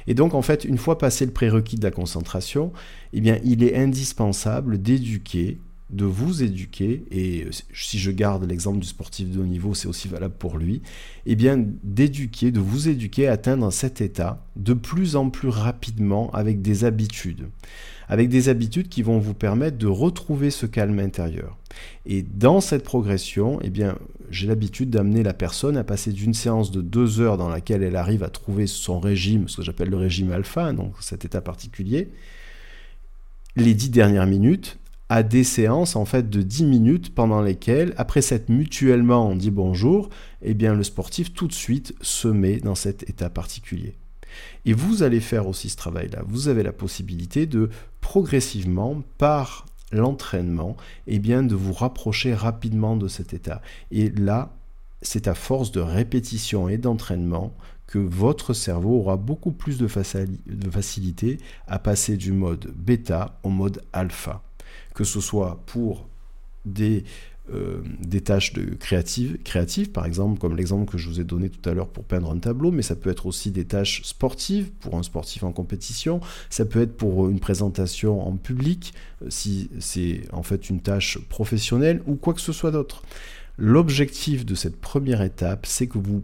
Et 0.06 0.14
donc 0.14 0.34
en 0.34 0.42
fait, 0.42 0.66
une 0.66 0.78
fois 0.78 0.98
passé 0.98 1.26
le 1.26 1.32
prérequis 1.32 1.78
de 1.78 1.84
la 1.84 1.92
concentration, 1.92 2.74
eh 3.14 3.22
bien, 3.22 3.40
il 3.46 3.64
est 3.64 3.78
indispensable 3.78 4.82
d'éduquer, 4.82 5.60
de 5.92 6.06
vous 6.06 6.44
éduquer, 6.44 7.06
et 7.10 7.48
si 7.74 7.98
je 7.98 8.12
garde 8.12 8.44
l'exemple 8.44 8.80
du 8.80 8.88
sportif 8.88 9.30
de 9.30 9.40
haut 9.40 9.46
niveau, 9.46 9.74
c'est 9.74 9.88
aussi 9.88 10.10
valable 10.10 10.36
pour 10.38 10.58
lui, 10.58 10.82
eh 11.26 11.36
bien 11.36 11.64
d'éduquer, 11.84 12.52
de 12.52 12.60
vous 12.60 12.90
éduquer 12.90 13.30
à 13.30 13.34
atteindre 13.34 13.72
cet 13.72 14.02
état 14.02 14.46
de 14.58 14.74
plus 14.74 15.16
en 15.16 15.30
plus 15.30 15.50
rapidement 15.50 16.32
avec 16.32 16.62
des 16.62 16.84
habitudes 16.84 17.48
avec 18.12 18.28
des 18.28 18.50
habitudes 18.50 18.90
qui 18.90 19.04
vont 19.04 19.20
vous 19.20 19.34
permettre 19.34 19.78
de 19.78 19.88
retrouver 19.88 20.52
ce 20.52 20.66
calme 20.66 21.00
intérieur. 21.00 21.58
Et 22.06 22.24
dans 22.24 22.60
cette 22.60 22.84
progression, 22.84 23.58
eh 23.64 23.70
bien, 23.70 23.98
j'ai 24.30 24.48
l'habitude 24.48 24.90
d'amener 24.90 25.24
la 25.24 25.34
personne 25.34 25.78
à 25.78 25.86
passer 25.86 26.12
d'une 26.12 26.34
séance 26.34 26.72
de 26.72 26.82
deux 26.82 27.22
heures 27.22 27.38
dans 27.38 27.48
laquelle 27.48 27.84
elle 27.84 27.96
arrive 27.96 28.24
à 28.24 28.30
trouver 28.30 28.68
son 28.68 29.00
régime, 29.00 29.48
ce 29.48 29.58
que 29.58 29.64
j'appelle 29.64 29.90
le 29.90 29.96
régime 29.96 30.34
alpha, 30.34 30.74
donc 30.74 30.94
cet 31.00 31.24
état 31.24 31.40
particulier, 31.40 32.10
les 33.56 33.74
dix 33.74 33.90
dernières 33.90 34.28
minutes 34.28 34.78
à 35.08 35.24
des 35.24 35.46
séances 35.46 35.96
en 35.96 36.04
fait 36.04 36.30
de 36.30 36.42
10 36.42 36.66
minutes 36.66 37.16
pendant 37.16 37.42
lesquelles, 37.42 37.94
après 37.98 38.22
s'être 38.22 38.50
mutuellement 38.50 39.36
dit 39.36 39.52
bonjour, 39.52 40.10
eh 40.42 40.54
bien 40.54 40.74
le 40.74 40.84
sportif 40.84 41.34
tout 41.34 41.48
de 41.48 41.54
suite 41.54 41.94
se 42.02 42.28
met 42.30 42.58
dans 42.58 42.76
cet 42.76 43.10
état 43.10 43.30
particulier. 43.30 43.96
Et 44.66 44.74
vous 44.74 45.04
allez 45.04 45.20
faire 45.20 45.48
aussi 45.48 45.70
ce 45.70 45.78
travail-là. 45.78 46.24
Vous 46.28 46.48
avez 46.48 46.64
la 46.64 46.74
possibilité 46.74 47.46
de 47.46 47.70
progressivement, 48.00 49.02
par 49.18 49.66
l'entraînement, 49.92 50.78
eh 51.08 51.20
bien 51.20 51.44
de 51.44 51.56
vous 51.56 51.74
rapprocher 51.74 52.34
rapidement 52.34 52.96
de 52.96 53.08
cet 53.08 53.34
état. 53.34 53.62
Et 53.92 54.10
là, 54.10 54.54
c'est 55.02 55.28
à 55.28 55.34
force 55.34 55.72
de 55.72 55.82
répétition 55.82 56.70
et 56.70 56.78
d'entraînement 56.78 57.54
que 57.88 58.00
votre 58.00 58.54
cerveau 58.54 59.00
aura 59.00 59.18
beaucoup 59.18 59.52
plus 59.52 59.78
de, 59.78 59.88
facilité 59.88 61.40
à 61.68 61.78
passer 61.78 62.16
du 62.16 62.32
mode 62.32 62.72
bêta 62.76 63.40
au 63.44 63.50
mode 63.50 63.82
alpha. 63.92 64.44
Que 64.94 65.04
ce 65.04 65.20
soit 65.20 65.62
pour 65.66 66.08
des 66.64 67.04
euh, 67.54 67.82
des 68.00 68.22
tâches 68.22 68.54
de 68.54 68.76
créatives, 68.76 69.38
créatives, 69.44 69.92
par 69.92 70.06
exemple, 70.06 70.40
comme 70.40 70.56
l'exemple 70.56 70.90
que 70.90 70.98
je 70.98 71.10
vous 71.10 71.20
ai 71.20 71.24
donné 71.24 71.50
tout 71.50 71.68
à 71.70 71.74
l'heure 71.74 71.88
pour 71.88 72.04
peindre 72.04 72.32
un 72.32 72.38
tableau, 72.38 72.72
mais 72.72 72.82
ça 72.82 72.96
peut 72.96 73.10
être 73.10 73.26
aussi 73.26 73.52
des 73.52 73.66
tâches 73.66 74.02
sportives 74.04 74.72
pour 74.80 74.96
un 74.96 75.04
sportif 75.04 75.44
en 75.44 75.52
compétition, 75.52 76.20
ça 76.50 76.66
peut 76.66 76.82
être 76.82 76.96
pour 76.96 77.30
une 77.30 77.40
présentation 77.40 78.26
en 78.26 78.38
public, 78.38 78.94
euh, 79.22 79.28
si 79.30 79.70
c'est 79.80 80.22
en 80.32 80.44
fait 80.44 80.70
une 80.70 80.82
tâche 80.82 81.20
professionnelle 81.30 82.02
ou 82.08 82.16
quoi 82.16 82.34
que 82.34 82.42
ce 82.42 82.54
soit 82.54 82.72
d'autre. 82.72 83.04
L'objectif 83.58 84.46
de 84.46 84.56
cette 84.56 84.80
première 84.80 85.22
étape, 85.22 85.66
c'est 85.66 85.88
que 85.88 85.98
vous 85.98 86.24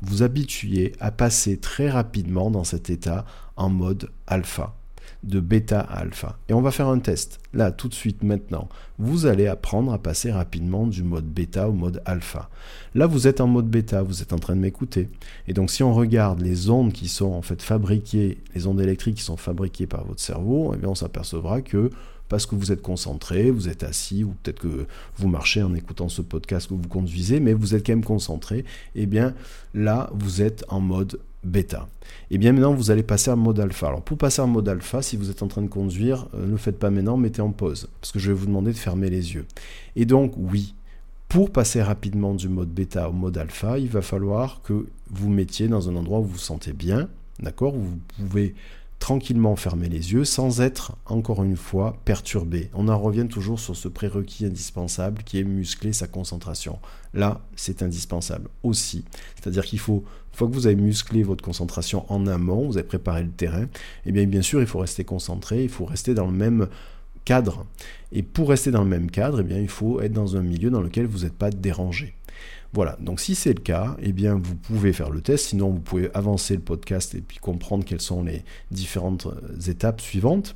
vous 0.00 0.22
habituiez 0.22 0.92
à 1.00 1.10
passer 1.10 1.56
très 1.56 1.90
rapidement 1.90 2.50
dans 2.50 2.64
cet 2.64 2.88
état 2.88 3.24
en 3.56 3.68
mode 3.68 4.10
alpha 4.26 4.76
de 5.22 5.40
bêta 5.40 5.80
à 5.80 5.98
alpha. 5.98 6.38
Et 6.48 6.54
on 6.54 6.60
va 6.60 6.70
faire 6.70 6.88
un 6.88 6.98
test. 6.98 7.40
Là, 7.52 7.72
tout 7.72 7.88
de 7.88 7.94
suite, 7.94 8.22
maintenant, 8.22 8.68
vous 8.98 9.26
allez 9.26 9.46
apprendre 9.46 9.92
à 9.92 9.98
passer 9.98 10.30
rapidement 10.30 10.86
du 10.86 11.02
mode 11.02 11.26
bêta 11.26 11.68
au 11.68 11.72
mode 11.72 12.02
alpha. 12.04 12.50
Là, 12.94 13.06
vous 13.06 13.26
êtes 13.26 13.40
en 13.40 13.46
mode 13.46 13.68
bêta, 13.68 14.02
vous 14.02 14.22
êtes 14.22 14.32
en 14.32 14.38
train 14.38 14.54
de 14.54 14.60
m'écouter. 14.60 15.08
Et 15.46 15.54
donc, 15.54 15.70
si 15.70 15.82
on 15.82 15.92
regarde 15.92 16.40
les 16.40 16.70
ondes 16.70 16.92
qui 16.92 17.08
sont 17.08 17.32
en 17.32 17.42
fait 17.42 17.62
fabriquées, 17.62 18.38
les 18.54 18.66
ondes 18.66 18.80
électriques 18.80 19.16
qui 19.16 19.22
sont 19.22 19.36
fabriquées 19.36 19.86
par 19.86 20.04
votre 20.04 20.20
cerveau, 20.20 20.72
eh 20.74 20.78
bien, 20.78 20.90
on 20.90 20.94
s'apercevra 20.94 21.62
que 21.62 21.90
parce 22.28 22.46
que 22.46 22.54
vous 22.54 22.72
êtes 22.72 22.82
concentré, 22.82 23.50
vous 23.50 23.68
êtes 23.68 23.82
assis, 23.82 24.22
ou 24.24 24.34
peut-être 24.42 24.60
que 24.60 24.86
vous 25.16 25.28
marchez 25.28 25.62
en 25.62 25.74
écoutant 25.74 26.08
ce 26.08 26.22
podcast 26.22 26.68
que 26.68 26.74
vous 26.74 26.88
conduisez, 26.88 27.40
mais 27.40 27.54
vous 27.54 27.74
êtes 27.74 27.86
quand 27.86 27.92
même 27.92 28.04
concentré, 28.04 28.64
eh 28.94 29.06
bien 29.06 29.34
là, 29.74 30.10
vous 30.12 30.42
êtes 30.42 30.64
en 30.68 30.80
mode 30.80 31.18
bêta. 31.44 31.88
Et 32.30 32.34
eh 32.34 32.38
bien 32.38 32.52
maintenant, 32.52 32.74
vous 32.74 32.90
allez 32.90 33.02
passer 33.02 33.30
en 33.30 33.36
mode 33.36 33.60
alpha. 33.60 33.88
Alors 33.88 34.02
pour 34.02 34.18
passer 34.18 34.42
en 34.42 34.46
mode 34.46 34.68
alpha, 34.68 35.02
si 35.02 35.16
vous 35.16 35.30
êtes 35.30 35.42
en 35.42 35.48
train 35.48 35.62
de 35.62 35.68
conduire, 35.68 36.28
euh, 36.34 36.46
ne 36.46 36.52
le 36.52 36.56
faites 36.56 36.78
pas 36.78 36.90
maintenant, 36.90 37.16
mettez 37.16 37.42
en 37.42 37.50
pause, 37.50 37.88
parce 38.00 38.12
que 38.12 38.18
je 38.18 38.28
vais 38.28 38.38
vous 38.38 38.46
demander 38.46 38.72
de 38.72 38.76
fermer 38.76 39.10
les 39.10 39.34
yeux. 39.34 39.46
Et 39.96 40.04
donc 40.04 40.32
oui, 40.36 40.74
pour 41.28 41.50
passer 41.50 41.82
rapidement 41.82 42.34
du 42.34 42.48
mode 42.48 42.70
bêta 42.70 43.08
au 43.08 43.12
mode 43.12 43.36
alpha, 43.38 43.78
il 43.78 43.88
va 43.88 44.02
falloir 44.02 44.62
que 44.62 44.86
vous 45.10 45.28
mettiez 45.28 45.68
dans 45.68 45.88
un 45.88 45.96
endroit 45.96 46.20
où 46.20 46.24
vous 46.24 46.32
vous 46.32 46.38
sentez 46.38 46.72
bien, 46.72 47.08
d'accord 47.40 47.74
Vous 47.74 47.98
pouvez 48.16 48.54
tranquillement 48.98 49.56
fermer 49.56 49.88
les 49.88 50.12
yeux 50.12 50.24
sans 50.24 50.60
être, 50.60 50.96
encore 51.06 51.44
une 51.44 51.56
fois, 51.56 51.96
perturbé. 52.04 52.70
On 52.74 52.88
en 52.88 52.98
revient 52.98 53.26
toujours 53.28 53.60
sur 53.60 53.76
ce 53.76 53.88
prérequis 53.88 54.46
indispensable 54.46 55.22
qui 55.22 55.38
est 55.38 55.44
muscler 55.44 55.92
sa 55.92 56.06
concentration. 56.06 56.78
Là, 57.14 57.40
c'est 57.56 57.82
indispensable 57.82 58.48
aussi. 58.62 59.04
C'est-à-dire 59.36 59.64
qu'il 59.64 59.78
faut, 59.78 60.04
une 60.32 60.36
fois 60.36 60.48
que 60.48 60.52
vous 60.52 60.66
avez 60.66 60.76
musclé 60.76 61.22
votre 61.22 61.44
concentration 61.44 62.04
en 62.12 62.26
amont, 62.26 62.66
vous 62.66 62.76
avez 62.76 62.86
préparé 62.86 63.22
le 63.22 63.30
terrain, 63.30 63.64
et 63.64 63.68
eh 64.06 64.12
bien 64.12 64.26
bien 64.26 64.42
sûr, 64.42 64.60
il 64.60 64.66
faut 64.66 64.80
rester 64.80 65.04
concentré, 65.04 65.62
il 65.62 65.70
faut 65.70 65.84
rester 65.84 66.14
dans 66.14 66.26
le 66.26 66.32
même 66.32 66.68
cadre. 67.24 67.66
Et 68.10 68.22
pour 68.22 68.48
rester 68.48 68.70
dans 68.70 68.82
le 68.82 68.88
même 68.88 69.10
cadre, 69.10 69.40
eh 69.40 69.44
bien, 69.44 69.58
il 69.58 69.68
faut 69.68 70.00
être 70.00 70.12
dans 70.12 70.36
un 70.36 70.42
milieu 70.42 70.70
dans 70.70 70.80
lequel 70.80 71.06
vous 71.06 71.20
n'êtes 71.20 71.36
pas 71.36 71.50
dérangé. 71.50 72.14
Voilà, 72.74 72.96
donc 73.00 73.18
si 73.20 73.34
c'est 73.34 73.54
le 73.54 73.60
cas, 73.60 73.96
eh 74.00 74.12
bien 74.12 74.34
vous 74.34 74.54
pouvez 74.54 74.92
faire 74.92 75.10
le 75.10 75.22
test, 75.22 75.46
sinon 75.46 75.70
vous 75.70 75.80
pouvez 75.80 76.10
avancer 76.14 76.54
le 76.54 76.60
podcast 76.60 77.14
et 77.14 77.20
puis 77.20 77.38
comprendre 77.38 77.84
quelles 77.84 78.00
sont 78.00 78.22
les 78.22 78.44
différentes 78.70 79.26
euh, 79.26 79.70
étapes 79.70 80.00
suivantes. 80.00 80.54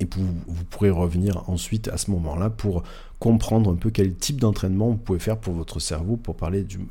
Et 0.00 0.08
vous, 0.12 0.26
vous 0.48 0.64
pourrez 0.64 0.90
revenir 0.90 1.48
ensuite 1.48 1.88
à 1.88 1.98
ce 1.98 2.10
moment-là 2.10 2.50
pour 2.50 2.82
comprendre 3.20 3.70
un 3.70 3.76
peu 3.76 3.90
quel 3.90 4.14
type 4.14 4.40
d'entraînement 4.40 4.90
vous 4.90 4.96
pouvez 4.96 5.20
faire 5.20 5.38
pour 5.38 5.54
votre 5.54 5.78
cerveau 5.78 6.16
pour, 6.16 6.36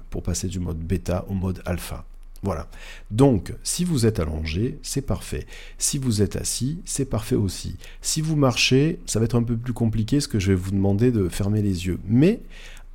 pour 0.09 0.23
passer 0.23 0.47
du 0.47 0.59
mode 0.59 0.79
bêta 0.79 1.25
au 1.27 1.33
mode 1.33 1.61
alpha. 1.65 2.05
Voilà. 2.43 2.67
Donc, 3.09 3.53
si 3.63 3.85
vous 3.85 4.05
êtes 4.05 4.19
allongé, 4.19 4.77
c'est 4.83 5.01
parfait. 5.01 5.47
Si 5.77 5.97
vous 5.97 6.21
êtes 6.21 6.35
assis, 6.35 6.79
c'est 6.85 7.05
parfait 7.05 7.35
aussi. 7.35 7.77
Si 8.01 8.21
vous 8.21 8.35
marchez, 8.35 8.99
ça 9.05 9.19
va 9.19 9.25
être 9.25 9.35
un 9.35 9.43
peu 9.43 9.55
plus 9.55 9.73
compliqué, 9.73 10.19
ce 10.19 10.27
que 10.27 10.39
je 10.39 10.49
vais 10.49 10.55
vous 10.57 10.71
demander 10.71 11.11
de 11.11 11.29
fermer 11.29 11.61
les 11.61 11.87
yeux. 11.87 11.99
Mais 12.05 12.41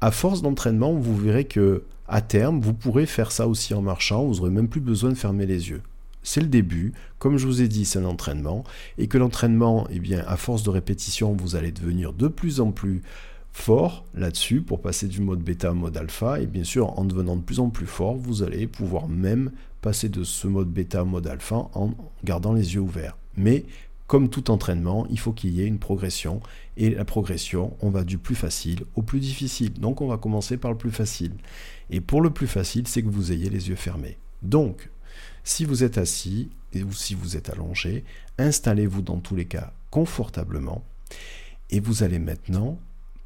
à 0.01 0.11
force 0.11 0.43
d'entraînement, 0.43 0.93
vous 0.93 1.17
verrez 1.17 1.45
que 1.45 1.83
à 2.07 2.21
terme, 2.23 2.61
vous 2.61 2.73
pourrez 2.73 3.07
faire 3.07 3.33
ça 3.33 3.47
aussi 3.47 3.75
en 3.75 3.83
marchant, 3.83 4.25
vous 4.25 4.37
n'aurez 4.37 4.51
même 4.51 4.69
plus 4.69 4.81
besoin 4.81 5.11
de 5.11 5.15
fermer 5.15 5.47
les 5.47 5.69
yeux. 5.69 5.83
C'est 6.23 6.41
le 6.41 6.47
début, 6.47 6.93
comme 7.19 7.37
je 7.37 7.47
vous 7.47 7.63
ai 7.63 7.69
dit, 7.69 7.85
c'est 7.85 7.99
un 7.99 8.05
entraînement, 8.05 8.65
et 8.97 9.09
que 9.09 9.19
l'entraînement, 9.19 9.87
eh 9.91 10.01
bien, 10.01 10.25
à 10.27 10.37
force 10.37 10.63
de 10.63 10.71
répétition, 10.71 11.35
vous 11.35 11.55
allez 11.55 11.73
devenir 11.73 12.13
de 12.13 12.29
plus 12.29 12.61
en 12.61 12.71
plus 12.71 13.03
fort 13.53 14.05
là-dessus 14.15 14.61
pour 14.63 14.81
passer 14.81 15.07
du 15.07 15.21
mode 15.21 15.41
bêta 15.41 15.71
au 15.73 15.75
mode 15.75 15.97
alpha, 15.97 16.41
et 16.41 16.47
bien 16.47 16.65
sûr, 16.65 16.99
en 16.99 17.05
devenant 17.05 17.37
de 17.37 17.43
plus 17.43 17.61
en 17.61 17.71
plus 17.71 17.87
fort, 17.87 18.17
vous 18.17 18.43
allez 18.43 18.67
pouvoir 18.67 19.09
même 19.09 19.53
passer 19.81 20.09
de 20.09 20.25
ce 20.25 20.47
mode 20.47 20.69
bêta 20.69 21.03
au 21.03 21.07
mode 21.07 21.27
alpha 21.27 21.69
en 21.75 21.93
gardant 22.25 22.53
les 22.53 22.75
yeux 22.75 22.81
ouverts. 22.81 23.17
Mais 23.37 23.65
comme 24.09 24.31
tout 24.31 24.51
entraînement, 24.51 25.07
il 25.11 25.19
faut 25.21 25.33
qu'il 25.33 25.51
y 25.51 25.61
ait 25.61 25.67
une 25.67 25.79
progression. 25.79 26.41
Et 26.79 26.91
la 26.91 27.05
progression, 27.05 27.77
on 27.81 27.91
va 27.91 28.05
du 28.05 28.17
plus 28.17 28.35
facile 28.35 28.85
au 28.97 29.03
plus 29.03 29.21
difficile. 29.21 29.75
Donc 29.75 30.01
on 30.01 30.09
va 30.09 30.17
commencer 30.17 30.57
par 30.57 30.73
le 30.73 30.79
plus 30.79 30.91
facile. 30.91 31.35
Et 31.91 32.01
pour 32.01 32.23
le 32.23 32.31
plus 32.31 32.47
facile, 32.47 32.89
c'est 32.89 33.03
que 33.03 33.09
vous 33.09 33.33
ayez 33.33 33.51
les 33.51 33.69
yeux 33.69 33.77
fermés. 33.77 34.17
Donc, 34.43 34.89
si 35.45 35.67
vous 35.67 35.85
êtes 35.85 35.99
assis 35.99 36.49
ou 36.75 36.93
si 36.93 37.15
vous 37.15 37.37
êtes 37.37 37.51
allongé, 37.51 38.03
installez-vous 38.39 39.03
dans 39.03 39.19
tous 39.19 39.37
les 39.37 39.45
cas 39.45 39.73
confortablement. 39.91 40.83
Et 41.71 41.81
vous 41.81 42.03
allez 42.03 42.19
maintenant 42.19 42.79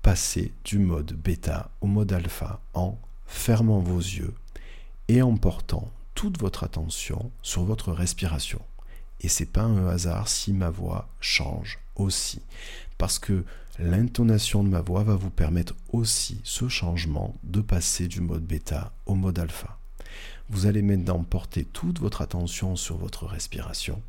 passer 0.02 0.52
du 0.64 0.78
mode 0.78 1.12
bêta 1.12 1.70
au 1.80 1.86
mode 1.86 2.12
alpha 2.12 2.60
en 2.74 2.98
fermant 3.26 3.78
vos 3.78 3.98
yeux 3.98 4.34
et 5.06 5.22
en 5.22 5.36
portant 5.36 5.92
toute 6.14 6.40
votre 6.40 6.64
attention 6.64 7.30
sur 7.42 7.62
votre 7.62 7.92
respiration. 7.92 8.60
Et 9.22 9.28
c'est 9.28 9.46
pas 9.46 9.62
un 9.62 9.86
hasard 9.88 10.28
si 10.28 10.52
ma 10.52 10.70
voix 10.70 11.08
change 11.20 11.78
aussi. 11.96 12.42
Parce 12.98 13.18
que 13.18 13.44
l'intonation 13.78 14.64
de 14.64 14.68
ma 14.68 14.80
voix 14.80 15.04
va 15.04 15.14
vous 15.14 15.30
permettre 15.30 15.74
aussi 15.92 16.40
ce 16.44 16.68
changement 16.68 17.34
de 17.44 17.60
passer 17.60 18.08
du 18.08 18.20
mode 18.20 18.44
bêta 18.44 18.92
au 19.06 19.14
mode 19.14 19.38
alpha. 19.38 19.78
Vous 20.48 20.66
allez 20.66 20.82
maintenant 20.82 21.22
porter 21.22 21.64
toute 21.64 22.00
votre 22.00 22.20
attention 22.20 22.76
sur 22.76 22.96
votre 22.96 23.26
respiration, 23.26 24.02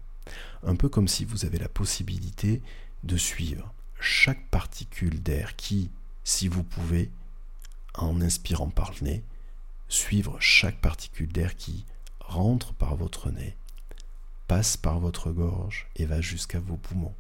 un 0.64 0.76
peu 0.76 0.90
comme 0.90 1.08
si 1.08 1.26
vous 1.26 1.46
avez 1.46 1.60
la 1.60 1.70
possibilité 1.70 2.62
de 3.04 3.18
suivre 3.18 3.74
chaque 4.00 4.46
particule 4.50 5.22
d'air 5.22 5.56
qui, 5.56 5.90
si 6.24 6.48
vous 6.48 6.64
pouvez, 6.64 7.10
en 7.94 8.20
inspirant 8.20 8.70
par 8.70 8.92
le 9.00 9.06
nez, 9.06 9.24
suivre 9.88 10.38
chaque 10.40 10.82
particule 10.82 11.32
d'air 11.32 11.56
qui 11.56 11.86
rentre 12.20 12.74
par 12.74 12.96
votre 12.96 13.30
nez 13.30 13.56
passe 14.54 14.78
par 14.78 15.00
votre 15.00 15.32
gorge 15.32 15.88
et 15.96 16.06
va 16.06 16.22
jusqu'à 16.22 16.60
vos 16.60 16.78
poumons. 16.78 17.16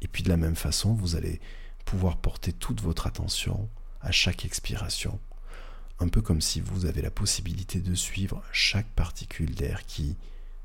Et 0.00 0.06
puis 0.06 0.22
de 0.22 0.28
la 0.28 0.36
même 0.36 0.54
façon, 0.54 0.94
vous 0.94 1.16
allez 1.16 1.40
pouvoir 1.84 2.18
porter 2.18 2.52
toute 2.52 2.80
votre 2.80 3.08
attention 3.08 3.68
à 4.02 4.12
chaque 4.12 4.44
expiration, 4.44 5.18
un 5.98 6.06
peu 6.06 6.22
comme 6.22 6.40
si 6.40 6.60
vous 6.60 6.86
avez 6.86 7.02
la 7.02 7.10
possibilité 7.10 7.80
de 7.80 7.96
suivre 7.96 8.40
chaque 8.52 8.90
particule 8.90 9.52
d'air 9.52 9.84
qui 9.84 10.16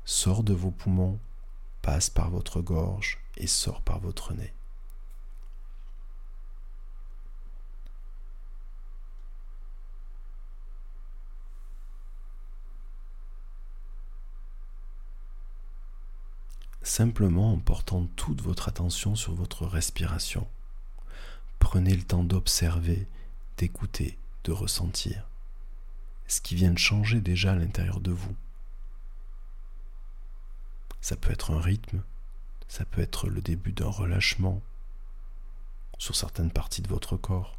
sort 0.04 0.44
de 0.44 0.54
vos 0.54 0.70
poumons, 0.70 1.18
passe 1.82 2.08
par 2.08 2.30
votre 2.30 2.60
gorge 2.60 3.18
et 3.36 3.48
sort 3.48 3.80
par 3.80 3.98
votre 3.98 4.32
nez. 4.32 4.55
Simplement 16.86 17.52
en 17.52 17.58
portant 17.58 18.06
toute 18.16 18.40
votre 18.42 18.68
attention 18.68 19.16
sur 19.16 19.34
votre 19.34 19.66
respiration. 19.66 20.46
Prenez 21.58 21.94
le 21.94 22.02
temps 22.02 22.24
d'observer, 22.24 23.06
d'écouter, 23.56 24.18
de 24.44 24.52
ressentir 24.52 25.26
ce 26.28 26.40
qui 26.40 26.54
vient 26.54 26.72
de 26.72 26.78
changer 26.78 27.20
déjà 27.20 27.52
à 27.52 27.56
l'intérieur 27.56 28.00
de 28.00 28.10
vous. 28.10 28.34
Ça 31.00 31.16
peut 31.16 31.32
être 31.32 31.52
un 31.52 31.60
rythme, 31.60 32.02
Ça 32.68 32.84
peut 32.84 33.00
être 33.00 33.28
le 33.28 33.40
début 33.40 33.70
d'un 33.70 33.88
relâchement 33.88 34.60
sur 35.98 36.16
certaines 36.16 36.50
parties 36.50 36.82
de 36.82 36.88
votre 36.88 37.16
corps. 37.16 37.56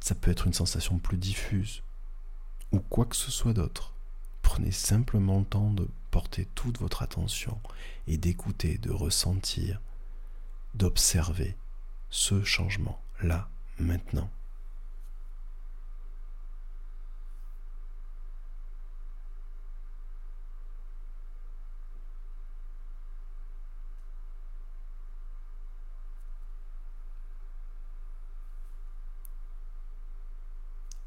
Ça 0.00 0.14
peut 0.14 0.30
être 0.30 0.46
une 0.46 0.54
sensation 0.54 0.98
plus 0.98 1.18
diffuse 1.18 1.82
ou 2.72 2.80
quoi 2.80 3.04
que 3.04 3.16
ce 3.16 3.30
soit 3.30 3.52
d'autre. 3.52 3.92
Prenez 4.40 4.72
simplement 4.72 5.40
le 5.40 5.44
temps 5.44 5.70
de 5.70 5.86
toute 6.54 6.78
votre 6.78 7.02
attention 7.02 7.60
et 8.06 8.16
d'écouter, 8.16 8.78
de 8.78 8.90
ressentir, 8.90 9.80
d'observer 10.74 11.56
ce 12.10 12.42
changement 12.42 13.00
là, 13.22 13.48
maintenant. 13.78 14.30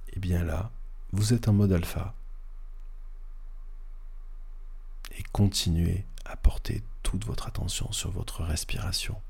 Et 0.08 0.16
eh 0.18 0.20
bien 0.20 0.44
là, 0.44 0.72
vous 1.14 1.34
êtes 1.34 1.48
en 1.48 1.54
mode 1.54 1.72
alpha. 1.72 2.14
Et 5.22 5.24
continuez 5.34 6.04
à 6.26 6.36
porter 6.36 6.82
toute 7.04 7.26
votre 7.26 7.46
attention 7.46 7.92
sur 7.92 8.10
votre 8.10 8.42
respiration. 8.42 9.22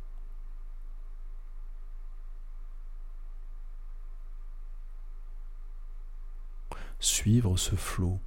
Suivre 7.01 7.57
ce 7.57 7.75
flot, 7.75 8.21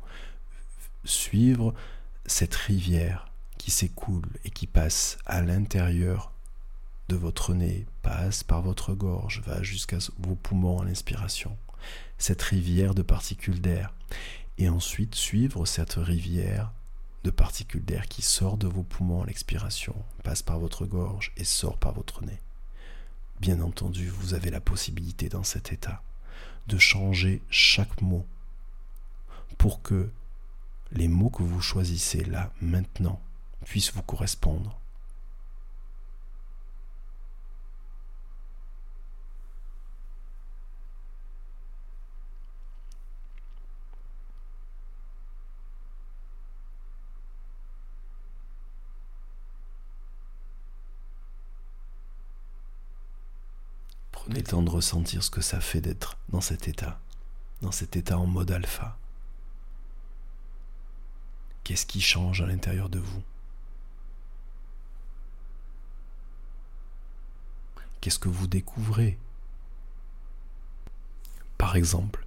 suivre 1.04 1.72
cette 2.26 2.54
rivière 2.54 3.32
qui 3.56 3.70
s'écoule 3.70 4.28
et 4.44 4.50
qui 4.50 4.66
passe 4.66 5.16
à 5.24 5.40
l'intérieur 5.40 6.32
de 7.08 7.16
votre 7.16 7.54
nez, 7.54 7.86
passe 8.02 8.44
par 8.44 8.60
votre 8.60 8.92
gorge, 8.92 9.40
va 9.40 9.62
jusqu'à 9.62 9.96
vos 10.18 10.34
poumons 10.34 10.82
à 10.82 10.84
l'inspiration 10.84 11.56
cette 12.18 12.42
rivière 12.42 12.94
de 12.94 13.00
particules 13.00 13.62
d'air, 13.62 13.94
et 14.58 14.68
ensuite 14.68 15.14
suivre 15.14 15.64
cette 15.64 15.94
rivière 15.94 16.70
de 17.24 17.30
particules 17.30 17.84
d'air 17.84 18.06
qui 18.06 18.22
sort 18.22 18.58
de 18.58 18.68
vos 18.68 18.82
poumons 18.82 19.22
à 19.22 19.26
l'expiration, 19.26 19.96
passe 20.22 20.42
par 20.42 20.58
votre 20.58 20.84
gorge 20.84 21.32
et 21.38 21.44
sort 21.44 21.78
par 21.78 21.92
votre 21.92 22.22
nez. 22.22 22.38
Bien 23.40 23.60
entendu, 23.60 24.08
vous 24.08 24.34
avez 24.34 24.50
la 24.50 24.60
possibilité 24.60 25.30
dans 25.30 25.42
cet 25.42 25.72
état 25.72 26.02
de 26.66 26.78
changer 26.78 27.42
chaque 27.50 28.02
mot 28.02 28.26
pour 29.58 29.82
que 29.82 30.10
les 30.92 31.08
mots 31.08 31.30
que 31.30 31.42
vous 31.42 31.60
choisissez 31.60 32.24
là, 32.24 32.52
maintenant, 32.60 33.20
puissent 33.64 33.92
vous 33.92 34.02
correspondre 34.02 34.78
Prenez 54.24 54.33
de 54.44 54.70
ressentir 54.70 55.22
ce 55.22 55.30
que 55.30 55.40
ça 55.40 55.60
fait 55.60 55.80
d'être 55.80 56.16
dans 56.28 56.40
cet 56.40 56.68
état, 56.68 57.00
dans 57.62 57.72
cet 57.72 57.96
état 57.96 58.18
en 58.18 58.26
mode 58.26 58.50
alpha. 58.50 58.96
Qu'est-ce 61.64 61.86
qui 61.86 62.00
change 62.00 62.42
à 62.42 62.46
l'intérieur 62.46 62.88
de 62.88 62.98
vous? 62.98 63.22
Qu'est-ce 68.00 68.18
que 68.18 68.28
vous 68.28 68.46
découvrez? 68.46 69.18
Par 71.56 71.76
exemple, 71.76 72.26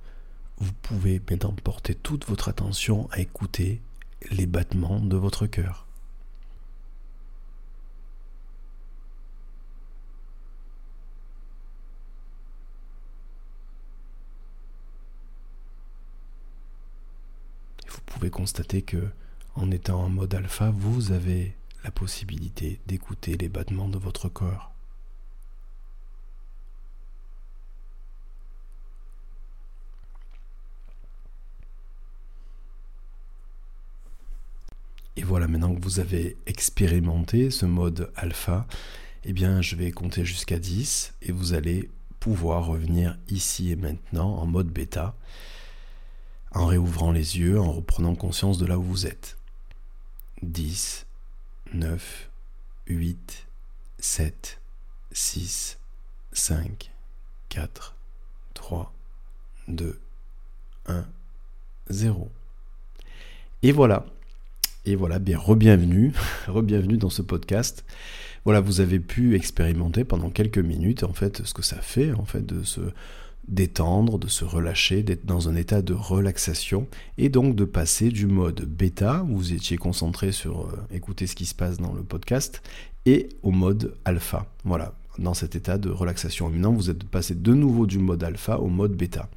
vous 0.58 0.74
pouvez 0.74 1.22
maintenant 1.30 1.54
porter 1.54 1.94
toute 1.94 2.26
votre 2.26 2.50
attention 2.50 3.08
à 3.12 3.20
écouter 3.20 3.82
les 4.32 4.48
battements 4.48 5.00
de 5.00 5.16
votre 5.16 5.46
cœur. 5.46 5.87
Pouvez 18.18 18.32
constater 18.32 18.82
que, 18.82 19.10
en 19.54 19.70
étant 19.70 20.04
en 20.04 20.10
mode 20.10 20.34
alpha, 20.34 20.72
vous 20.72 21.12
avez 21.12 21.56
la 21.84 21.92
possibilité 21.92 22.80
d'écouter 22.88 23.38
les 23.38 23.48
battements 23.48 23.90
de 23.90 24.00
votre 24.00 24.28
corps. 24.28 24.74
Et 35.16 35.22
voilà, 35.22 35.48
maintenant 35.48 35.76
que 35.76 35.82
vous 35.82 36.00
avez 36.00 36.38
expérimenté 36.48 37.52
ce 37.52 37.68
mode 37.68 38.12
alpha, 38.16 38.66
eh 39.26 39.34
bien, 39.34 39.62
je 39.62 39.76
vais 39.76 39.92
compter 39.92 40.26
jusqu'à 40.26 40.58
10 40.58 41.14
et 41.22 41.32
vous 41.32 41.54
allez 41.54 41.92
pouvoir 42.20 42.66
revenir 42.66 43.16
ici 43.30 43.72
et 43.72 43.76
maintenant 43.76 44.38
en 44.38 44.48
mode 44.48 44.70
bêta 44.70 45.16
en 46.52 46.66
réouvrant 46.66 47.12
les 47.12 47.40
yeux, 47.40 47.60
en 47.60 47.72
reprenant 47.72 48.16
conscience 48.16 48.58
de 48.58 48.66
là 48.66 48.78
où 48.78 48.84
vous 48.84 49.06
êtes. 49.06 49.38
10, 50.44 51.06
9, 51.74 52.30
8, 52.88 53.48
7, 54.00 54.60
6, 55.12 55.80
5, 56.32 56.92
4, 57.50 57.96
3, 58.54 58.94
2, 59.68 60.00
1, 60.88 61.06
0. 61.90 62.32
Et 63.64 63.72
voilà. 63.72 64.06
Et 64.86 64.96
voilà, 64.96 65.20
bien 65.20 65.38
re-bienvenue, 65.38 66.14
re-bienvenue 66.48 66.98
dans 66.98 67.10
ce 67.10 67.22
podcast. 67.22 67.84
Voilà, 68.46 68.62
vous 68.62 68.80
avez 68.80 69.00
pu 69.00 69.36
expérimenter 69.36 70.06
pendant 70.06 70.30
quelques 70.30 70.58
minutes 70.58 71.04
en 71.04 71.12
fait 71.12 71.44
ce 71.44 71.54
que 71.54 71.62
ça 71.62 71.82
fait 71.82 72.14
en 72.14 72.24
fait 72.24 72.46
de 72.46 72.64
se 72.64 72.80
détendre, 73.48 74.20
de 74.20 74.28
se 74.28 74.46
relâcher, 74.46 75.04
d'être 75.04 75.26
dans 75.26 75.50
un 75.50 75.56
état 75.56 75.82
de 75.82 75.94
relaxation 75.94 76.88
et 77.18 77.30
donc 77.30 77.56
de 77.56 77.66
passer 77.66 78.10
du 78.10 78.28
mode 78.28 78.62
bêta, 78.66 79.24
où 79.30 79.38
vous 79.38 79.54
étiez 79.54 79.78
concentré 79.78 80.32
sur 80.32 80.68
euh, 80.68 80.88
écouter 80.92 81.28
ce 81.28 81.36
qui 81.36 81.46
se 81.46 81.56
passe 81.56 81.78
dans 81.78 81.94
le 81.94 82.04
podcast, 82.04 82.62
et 83.06 83.30
au 83.42 83.52
mode 83.52 83.96
alpha. 84.06 84.48
Voilà, 84.66 84.94
dans 85.20 85.34
cet 85.34 85.56
état 85.56 85.78
de 85.78 85.90
relaxation. 85.90 86.50
Maintenant, 86.50 86.74
vous 86.74 86.90
êtes 86.90 87.04
passé 87.04 87.36
de 87.36 87.54
nouveau 87.54 87.86
du 87.86 88.00
mode 88.00 88.24
alpha 88.24 88.60
au 88.60 88.68
mode 88.68 88.94
bêta. 88.94 89.30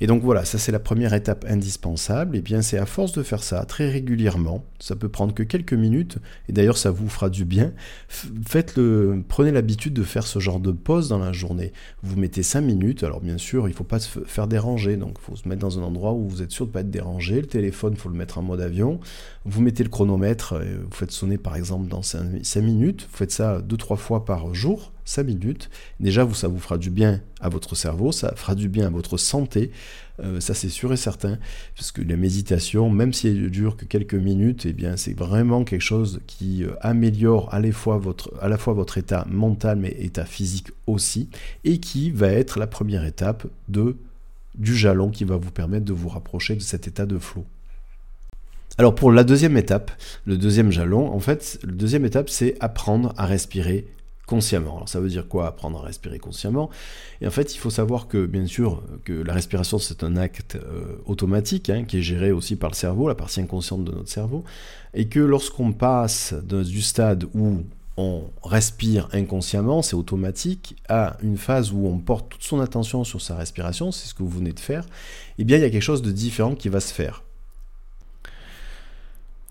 Et 0.00 0.06
donc 0.06 0.22
voilà, 0.22 0.44
ça 0.44 0.58
c'est 0.58 0.72
la 0.72 0.78
première 0.78 1.14
étape 1.14 1.44
indispensable. 1.48 2.36
Et 2.36 2.40
bien 2.40 2.62
c'est 2.62 2.78
à 2.78 2.86
force 2.86 3.12
de 3.12 3.22
faire 3.22 3.42
ça 3.42 3.64
très 3.64 3.88
régulièrement, 3.88 4.64
ça 4.78 4.96
peut 4.96 5.08
prendre 5.08 5.34
que 5.34 5.42
quelques 5.42 5.74
minutes, 5.74 6.18
et 6.48 6.52
d'ailleurs 6.52 6.78
ça 6.78 6.90
vous 6.90 7.08
fera 7.08 7.28
du 7.28 7.44
bien. 7.44 7.72
Faites-le, 8.08 9.22
prenez 9.28 9.52
l'habitude 9.52 9.92
de 9.92 10.02
faire 10.02 10.26
ce 10.26 10.38
genre 10.38 10.60
de 10.60 10.72
pause 10.72 11.08
dans 11.08 11.18
la 11.18 11.32
journée. 11.32 11.72
Vous 12.02 12.18
mettez 12.18 12.42
5 12.42 12.60
minutes, 12.62 13.04
alors 13.04 13.20
bien 13.20 13.38
sûr, 13.38 13.68
il 13.68 13.72
ne 13.72 13.76
faut 13.76 13.84
pas 13.84 13.98
se 14.00 14.20
faire 14.20 14.46
déranger, 14.46 14.96
donc 14.96 15.16
il 15.20 15.24
faut 15.24 15.36
se 15.36 15.48
mettre 15.48 15.60
dans 15.60 15.78
un 15.78 15.82
endroit 15.82 16.12
où 16.12 16.28
vous 16.28 16.42
êtes 16.42 16.50
sûr 16.50 16.66
de 16.66 16.70
ne 16.70 16.72
pas 16.72 16.80
être 16.80 16.90
dérangé. 16.90 17.40
Le 17.40 17.46
téléphone, 17.46 17.92
il 17.94 18.00
faut 18.00 18.08
le 18.08 18.16
mettre 18.16 18.38
en 18.38 18.42
mode 18.42 18.60
avion. 18.60 19.00
Vous 19.44 19.60
mettez 19.60 19.82
le 19.82 19.90
chronomètre, 19.90 20.54
vous 20.58 20.92
faites 20.92 21.12
sonner 21.12 21.38
par 21.38 21.56
exemple 21.56 21.88
dans 21.88 22.02
5 22.02 22.56
minutes. 22.56 23.06
Vous 23.10 23.16
faites 23.16 23.32
ça 23.32 23.60
2-3 23.60 23.96
fois 23.96 24.24
par 24.24 24.54
jour 24.54 24.92
5 25.04 25.24
minutes. 25.24 25.70
Déjà, 25.98 26.28
ça 26.34 26.48
vous 26.48 26.58
fera 26.58 26.78
du 26.78 26.90
bien 26.90 27.20
à 27.40 27.48
votre 27.48 27.74
cerveau, 27.74 28.12
ça 28.12 28.32
fera 28.36 28.54
du 28.54 28.68
bien 28.68 28.86
à 28.86 28.90
votre 28.90 29.16
santé, 29.16 29.70
euh, 30.22 30.40
ça 30.40 30.54
c'est 30.54 30.68
sûr 30.68 30.92
et 30.92 30.96
certain, 30.96 31.38
parce 31.74 31.92
que 31.92 32.02
la 32.02 32.16
méditation, 32.16 32.90
même 32.90 33.12
si 33.12 33.28
elle 33.28 33.50
dure 33.50 33.76
que 33.76 33.84
quelques 33.84 34.14
minutes, 34.14 34.66
eh 34.66 34.72
bien 34.72 34.96
c'est 34.96 35.16
vraiment 35.16 35.64
quelque 35.64 35.80
chose 35.80 36.20
qui 36.26 36.64
euh, 36.64 36.72
améliore 36.80 37.52
à 37.52 37.60
la, 37.60 37.72
fois 37.72 37.98
votre, 37.98 38.32
à 38.40 38.48
la 38.48 38.58
fois 38.58 38.74
votre 38.74 38.98
état 38.98 39.26
mental, 39.28 39.78
mais 39.78 39.96
état 39.98 40.24
physique 40.24 40.68
aussi, 40.86 41.30
et 41.64 41.78
qui 41.78 42.10
va 42.10 42.28
être 42.28 42.58
la 42.58 42.66
première 42.66 43.04
étape 43.04 43.46
de, 43.68 43.96
du 44.54 44.76
jalon 44.76 45.10
qui 45.10 45.24
va 45.24 45.36
vous 45.36 45.50
permettre 45.50 45.84
de 45.84 45.92
vous 45.92 46.08
rapprocher 46.08 46.54
de 46.56 46.60
cet 46.60 46.86
état 46.86 47.06
de 47.06 47.18
flot. 47.18 47.46
Alors 48.78 48.94
pour 48.94 49.12
la 49.12 49.24
deuxième 49.24 49.56
étape, 49.56 49.90
le 50.24 50.36
deuxième 50.36 50.70
jalon, 50.70 51.12
en 51.12 51.20
fait, 51.20 51.58
la 51.64 51.72
deuxième 51.72 52.04
étape, 52.04 52.30
c'est 52.30 52.56
apprendre 52.60 53.12
à 53.16 53.26
respirer 53.26 53.86
consciemment. 54.30 54.76
Alors 54.76 54.88
ça 54.88 55.00
veut 55.00 55.08
dire 55.08 55.26
quoi 55.26 55.48
Apprendre 55.48 55.80
à 55.80 55.86
respirer 55.86 56.20
consciemment? 56.20 56.70
Et 57.20 57.26
en 57.26 57.32
fait, 57.32 57.52
il 57.52 57.58
faut 57.58 57.68
savoir 57.68 58.06
que 58.06 58.26
bien 58.26 58.46
sûr 58.46 58.80
que 59.04 59.12
la 59.12 59.34
respiration 59.34 59.80
c'est 59.80 60.04
un 60.04 60.16
acte 60.16 60.54
euh, 60.54 61.02
automatique 61.04 61.68
hein, 61.68 61.82
qui 61.82 61.98
est 61.98 62.02
géré 62.02 62.30
aussi 62.30 62.54
par 62.54 62.70
le 62.70 62.76
cerveau, 62.76 63.08
la 63.08 63.16
partie 63.16 63.40
inconsciente 63.40 63.84
de 63.84 63.90
notre 63.90 64.08
cerveau, 64.08 64.44
et 64.94 65.08
que 65.08 65.18
lorsqu'on 65.18 65.72
passe 65.72 66.32
du 66.32 66.80
stade 66.80 67.24
où 67.34 67.64
on 67.96 68.22
respire 68.44 69.08
inconsciemment, 69.12 69.82
c'est 69.82 69.96
automatique, 69.96 70.76
à 70.88 71.16
une 71.22 71.36
phase 71.36 71.72
où 71.72 71.88
on 71.88 71.98
porte 71.98 72.28
toute 72.28 72.44
son 72.44 72.60
attention 72.60 73.02
sur 73.02 73.20
sa 73.20 73.34
respiration, 73.34 73.90
c'est 73.90 74.06
ce 74.06 74.14
que 74.14 74.22
vous 74.22 74.30
venez 74.38 74.52
de 74.52 74.60
faire, 74.60 74.86
eh 75.38 75.44
bien 75.44 75.56
il 75.56 75.62
y 75.62 75.66
a 75.66 75.70
quelque 75.70 75.82
chose 75.82 76.02
de 76.02 76.12
différent 76.12 76.54
qui 76.54 76.68
va 76.68 76.78
se 76.78 76.94
faire. 76.94 77.24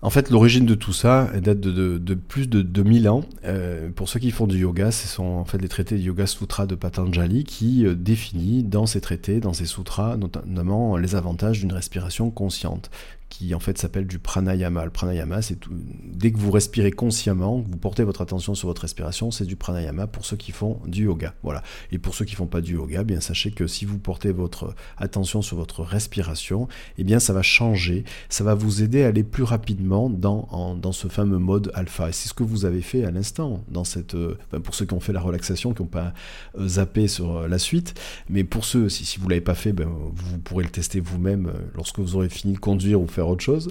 En 0.02 0.08
fait, 0.08 0.30
l'origine 0.30 0.64
de 0.64 0.74
tout 0.74 0.94
ça 0.94 1.30
date 1.42 1.60
de, 1.60 2.14
plus 2.14 2.48
de 2.48 2.62
2000 2.62 3.08
ans. 3.10 3.20
Euh, 3.44 3.90
pour 3.90 4.08
ceux 4.08 4.18
qui 4.18 4.30
font 4.30 4.46
du 4.46 4.58
yoga, 4.58 4.90
ce 4.90 5.06
sont 5.06 5.24
en 5.24 5.44
fait 5.44 5.58
les 5.58 5.68
traités 5.68 5.96
de 5.96 6.00
Yoga 6.00 6.26
Sutra 6.26 6.66
de 6.66 6.74
Patanjali 6.74 7.44
qui 7.44 7.84
euh, 7.84 7.94
définit 7.94 8.62
dans 8.62 8.86
ces 8.86 9.02
traités, 9.02 9.40
dans 9.40 9.52
ces 9.52 9.66
sutras, 9.66 10.16
notamment 10.16 10.96
les 10.96 11.16
avantages 11.16 11.60
d'une 11.60 11.74
respiration 11.74 12.30
consciente 12.30 12.90
qui 13.30 13.54
en 13.54 13.60
fait 13.60 13.78
s'appelle 13.78 14.06
du 14.06 14.18
pranayama. 14.18 14.84
Le 14.84 14.90
pranayama, 14.90 15.40
c'est 15.40 15.58
dès 15.70 16.32
que 16.32 16.38
vous 16.38 16.50
respirez 16.50 16.90
consciemment, 16.90 17.64
vous 17.66 17.78
portez 17.78 18.04
votre 18.04 18.20
attention 18.20 18.54
sur 18.54 18.68
votre 18.68 18.82
respiration, 18.82 19.30
c'est 19.30 19.46
du 19.46 19.56
pranayama 19.56 20.06
pour 20.06 20.26
ceux 20.26 20.36
qui 20.36 20.52
font 20.52 20.80
du 20.86 21.04
yoga. 21.04 21.34
Voilà. 21.42 21.62
Et 21.92 21.98
pour 21.98 22.14
ceux 22.14 22.26
qui 22.26 22.34
font 22.34 22.46
pas 22.46 22.60
du 22.60 22.74
yoga, 22.74 23.04
bien 23.04 23.20
sachez 23.20 23.52
que 23.52 23.66
si 23.66 23.84
vous 23.86 23.98
portez 23.98 24.32
votre 24.32 24.74
attention 24.98 25.40
sur 25.40 25.56
votre 25.56 25.82
respiration, 25.82 26.68
eh 26.98 27.04
bien 27.04 27.20
ça 27.20 27.32
va 27.32 27.42
changer, 27.42 28.04
ça 28.28 28.44
va 28.44 28.54
vous 28.54 28.82
aider 28.82 29.04
à 29.04 29.08
aller 29.08 29.22
plus 29.22 29.44
rapidement 29.44 30.10
dans, 30.10 30.76
dans 30.76 30.92
ce 30.92 31.08
fameux 31.08 31.38
mode 31.38 31.70
alpha. 31.74 32.08
Et 32.08 32.12
c'est 32.12 32.28
ce 32.28 32.34
que 32.34 32.42
vous 32.42 32.64
avez 32.64 32.82
fait 32.82 33.04
à 33.04 33.10
l'instant 33.10 33.62
dans 33.68 33.84
cette 33.84 34.14
euh, 34.14 34.36
pour 34.64 34.74
ceux 34.74 34.86
qui 34.86 34.94
ont 34.94 35.00
fait 35.00 35.12
la 35.12 35.20
relaxation, 35.20 35.72
qui 35.72 35.82
n'ont 35.82 35.88
pas 35.88 36.12
euh, 36.58 36.66
zappé 36.66 37.06
sur 37.06 37.36
euh, 37.36 37.48
la 37.48 37.58
suite, 37.58 37.94
mais 38.28 38.42
pour 38.42 38.64
ceux 38.64 38.88
si, 38.88 39.04
si 39.04 39.20
vous 39.20 39.28
l'avez 39.28 39.40
pas 39.40 39.54
fait, 39.54 39.72
ben, 39.72 39.88
vous 39.88 40.38
pourrez 40.38 40.64
le 40.64 40.70
tester 40.70 40.98
vous-même 40.98 41.52
lorsque 41.76 42.00
vous 42.00 42.16
aurez 42.16 42.28
fini 42.28 42.54
de 42.54 42.58
conduire 42.58 43.00
ou 43.00 43.06
faire 43.06 43.19
autre 43.26 43.42
chose. 43.42 43.70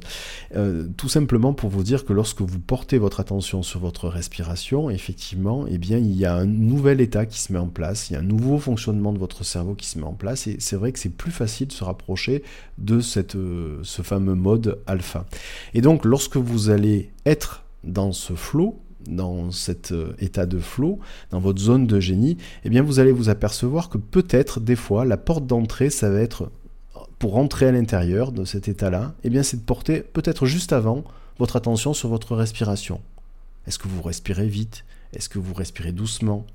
Euh, 0.55 0.87
tout 0.97 1.09
simplement 1.09 1.53
pour 1.53 1.69
vous 1.69 1.83
dire 1.83 2.05
que 2.05 2.13
lorsque 2.13 2.41
vous 2.41 2.59
portez 2.59 2.97
votre 2.97 3.19
attention 3.19 3.63
sur 3.63 3.79
votre 3.79 4.07
respiration, 4.07 4.89
effectivement, 4.89 5.65
eh 5.67 5.77
bien, 5.77 5.97
il 5.97 6.15
y 6.15 6.25
a 6.25 6.35
un 6.35 6.45
nouvel 6.45 7.01
état 7.01 7.25
qui 7.25 7.39
se 7.39 7.51
met 7.53 7.59
en 7.59 7.67
place, 7.67 8.09
il 8.09 8.13
y 8.13 8.15
a 8.15 8.19
un 8.19 8.23
nouveau 8.23 8.57
fonctionnement 8.57 9.13
de 9.13 9.19
votre 9.19 9.43
cerveau 9.43 9.75
qui 9.75 9.87
se 9.87 9.97
met 9.99 10.05
en 10.05 10.13
place, 10.13 10.47
et 10.47 10.57
c'est 10.59 10.75
vrai 10.75 10.91
que 10.91 10.99
c'est 10.99 11.09
plus 11.09 11.31
facile 11.31 11.67
de 11.67 11.73
se 11.73 11.83
rapprocher 11.83 12.43
de 12.77 12.99
cette, 12.99 13.35
euh, 13.35 13.79
ce 13.83 14.01
fameux 14.01 14.35
mode 14.35 14.79
alpha. 14.87 15.25
Et 15.73 15.81
donc, 15.81 16.05
lorsque 16.05 16.37
vous 16.37 16.69
allez 16.69 17.11
être 17.25 17.63
dans 17.83 18.11
ce 18.11 18.33
flow, 18.33 18.79
dans 19.07 19.51
cet 19.51 19.91
euh, 19.91 20.13
état 20.19 20.45
de 20.45 20.59
flow, 20.59 20.99
dans 21.31 21.39
votre 21.39 21.59
zone 21.59 21.87
de 21.87 21.99
génie, 21.99 22.37
eh 22.63 22.69
bien 22.69 22.81
vous 22.81 22.99
allez 22.99 23.11
vous 23.11 23.29
apercevoir 23.29 23.89
que 23.89 23.97
peut-être 23.97 24.59
des 24.59 24.75
fois 24.75 25.05
la 25.05 25.17
porte 25.17 25.45
d'entrée 25.45 25.89
ça 25.89 26.09
va 26.09 26.19
être 26.19 26.51
pour 27.19 27.33
rentrer 27.33 27.67
à 27.67 27.71
l'intérieur 27.71 28.31
de 28.31 28.45
cet 28.45 28.67
état-là, 28.67 29.13
eh 29.23 29.29
bien 29.29 29.43
c'est 29.43 29.57
de 29.57 29.61
porter 29.61 30.01
peut-être 30.01 30.45
juste 30.45 30.73
avant 30.73 31.03
votre 31.37 31.57
attention 31.57 31.93
sur 31.93 32.09
votre 32.09 32.35
respiration. 32.35 33.01
Est-ce 33.67 33.77
que 33.77 33.87
vous 33.89 34.01
respirez 34.01 34.47
vite? 34.47 34.85
Est-ce 35.13 35.29
que 35.29 35.37
vous 35.37 35.53
respirez 35.53 35.91
doucement? 35.91 36.45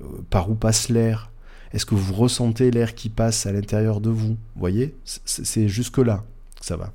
Euh, 0.00 0.04
Par 0.30 0.50
où 0.50 0.54
passe 0.54 0.88
l'air? 0.88 1.30
Est-ce 1.72 1.86
que 1.86 1.94
vous 1.94 2.14
ressentez 2.14 2.70
l'air 2.70 2.94
qui 2.94 3.08
passe 3.08 3.46
à 3.46 3.52
l'intérieur 3.52 4.00
de 4.00 4.10
vous? 4.10 4.34
Vous 4.34 4.60
voyez? 4.60 4.94
C'est 5.04 5.68
jusque-là 5.68 6.22
que 6.60 6.66
ça 6.66 6.76
va. 6.76 6.92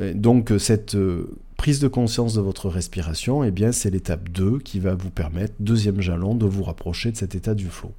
Euh, 0.00 0.12
donc 0.12 0.52
cette 0.58 0.96
euh, 0.96 1.38
prise 1.56 1.80
de 1.80 1.88
conscience 1.88 2.34
de 2.34 2.40
votre 2.40 2.68
respiration, 2.68 3.44
eh 3.44 3.50
bien 3.50 3.72
c'est 3.72 3.90
l'étape 3.90 4.28
2 4.28 4.58
qui 4.58 4.80
va 4.80 4.94
vous 4.94 5.10
permettre, 5.10 5.54
deuxième 5.60 6.00
jalon, 6.00 6.34
de 6.34 6.46
vous 6.46 6.64
rapprocher 6.64 7.12
de 7.12 7.16
cet 7.16 7.34
état 7.34 7.54
du 7.54 7.68
flot. 7.68 7.92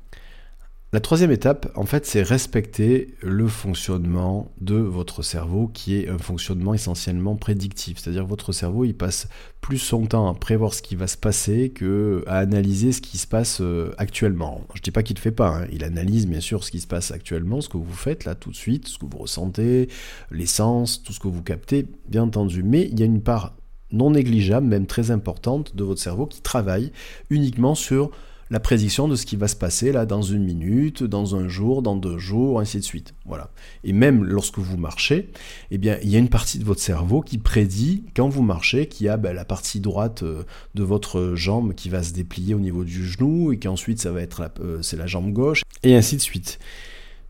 La 0.92 1.00
troisième 1.00 1.30
étape, 1.30 1.72
en 1.76 1.86
fait, 1.86 2.08
c'est 2.08 2.24
respecter 2.24 3.14
le 3.22 3.48
fonctionnement 3.48 4.52
de 4.60 4.74
votre 4.74 5.22
cerveau, 5.22 5.68
qui 5.68 5.96
est 5.96 6.10
un 6.10 6.18
fonctionnement 6.18 6.74
essentiellement 6.74 7.36
prédictif. 7.36 8.00
C'est-à-dire 8.00 8.24
que 8.24 8.30
votre 8.30 8.54
cerveau, 8.54 8.86
il 8.86 8.96
passe 8.96 9.28
plus 9.62 9.78
son 9.78 10.08
temps 10.08 10.28
à 10.28 10.34
prévoir 10.34 10.74
ce 10.74 10.82
qui 10.82 10.96
va 10.96 11.06
se 11.06 11.16
passer 11.16 11.70
que 11.70 12.24
à 12.26 12.40
analyser 12.40 12.92
ce 12.92 13.02
qui 13.02 13.20
se 13.20 13.28
passe 13.28 13.62
euh, 13.62 13.94
actuellement. 14.00 14.62
Je 14.74 14.80
ne 14.80 14.84
dis 14.84 14.90
pas 14.90 15.04
qu'il 15.04 15.14
ne 15.14 15.20
le 15.20 15.22
fait 15.22 15.32
pas, 15.32 15.60
hein. 15.60 15.68
il 15.72 15.84
analyse 15.84 16.26
bien 16.26 16.40
sûr 16.40 16.64
ce 16.64 16.72
qui 16.72 16.80
se 16.80 16.88
passe 16.88 17.12
actuellement, 17.12 17.62
ce 17.62 17.70
que 17.70 17.78
vous 17.78 17.94
faites 17.94 18.26
là 18.26 18.34
tout 18.34 18.50
de 18.50 18.56
suite, 18.56 18.88
ce 18.88 18.98
que 18.98 19.06
vous 19.06 19.20
ressentez, 19.20 19.90
l'essence, 20.32 21.04
tout 21.04 21.14
ce 21.14 21.20
que 21.20 21.28
vous 21.28 21.44
captez, 21.44 21.86
bien 22.08 22.24
entendu. 22.24 22.64
Mais 22.64 22.90
il 22.92 23.00
y 23.00 23.04
a 23.04 23.06
une 23.06 23.22
part 23.22 23.56
non 23.92 24.10
négligeable, 24.10 24.66
même 24.66 24.88
très 24.88 25.12
importante, 25.12 25.76
de 25.76 25.84
votre 25.84 26.02
cerveau 26.02 26.26
qui 26.26 26.42
travaille 26.42 26.92
uniquement 27.30 27.76
sur 27.76 28.10
la 28.50 28.60
prédiction 28.60 29.08
de 29.08 29.16
ce 29.16 29.26
qui 29.26 29.36
va 29.36 29.48
se 29.48 29.56
passer 29.56 29.92
là 29.92 30.06
dans 30.06 30.22
une 30.22 30.44
minute, 30.44 31.04
dans 31.04 31.36
un 31.36 31.48
jour, 31.48 31.82
dans 31.82 31.96
deux 31.96 32.18
jours, 32.18 32.60
ainsi 32.60 32.78
de 32.80 32.84
suite. 32.84 33.14
Voilà. 33.26 33.52
Et 33.84 33.94
même 33.94 34.24
lorsque 34.24 34.58
vous 34.58 34.78
marchez, 34.78 35.30
eh 35.72 35.78
bien, 35.78 35.98
il 36.02 36.10
y 36.10 36.16
a 36.16 36.20
une 36.20 36.30
partie 36.30 36.60
de 36.60 36.64
votre 36.64 36.82
cerveau 36.82 37.22
qui 37.22 37.38
prédit 37.38 38.06
quand 38.16 38.30
vous 38.30 38.44
marchez 38.44 38.88
qu'il 38.88 39.06
y 39.06 39.10
a 39.10 39.18
ben, 39.18 39.34
la 39.34 39.46
partie 39.46 39.80
droite 39.80 40.24
euh, 40.24 40.44
de 40.76 40.84
votre 40.84 41.36
jambe 41.36 41.74
qui 41.74 41.90
va 41.90 42.02
se 42.04 42.14
déplier 42.14 42.54
au 42.54 42.60
niveau 42.60 42.84
du 42.84 43.06
genou 43.06 43.52
et 43.52 43.60
qu'ensuite 43.60 44.02
ça 44.02 44.12
va 44.12 44.22
être 44.22 44.50
euh, 44.62 44.82
c'est 44.82 44.98
la 44.98 45.06
jambe 45.06 45.32
gauche 45.32 45.64
et 45.84 45.96
ainsi 45.96 46.16
de 46.16 46.22
suite. 46.22 46.60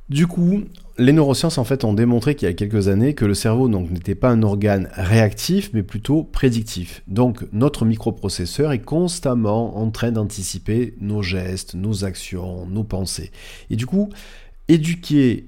Du 0.10 0.26
coup, 0.26 0.64
les 0.98 1.14
neurosciences 1.14 1.60
en 1.60 1.64
fait 1.64 1.84
ont 1.84 1.94
démontré 1.94 2.34
qu'il 2.34 2.48
y 2.48 2.52
a 2.52 2.54
quelques 2.56 2.88
années 2.88 3.14
que 3.14 3.26
le 3.26 3.36
cerveau 3.36 3.70
n'était 3.70 4.16
pas 4.16 4.30
un 4.30 4.42
organe 4.42 4.90
réactif 4.94 5.70
mais 5.74 5.84
plutôt 5.84 6.24
prédictif. 6.24 7.04
Donc 7.08 7.46
notre 7.54 7.86
microprocesseur 7.86 8.72
est 8.72 8.80
constamment 8.80 9.78
en 9.78 9.92
train 9.92 10.12
d'anticiper 10.12 10.96
nos 11.00 11.22
gestes, 11.22 11.76
nos 11.76 12.06
actions, 12.06 12.66
nos 12.66 12.84
pensées. 12.84 13.32
Et 13.70 13.76
du 13.76 13.86
coup, 13.86 14.10
éduquer 14.68 15.46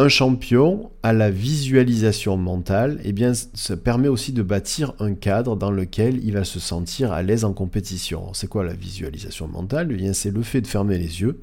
un 0.00 0.08
champion 0.08 0.92
à 1.02 1.12
la 1.12 1.28
visualisation 1.28 2.36
mentale, 2.36 3.00
eh 3.02 3.10
bien, 3.10 3.32
ça 3.34 3.76
permet 3.76 4.06
aussi 4.06 4.32
de 4.32 4.42
bâtir 4.42 4.92
un 5.00 5.14
cadre 5.14 5.56
dans 5.56 5.72
lequel 5.72 6.24
il 6.24 6.34
va 6.34 6.44
se 6.44 6.60
sentir 6.60 7.10
à 7.10 7.24
l'aise 7.24 7.44
en 7.44 7.52
compétition. 7.52 8.32
C'est 8.32 8.46
quoi 8.46 8.62
la 8.62 8.74
visualisation 8.74 9.48
mentale? 9.48 9.96
Eh 9.98 10.12
c'est 10.12 10.30
le 10.30 10.42
fait 10.42 10.60
de 10.60 10.68
fermer 10.68 10.98
les 10.98 11.20
yeux 11.20 11.40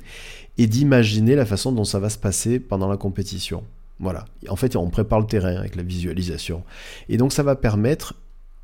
et 0.58 0.68
d'imaginer 0.68 1.36
la 1.36 1.45
façon 1.45 1.72
dont 1.72 1.84
ça 1.84 1.99
va 1.99 2.10
se 2.10 2.18
passer 2.18 2.60
pendant 2.60 2.88
la 2.88 2.97
compétition. 2.97 3.64
Voilà. 3.99 4.26
En 4.49 4.56
fait, 4.56 4.76
on 4.76 4.89
prépare 4.89 5.20
le 5.20 5.28
terrain 5.28 5.56
avec 5.56 5.76
la 5.76 5.84
visualisation. 5.84 6.64
Et 7.10 7.18
donc, 7.18 7.34
ça 7.34 7.43
va 7.43 7.56
permettre 7.56 8.14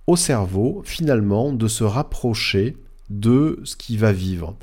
au 0.07 0.15
cerveau, 0.15 0.81
finalement, 0.85 1.53
de 1.53 1.67
se 1.67 1.83
rapprocher 1.83 2.75
de 3.09 3.59
ce 3.65 3.75
qui 3.75 3.97
va 3.97 4.13
vivre. 4.13 4.55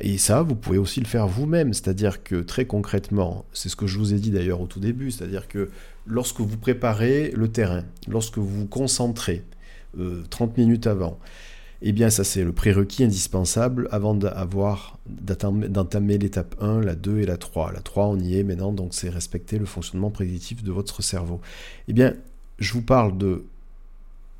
Et 0.00 0.16
ça, 0.16 0.42
vous 0.42 0.54
pouvez 0.54 0.78
aussi 0.78 1.00
le 1.00 1.06
faire 1.06 1.26
vous-même, 1.26 1.72
c'est-à-dire 1.74 2.22
que 2.22 2.36
très 2.36 2.64
concrètement, 2.64 3.44
c'est 3.52 3.68
ce 3.68 3.76
que 3.76 3.86
je 3.86 3.98
vous 3.98 4.14
ai 4.14 4.18
dit 4.18 4.30
d'ailleurs 4.30 4.60
au 4.60 4.66
tout 4.66 4.80
début, 4.80 5.10
c'est-à-dire 5.10 5.48
que 5.48 5.70
lorsque 6.06 6.40
vous 6.40 6.56
préparez 6.56 7.32
le 7.34 7.48
terrain, 7.48 7.82
lorsque 8.08 8.38
vous 8.38 8.46
vous 8.46 8.66
concentrez 8.66 9.44
30 10.30 10.50
euh, 10.50 10.52
minutes 10.56 10.86
avant, 10.86 11.18
eh 11.82 11.92
bien, 11.92 12.10
ça, 12.10 12.24
c'est 12.24 12.44
le 12.44 12.52
prérequis 12.52 13.04
indispensable 13.04 13.88
avant 13.90 14.14
d'entamer 14.14 16.18
l'étape 16.18 16.56
1, 16.60 16.80
la 16.80 16.94
2 16.94 17.20
et 17.20 17.26
la 17.26 17.36
3. 17.36 17.72
La 17.72 17.80
3, 17.80 18.06
on 18.06 18.18
y 18.18 18.38
est 18.38 18.42
maintenant, 18.42 18.72
donc 18.72 18.94
c'est 18.94 19.10
respecter 19.10 19.58
le 19.58 19.66
fonctionnement 19.66 20.10
prédictif 20.10 20.62
de 20.62 20.72
votre 20.72 21.02
cerveau. 21.02 21.40
Eh 21.88 21.92
bien, 21.92 22.14
je 22.58 22.72
vous 22.72 22.82
parle 22.82 23.18
de 23.18 23.44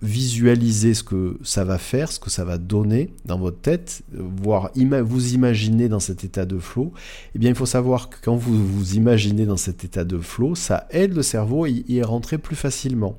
visualiser 0.02 0.94
ce 0.94 1.02
que 1.02 1.38
ça 1.42 1.64
va 1.64 1.78
faire, 1.78 2.12
ce 2.12 2.20
que 2.20 2.28
ça 2.28 2.44
va 2.44 2.58
donner 2.58 3.10
dans 3.24 3.38
votre 3.38 3.60
tête, 3.60 4.02
voire 4.12 4.70
vous 4.74 5.34
imaginer 5.34 5.88
dans 5.88 6.00
cet 6.00 6.22
état 6.22 6.44
de 6.44 6.58
flow, 6.58 6.92
eh 7.34 7.38
bien 7.38 7.50
il 7.50 7.56
faut 7.56 7.66
savoir 7.66 8.10
que 8.10 8.16
quand 8.22 8.36
vous 8.36 8.66
vous 8.66 8.94
imaginez 8.94 9.46
dans 9.46 9.56
cet 9.56 9.84
état 9.84 10.04
de 10.04 10.18
flow, 10.18 10.54
ça 10.54 10.86
aide 10.90 11.14
le 11.14 11.22
cerveau 11.22 11.64
à 11.64 11.70
y 11.70 12.02
rentrer 12.02 12.36
plus 12.36 12.56
facilement. 12.56 13.16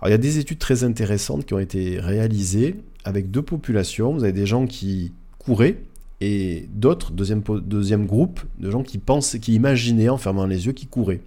Alors 0.00 0.08
il 0.08 0.10
y 0.10 0.14
a 0.14 0.18
des 0.18 0.38
études 0.38 0.58
très 0.58 0.84
intéressantes 0.84 1.46
qui 1.46 1.54
ont 1.54 1.58
été 1.58 1.98
réalisées 2.00 2.76
avec 3.04 3.30
deux 3.30 3.42
populations. 3.42 4.12
Vous 4.12 4.24
avez 4.24 4.32
des 4.32 4.46
gens 4.46 4.66
qui 4.66 5.12
couraient 5.38 5.78
et 6.20 6.66
d'autres, 6.72 7.12
deuxième, 7.12 8.06
groupe, 8.06 8.40
de 8.58 8.70
gens 8.70 8.82
qui 8.82 8.98
pensaient, 8.98 9.38
qui 9.38 9.54
imaginaient 9.54 10.08
en 10.08 10.16
fermant 10.16 10.46
les 10.46 10.66
yeux, 10.66 10.72
qui 10.72 10.86
couraient. 10.86 11.20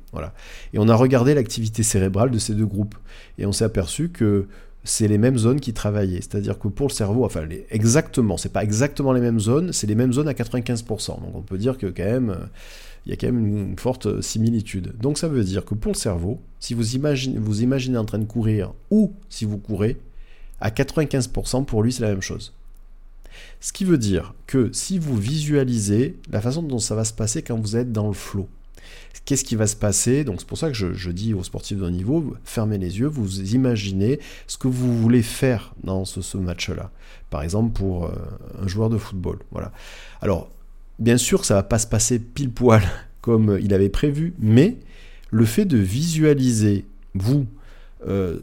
Et 0.74 0.80
on 0.80 0.90
a 0.90 0.96
regardé 0.96 1.36
l'activité 1.36 1.84
cérébrale 1.84 2.32
de 2.32 2.40
ces 2.40 2.56
deux 2.56 2.66
groupes. 2.66 2.96
Et 3.38 3.46
on 3.46 3.52
s'est 3.52 3.66
aperçu 3.66 4.10
que 4.10 4.48
c'est 4.84 5.08
les 5.08 5.20
mêmes 5.20 5.38
zones 5.38 5.60
qui 5.60 5.74
travaillaient. 5.74 6.22
C'est-à-dire 6.22 6.58
que 6.58 6.68
pour 6.68 6.88
le 6.88 6.94
cerveau, 6.94 7.24
enfin 7.24 7.46
les, 7.46 7.68
exactement, 7.70 8.38
c'est 8.38 8.52
pas 8.52 8.64
exactement 8.64 9.14
les 9.14 9.22
mêmes 9.22 9.40
zones, 9.40 9.74
c'est 9.74 9.86
les 9.86 9.96
mêmes 9.96 10.14
zones 10.14 10.28
à 10.28 10.34
95%. 10.34 11.08
Donc 11.22 11.36
on 11.36 11.42
peut 11.42 11.58
dire 11.60 11.78
que 11.78 11.86
quand 11.86 12.04
même, 12.04 12.36
il 13.10 13.14
y 13.14 13.14
a 13.14 13.18
quand 13.18 13.34
même 13.34 13.48
une 13.48 13.80
forte 13.80 14.22
similitude. 14.22 14.94
Donc 15.02 15.18
ça 15.18 15.28
veut 15.28 15.44
dire 15.44 15.66
que 15.66 15.74
pour 15.74 15.94
le 15.94 15.98
cerveau, 15.98 16.40
si 16.60 16.76
vous 16.76 16.96
imaginez, 16.96 17.40
vous 17.40 17.64
imaginez 17.64 17.98
en 17.98 18.06
train 18.06 18.20
de 18.20 18.26
courir 18.26 18.74
ou 18.92 19.14
si 19.30 19.46
vous 19.46 19.58
courez, 19.58 19.98
à 20.62 20.70
95% 20.70 21.66
pour 21.66 21.82
lui 21.82 21.92
c'est 21.92 22.04
la 22.04 22.10
même 22.10 22.22
chose. 22.22 22.54
Ce 23.62 23.74
qui 23.74 23.84
veut 23.84 23.98
dire 23.98 24.36
que 24.46 24.70
si 24.74 25.00
vous 25.00 25.18
visualisez 25.18 26.18
la 26.30 26.40
façon 26.40 26.62
dont 26.62 26.78
ça 26.78 26.94
va 26.94 27.04
se 27.04 27.14
passer 27.14 27.42
quand 27.42 27.60
vous 27.60 27.78
êtes 27.78 27.92
dans 27.92 28.10
le 28.10 28.14
flow, 28.14 28.48
qu'est-ce 29.26 29.44
qui 29.44 29.56
va 29.56 29.66
se 29.66 29.76
passer? 29.76 30.24
Donc 30.24 30.40
c'est 30.40 30.48
pour 30.48 30.60
ça 30.60 30.70
que 30.70 30.76
je, 30.76 31.10
dis 31.10 31.34
aux 31.34 31.44
sportifs 31.44 31.80
de 31.80 31.86
haut 31.86 31.90
niveau, 31.90 32.36
fermez 32.44 32.78
les 32.78 33.00
yeux, 33.00 33.08
vous 33.08 33.56
imaginez 33.56 34.20
ce 34.46 34.60
que 34.60 34.68
vous 34.68 34.96
voulez 34.96 35.24
faire 35.24 35.74
dans 35.84 36.06
ce, 36.06 36.38
match-là. 36.38 36.92
Par 37.32 37.42
exemple 37.42 37.74
pour 37.74 38.06
euh, 38.06 38.12
un 38.62 38.68
joueur 38.68 38.92
de 38.92 39.00
football. 39.00 39.40
Voilà. 39.50 39.72
Alors, 40.22 40.48
bien 41.00 41.18
sûr, 41.18 41.46
ça 41.46 41.56
va 41.56 41.64
pas 41.64 41.80
se 41.80 41.88
passer 41.88 42.20
pile 42.20 42.52
poil 42.52 42.84
comme 43.22 43.58
il 43.62 43.74
avait 43.74 43.90
prévu, 43.90 44.34
mais 44.40 44.78
le 45.32 45.46
fait 45.46 45.66
de 45.66 45.78
visualiser, 45.78 46.86
vous, 47.14 47.46
euh, 48.08 48.40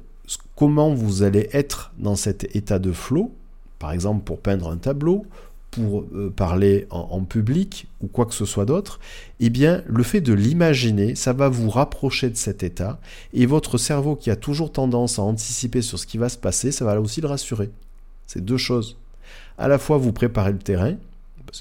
comment 0.54 0.94
vous 0.94 1.22
allez 1.22 1.48
être 1.52 1.92
dans 1.98 2.16
cet 2.16 2.54
état 2.54 2.78
de 2.78 2.92
flow, 2.92 3.32
par 3.78 3.92
exemple 3.92 4.24
pour 4.24 4.38
peindre 4.38 4.70
un 4.70 4.76
tableau, 4.76 5.26
pour 5.70 6.04
euh, 6.14 6.32
parler 6.34 6.86
en, 6.90 7.22
public 7.22 7.86
ou 8.00 8.06
quoi 8.06 8.24
que 8.24 8.34
ce 8.34 8.46
soit 8.46 8.64
d'autre, 8.64 8.98
eh 9.40 9.50
bien, 9.50 9.82
le 9.86 10.02
fait 10.02 10.22
de 10.22 10.32
l'imaginer, 10.32 11.14
ça 11.14 11.34
va 11.34 11.48
vous 11.48 11.68
rapprocher 11.68 12.30
de 12.30 12.36
cet 12.36 12.62
état, 12.62 12.98
et 13.34 13.44
votre 13.44 13.76
cerveau 13.76 14.16
qui 14.16 14.30
a 14.30 14.36
toujours 14.36 14.72
tendance 14.72 15.18
à 15.18 15.22
anticiper 15.22 15.82
sur 15.82 15.98
ce 15.98 16.06
qui 16.06 16.16
va 16.16 16.30
se 16.30 16.38
passer, 16.38 16.72
ça 16.72 16.84
va 16.84 16.98
aussi 17.00 17.20
le 17.20 17.28
rassurer. 17.28 17.70
C'est 18.26 18.44
deux 18.44 18.56
choses. 18.56 18.96
À 19.58 19.68
la 19.68 19.78
fois, 19.78 19.98
vous 19.98 20.12
préparez 20.12 20.52
le 20.52 20.58
terrain, 20.58 20.94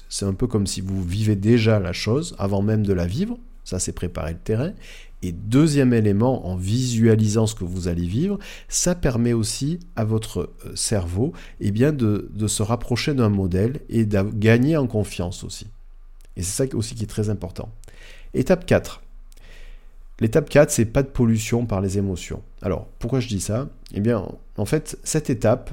c'est 0.08 0.24
un 0.24 0.34
peu 0.34 0.46
comme 0.46 0.66
si 0.66 0.80
vous 0.80 1.02
vivez 1.02 1.36
déjà 1.36 1.78
la 1.78 1.92
chose 1.92 2.34
avant 2.38 2.62
même 2.62 2.84
de 2.84 2.92
la 2.92 3.06
vivre, 3.06 3.38
ça 3.64 3.78
c'est 3.78 3.92
préparer 3.92 4.32
le 4.32 4.38
terrain, 4.38 4.72
et 5.22 5.32
deuxième 5.32 5.94
élément, 5.94 6.46
en 6.46 6.56
visualisant 6.56 7.46
ce 7.46 7.54
que 7.54 7.64
vous 7.64 7.88
allez 7.88 8.06
vivre, 8.06 8.38
ça 8.68 8.94
permet 8.94 9.32
aussi 9.32 9.80
à 9.96 10.04
votre 10.04 10.52
euh, 10.66 10.76
cerveau 10.76 11.32
eh 11.60 11.70
bien, 11.70 11.92
de, 11.92 12.30
se 12.46 12.62
rapprocher 12.62 13.14
d'un 13.14 13.30
modèle 13.30 13.80
et 13.88 14.04
de 14.04 14.22
gagner 14.22 14.76
en 14.76 14.86
confiance 14.86 15.42
aussi. 15.42 15.66
Et 16.36 16.42
c'est 16.42 16.68
ça 16.68 16.76
aussi 16.76 16.94
qui 16.94 17.04
est 17.04 17.08
très 17.08 17.30
important. 17.30 17.70
Étape 18.34 18.66
4. 18.66 19.02
L'étape 20.20 20.48
4, 20.48 20.70
c'est 20.70 20.84
pas 20.84 21.02
de 21.02 21.08
pollution 21.08 21.66
par 21.66 21.80
les 21.80 21.98
émotions. 21.98 22.42
Alors, 22.62 22.86
pourquoi 22.98 23.20
je 23.20 23.28
dis 23.28 23.40
ça? 23.40 23.68
Eh 23.94 24.00
bien, 24.00 24.28
en 24.56 24.64
fait, 24.64 24.98
cette 25.02 25.30
étape, 25.30 25.70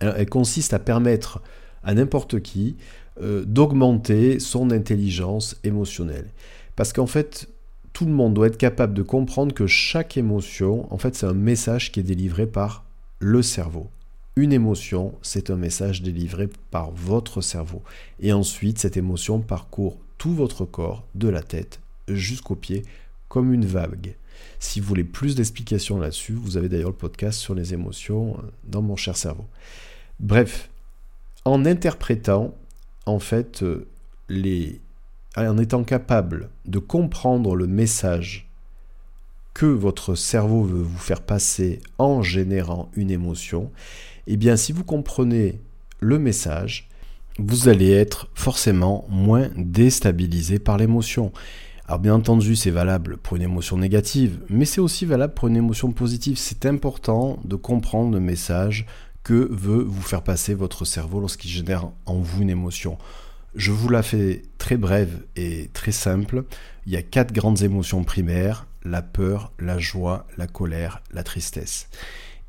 elle, 0.00 0.28
consiste 0.28 0.74
à 0.74 0.78
permettre 0.78 1.40
à 1.84 1.94
n'importe 1.94 2.40
qui 2.40 2.76
euh, 3.20 3.44
d'augmenter 3.44 4.40
son 4.40 4.70
intelligence 4.70 5.56
émotionnelle. 5.64 6.30
Parce 6.76 6.92
qu'en 6.92 7.06
fait, 7.06 7.48
tout 7.92 8.06
le 8.06 8.12
monde 8.12 8.34
doit 8.34 8.46
être 8.46 8.56
capable 8.56 8.94
de 8.94 9.02
comprendre 9.02 9.54
que 9.54 9.66
chaque 9.66 10.16
émotion, 10.16 10.92
en 10.92 10.98
fait, 10.98 11.14
c'est 11.14 11.26
un 11.26 11.34
message 11.34 11.92
qui 11.92 12.00
est 12.00 12.04
délivré 12.04 12.46
par 12.46 12.84
le 13.18 13.42
cerveau. 13.42 13.88
Une 14.34 14.52
émotion, 14.52 15.12
c'est 15.20 15.50
un 15.50 15.56
message 15.56 16.00
délivré 16.00 16.48
par 16.70 16.90
votre 16.90 17.42
cerveau. 17.42 17.82
Et 18.18 18.32
ensuite, 18.32 18.78
cette 18.78 18.96
émotion 18.96 19.40
parcourt 19.40 19.98
tout 20.16 20.32
votre 20.32 20.64
corps, 20.64 21.04
de 21.14 21.28
la 21.28 21.42
tête 21.42 21.80
jusqu'aux 22.08 22.54
pieds, 22.54 22.82
comme 23.28 23.52
une 23.52 23.66
vague. 23.66 24.14
Si 24.58 24.80
vous 24.80 24.86
voulez 24.86 25.04
plus 25.04 25.34
d'explications 25.34 25.98
là-dessus, 25.98 26.32
vous 26.32 26.56
avez 26.56 26.68
d'ailleurs 26.68 26.90
le 26.90 26.96
podcast 26.96 27.38
sur 27.38 27.54
les 27.54 27.74
émotions 27.74 28.36
euh, 28.38 28.42
dans 28.64 28.82
mon 28.82 28.96
cher 28.96 29.16
cerveau. 29.16 29.44
Bref, 30.20 30.70
en 31.44 31.64
interprétant 31.64 32.54
en 33.06 33.18
fait 33.18 33.62
euh, 33.62 33.88
les 34.28 34.80
en 35.36 35.56
étant 35.56 35.82
capable 35.82 36.50
de 36.66 36.78
comprendre 36.78 37.56
le 37.56 37.66
message 37.66 38.50
que 39.54 39.66
votre 39.66 40.14
cerveau 40.14 40.62
veut 40.62 40.82
vous 40.82 40.98
faire 40.98 41.22
passer 41.22 41.80
en 41.98 42.22
générant 42.22 42.90
une 42.94 43.10
émotion, 43.10 43.70
eh 44.26 44.36
bien 44.36 44.56
si 44.56 44.72
vous 44.72 44.84
comprenez 44.84 45.60
le 46.00 46.18
message, 46.18 46.88
vous 47.38 47.68
allez 47.68 47.90
être 47.90 48.28
forcément 48.34 49.06
moins 49.08 49.48
déstabilisé 49.56 50.58
par 50.58 50.76
l'émotion. 50.76 51.32
Alors 51.86 51.98
bien 51.98 52.14
entendu, 52.14 52.56
c'est 52.56 52.70
valable 52.70 53.16
pour 53.16 53.36
une 53.36 53.42
émotion 53.42 53.76
négative, 53.76 54.40
mais 54.48 54.64
c'est 54.64 54.80
aussi 54.80 55.06
valable 55.06 55.34
pour 55.34 55.48
une 55.48 55.56
émotion 55.56 55.92
positive. 55.92 56.36
C'est 56.38 56.66
important 56.66 57.38
de 57.44 57.56
comprendre 57.56 58.12
le 58.12 58.20
message 58.20 58.86
que 59.22 59.48
veut 59.50 59.82
vous 59.82 60.02
faire 60.02 60.22
passer 60.22 60.54
votre 60.54 60.84
cerveau 60.84 61.20
lorsqu'il 61.20 61.50
génère 61.50 61.90
en 62.06 62.18
vous 62.18 62.42
une 62.42 62.50
émotion. 62.50 62.98
Je 63.54 63.70
vous 63.70 63.88
la 63.88 64.02
fais 64.02 64.42
très 64.58 64.76
brève 64.76 65.24
et 65.36 65.68
très 65.72 65.92
simple. 65.92 66.44
Il 66.86 66.92
y 66.92 66.96
a 66.96 67.02
quatre 67.02 67.32
grandes 67.32 67.62
émotions 67.62 68.02
primaires, 68.02 68.66
la 68.82 69.02
peur, 69.02 69.52
la 69.58 69.78
joie, 69.78 70.26
la 70.38 70.46
colère, 70.46 71.02
la 71.12 71.22
tristesse. 71.22 71.88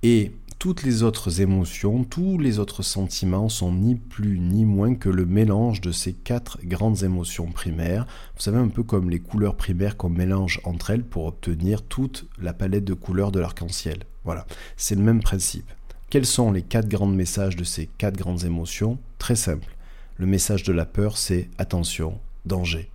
Et 0.02 0.32
toutes 0.60 0.84
les 0.84 1.04
autres 1.04 1.42
émotions, 1.42 2.06
tous 2.06 2.38
les 2.38 2.58
autres 2.58 2.84
sentiments 2.84 3.50
sont 3.50 3.74
ni 3.74 3.96
plus 3.96 4.40
ni 4.40 4.64
moins 4.64 4.96
que 4.96 5.10
le 5.10 5.26
mélange 5.26 5.82
de 5.82 5.92
ces 5.92 6.14
quatre 6.14 6.58
grandes 6.64 7.04
émotions 7.04 7.52
primaires. 7.52 8.06
Vous 8.36 8.42
savez, 8.42 8.60
un 8.60 8.70
peu 8.70 8.84
comme 8.84 9.10
les 9.10 9.20
couleurs 9.20 9.58
primaires 9.58 9.98
qu'on 9.98 10.10
mélange 10.10 10.62
entre 10.64 10.92
elles 10.92 11.04
pour 11.04 11.26
obtenir 11.26 11.82
toute 11.82 12.28
la 12.42 12.54
palette 12.54 12.86
de 12.86 12.94
couleurs 12.94 13.34
de 13.34 13.42
l'arc-en-ciel. 13.42 14.06
Voilà, 14.24 14.46
c'est 14.78 14.96
le 14.96 15.02
même 15.02 15.22
principe. 15.22 15.70
Quels 16.14 16.28
sont 16.28 16.52
les 16.52 16.62
quatre 16.62 16.88
grands 16.88 17.08
messages 17.08 17.56
de 17.56 17.64
ces 17.64 17.88
quatre 17.88 18.18
grandes 18.18 18.44
émotions 18.44 19.00
Très 19.18 19.36
simple. 19.36 19.76
Le 20.18 20.28
message 20.28 20.62
de 20.62 20.72
la 20.72 20.86
peur, 20.86 21.18
c'est 21.18 21.50
attention, 21.58 22.20
danger. 22.46 22.92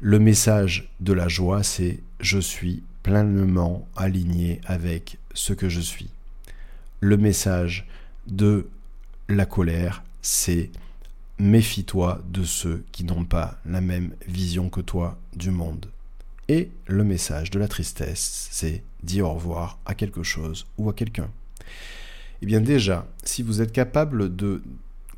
Le 0.00 0.18
message 0.18 0.90
de 1.00 1.14
la 1.14 1.28
joie, 1.28 1.62
c'est 1.62 2.02
je 2.20 2.38
suis 2.38 2.82
pleinement 3.02 3.88
aligné 3.96 4.60
avec 4.66 5.16
ce 5.32 5.54
que 5.54 5.70
je 5.70 5.80
suis. 5.80 6.10
Le 7.00 7.16
message 7.16 7.88
de 8.26 8.68
la 9.30 9.46
colère, 9.46 10.04
c'est 10.20 10.68
méfie-toi 11.38 12.20
de 12.28 12.44
ceux 12.44 12.84
qui 12.92 13.04
n'ont 13.04 13.24
pas 13.24 13.56
la 13.64 13.80
même 13.80 14.12
vision 14.28 14.68
que 14.68 14.82
toi 14.82 15.18
du 15.34 15.50
monde. 15.50 15.86
Et 16.48 16.68
le 16.86 17.02
message 17.02 17.50
de 17.50 17.58
la 17.58 17.66
tristesse, 17.66 18.48
c'est 18.50 18.82
dis 19.02 19.22
au 19.22 19.32
revoir 19.32 19.78
à 19.86 19.94
quelque 19.94 20.22
chose 20.22 20.66
ou 20.76 20.90
à 20.90 20.92
quelqu'un. 20.92 21.30
Eh 22.42 22.46
bien 22.46 22.60
déjà, 22.60 23.06
si 23.24 23.42
vous 23.42 23.62
êtes 23.62 23.72
capable 23.72 24.34
de 24.34 24.62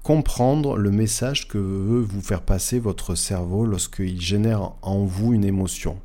comprendre 0.02 0.76
le 0.76 0.90
message 0.90 1.48
que 1.48 1.58
veut 1.58 2.00
vous 2.00 2.22
faire 2.22 2.42
passer 2.42 2.78
votre 2.78 3.14
cerveau 3.14 3.66
lorsqu'il 3.66 4.20
génère 4.20 4.72
en 4.82 5.04
vous 5.04 5.34
une 5.34 5.44
émotion. 5.44 5.98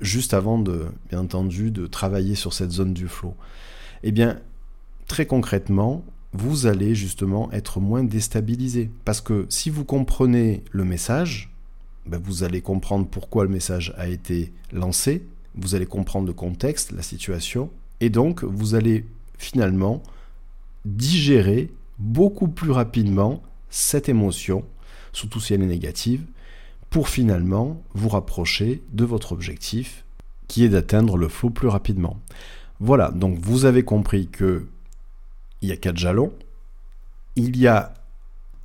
Juste 0.00 0.34
avant 0.34 0.58
de, 0.58 0.86
bien 1.10 1.20
entendu, 1.20 1.70
de 1.70 1.86
travailler 1.86 2.34
sur 2.34 2.52
cette 2.52 2.70
zone 2.70 2.94
du 2.94 3.08
flow. 3.08 3.34
Eh 4.04 4.12
bien, 4.12 4.40
très 5.06 5.26
concrètement, 5.26 6.04
vous 6.32 6.66
allez 6.66 6.94
justement 6.94 7.50
être 7.52 7.80
moins 7.80 8.04
déstabilisé. 8.04 8.90
Parce 9.04 9.20
que 9.20 9.46
si 9.48 9.70
vous 9.70 9.84
comprenez 9.84 10.62
le 10.70 10.84
message, 10.84 11.50
ben 12.06 12.20
vous 12.22 12.42
allez 12.42 12.60
comprendre 12.60 13.06
pourquoi 13.06 13.44
le 13.44 13.50
message 13.50 13.94
a 13.96 14.08
été 14.08 14.52
lancé, 14.72 15.26
vous 15.54 15.74
allez 15.74 15.86
comprendre 15.86 16.26
le 16.26 16.32
contexte, 16.32 16.92
la 16.92 17.02
situation, 17.02 17.70
et 18.00 18.10
donc 18.10 18.44
vous 18.44 18.74
allez 18.74 19.04
finalement 19.44 20.02
digérer 20.84 21.72
beaucoup 21.98 22.48
plus 22.48 22.70
rapidement 22.70 23.42
cette 23.70 24.08
émotion, 24.08 24.64
surtout 25.12 25.40
si 25.40 25.54
elle 25.54 25.62
est 25.62 25.66
négative, 25.66 26.24
pour 26.90 27.08
finalement 27.08 27.82
vous 27.94 28.08
rapprocher 28.08 28.82
de 28.92 29.04
votre 29.04 29.32
objectif 29.32 30.04
qui 30.48 30.64
est 30.64 30.68
d'atteindre 30.68 31.16
le 31.16 31.28
flow 31.28 31.50
plus 31.50 31.68
rapidement. 31.68 32.18
Voilà, 32.80 33.10
donc 33.10 33.38
vous 33.38 33.64
avez 33.64 33.84
compris 33.84 34.28
que 34.28 34.66
il 35.62 35.68
y 35.68 35.72
a 35.72 35.76
quatre 35.76 35.96
jalons, 35.96 36.32
il 37.36 37.56
y 37.56 37.66
a 37.66 37.94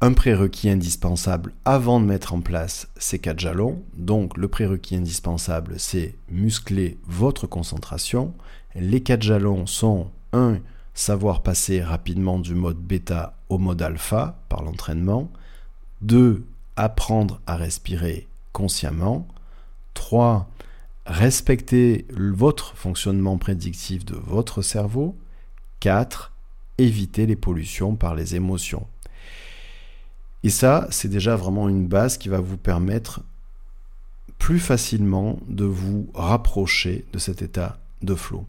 un 0.01 0.13
prérequis 0.13 0.69
indispensable 0.69 1.53
avant 1.65 1.99
de 1.99 2.05
mettre 2.05 2.34
en 2.34 2.41
place 2.41 2.88
ces 2.97 3.19
quatre 3.19 3.39
jalons. 3.39 3.84
Donc 3.95 4.38
le 4.38 4.47
prérequis 4.47 4.95
indispensable, 4.95 5.75
c'est 5.77 6.15
muscler 6.30 6.97
votre 7.05 7.47
concentration. 7.47 8.34
Les 8.75 9.01
quatre 9.01 9.23
jalons 9.23 9.65
sont 9.65 10.11
1 10.34 10.59
savoir 10.93 11.43
passer 11.43 11.82
rapidement 11.82 12.39
du 12.39 12.55
mode 12.55 12.77
bêta 12.77 13.38
au 13.47 13.57
mode 13.57 13.82
alpha 13.82 14.38
par 14.49 14.63
l'entraînement. 14.63 15.32
2. 16.01 16.45
Apprendre 16.75 17.41
à 17.47 17.55
respirer 17.55 18.27
consciemment. 18.51 19.27
3. 19.93 20.49
Respecter 21.05 22.05
votre 22.11 22.75
fonctionnement 22.75 23.38
prédictif 23.38 24.05
de 24.05 24.15
votre 24.15 24.61
cerveau. 24.61 25.15
4. 25.80 26.34
Éviter 26.77 27.25
les 27.25 27.36
pollutions 27.36 27.95
par 27.95 28.13
les 28.15 28.36
émotions. 28.36 28.86
Et 30.43 30.49
ça, 30.49 30.88
c'est 30.89 31.09
déjà 31.09 31.36
vraiment 31.36 31.67
une 31.67 31.88
base 31.88 32.17
qui 32.17 32.30
va 32.30 32.39
vous 32.39 32.57
permettre 32.57 33.21
plus 34.38 34.59
facilement 34.59 35.39
de 35.47 35.65
vous 35.65 36.09
rapprocher 36.13 37.05
de 37.11 37.19
cet 37.19 37.41
état 37.41 37.77
de 38.01 38.15
flow. 38.15 38.45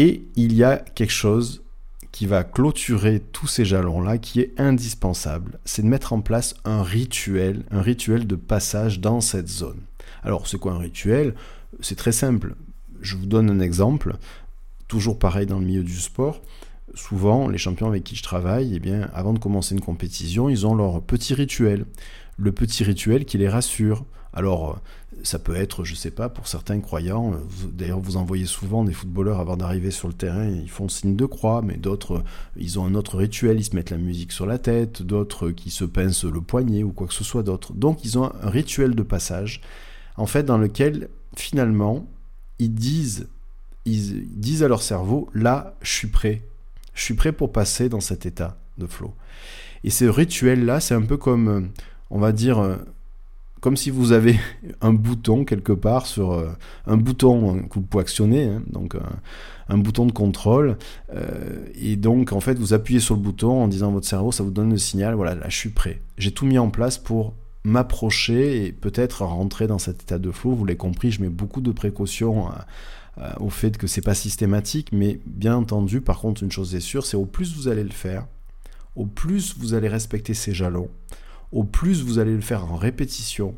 Et 0.00 0.28
il 0.36 0.52
y 0.52 0.62
a 0.62 0.76
quelque 0.76 1.10
chose 1.10 1.64
qui 2.12 2.26
va 2.26 2.44
clôturer 2.44 3.18
tous 3.18 3.48
ces 3.48 3.64
jalons-là, 3.64 4.18
qui 4.18 4.38
est 4.38 4.54
indispensable, 4.56 5.58
c'est 5.64 5.82
de 5.82 5.88
mettre 5.88 6.12
en 6.12 6.20
place 6.20 6.54
un 6.64 6.84
rituel, 6.84 7.64
un 7.72 7.82
rituel 7.82 8.28
de 8.28 8.36
passage 8.36 9.00
dans 9.00 9.20
cette 9.20 9.48
zone. 9.48 9.80
Alors, 10.22 10.46
c'est 10.46 10.56
quoi 10.56 10.74
un 10.74 10.78
rituel? 10.78 11.34
C'est 11.80 11.96
très 11.96 12.12
simple. 12.12 12.54
Je 13.00 13.16
vous 13.16 13.26
donne 13.26 13.50
un 13.50 13.58
exemple, 13.58 14.14
toujours 14.86 15.18
pareil 15.18 15.46
dans 15.46 15.58
le 15.58 15.66
milieu 15.66 15.82
du 15.82 15.98
sport. 15.98 16.42
Souvent, 16.94 17.48
les 17.48 17.58
champions 17.58 17.88
avec 17.88 18.04
qui 18.04 18.14
je 18.14 18.22
travaille, 18.22 18.76
eh 18.76 18.78
bien, 18.78 19.10
avant 19.14 19.32
de 19.32 19.40
commencer 19.40 19.74
une 19.74 19.80
compétition, 19.80 20.48
ils 20.48 20.64
ont 20.64 20.76
leur 20.76 21.02
petit 21.02 21.34
rituel. 21.34 21.86
Le 22.36 22.52
petit 22.52 22.84
rituel 22.84 23.24
qui 23.24 23.36
les 23.36 23.48
rassure. 23.48 24.04
Alors, 24.32 24.80
ça 25.22 25.38
peut 25.38 25.56
être, 25.56 25.84
je 25.84 25.94
sais 25.94 26.10
pas, 26.10 26.28
pour 26.28 26.48
certains 26.48 26.80
croyants, 26.80 27.32
d'ailleurs 27.72 28.00
vous 28.00 28.16
en 28.16 28.24
voyez 28.24 28.46
souvent 28.46 28.84
des 28.84 28.92
footballeurs 28.92 29.40
avant 29.40 29.56
d'arriver 29.56 29.90
sur 29.90 30.08
le 30.08 30.14
terrain, 30.14 30.48
ils 30.48 30.70
font 30.70 30.88
signe 30.88 31.16
de 31.16 31.26
croix, 31.26 31.62
mais 31.62 31.76
d'autres, 31.76 32.22
ils 32.56 32.78
ont 32.78 32.86
un 32.86 32.94
autre 32.94 33.16
rituel, 33.16 33.58
ils 33.58 33.64
se 33.64 33.76
mettent 33.76 33.90
la 33.90 33.98
musique 33.98 34.32
sur 34.32 34.46
la 34.46 34.58
tête, 34.58 35.02
d'autres 35.02 35.50
qui 35.50 35.70
se 35.70 35.84
pincent 35.84 36.24
le 36.24 36.40
poignet 36.40 36.82
ou 36.82 36.92
quoi 36.92 37.06
que 37.06 37.14
ce 37.14 37.24
soit 37.24 37.42
d'autre. 37.42 37.72
Donc 37.72 38.04
ils 38.04 38.18
ont 38.18 38.30
un 38.42 38.50
rituel 38.50 38.94
de 38.94 39.02
passage, 39.02 39.60
en 40.16 40.26
fait, 40.26 40.44
dans 40.44 40.58
lequel 40.58 41.08
finalement, 41.36 42.06
ils 42.58 42.74
disent, 42.74 43.28
ils 43.84 44.26
disent 44.38 44.62
à 44.62 44.68
leur 44.68 44.82
cerveau, 44.82 45.28
là, 45.34 45.76
je 45.82 45.92
suis 45.92 46.08
prêt, 46.08 46.42
je 46.94 47.02
suis 47.02 47.14
prêt 47.14 47.32
pour 47.32 47.52
passer 47.52 47.88
dans 47.88 48.00
cet 48.00 48.26
état 48.26 48.58
de 48.78 48.86
flow. 48.86 49.14
Et 49.84 49.90
ce 49.90 50.04
rituel-là, 50.04 50.80
c'est 50.80 50.94
un 50.94 51.02
peu 51.02 51.16
comme, 51.16 51.48
euh, 51.48 51.60
on 52.10 52.18
va 52.18 52.32
dire, 52.32 52.58
euh, 52.58 52.76
comme 53.60 53.76
si 53.76 53.90
vous 53.90 54.12
avez 54.12 54.38
un 54.80 54.92
bouton 54.92 55.44
quelque 55.44 55.72
part 55.72 56.06
sur 56.06 56.32
euh, 56.32 56.48
un 56.86 56.96
bouton 56.96 57.62
que 57.64 57.74
vous 57.74 57.82
pouvez 57.82 58.02
actionner, 58.02 58.44
hein, 58.44 58.62
donc 58.70 58.96
un, 59.68 59.78
bouton 59.78 60.06
de 60.06 60.12
contrôle, 60.12 60.78
et 61.74 61.96
donc 61.96 62.32
en 62.32 62.40
fait 62.40 62.58
vous 62.58 62.72
appuyez 62.72 63.00
sur 63.00 63.14
le 63.14 63.20
bouton 63.20 63.62
en 63.64 63.68
disant 63.68 63.88
à 63.88 63.92
votre 63.92 64.08
cerveau, 64.08 64.32
ça 64.32 64.42
vous 64.42 64.50
donne 64.50 64.70
le 64.70 64.78
signal, 64.78 65.14
voilà, 65.14 65.34
là 65.34 65.48
je 65.48 65.56
suis 65.56 65.68
prêt. 65.68 66.00
J'ai 66.16 66.30
tout 66.30 66.46
mis 66.46 66.58
en 66.58 66.70
place 66.70 66.96
pour 66.96 67.34
m'approcher 67.64 68.64
et 68.64 68.72
peut-être 68.72 69.24
rentrer 69.24 69.66
dans 69.66 69.78
cet 69.78 70.02
état 70.02 70.18
de 70.18 70.30
flow. 70.30 70.52
Vous 70.52 70.64
l'avez 70.64 70.78
compris, 70.78 71.10
je 71.10 71.20
mets 71.20 71.28
beaucoup 71.28 71.60
de 71.60 71.70
précautions 71.70 72.48
au 73.40 73.50
fait 73.50 73.76
que 73.76 73.86
c'est 73.86 74.00
pas 74.00 74.14
systématique, 74.14 74.90
mais 74.92 75.20
bien 75.26 75.56
entendu, 75.56 76.00
par 76.00 76.20
contre, 76.20 76.42
une 76.42 76.52
chose 76.52 76.74
est 76.74 76.80
sûre, 76.80 77.04
c'est 77.04 77.16
au 77.16 77.26
plus 77.26 77.54
vous 77.56 77.68
allez 77.68 77.84
le 77.84 77.90
faire, 77.90 78.26
au 78.96 79.06
plus 79.06 79.56
vous 79.58 79.74
allez 79.74 79.88
respecter 79.88 80.34
ces 80.34 80.52
jalons, 80.52 80.88
au 81.52 81.64
plus 81.64 82.02
vous 82.02 82.18
allez 82.18 82.34
le 82.34 82.40
faire 82.40 82.64
en 82.64 82.76
répétition 82.76 83.54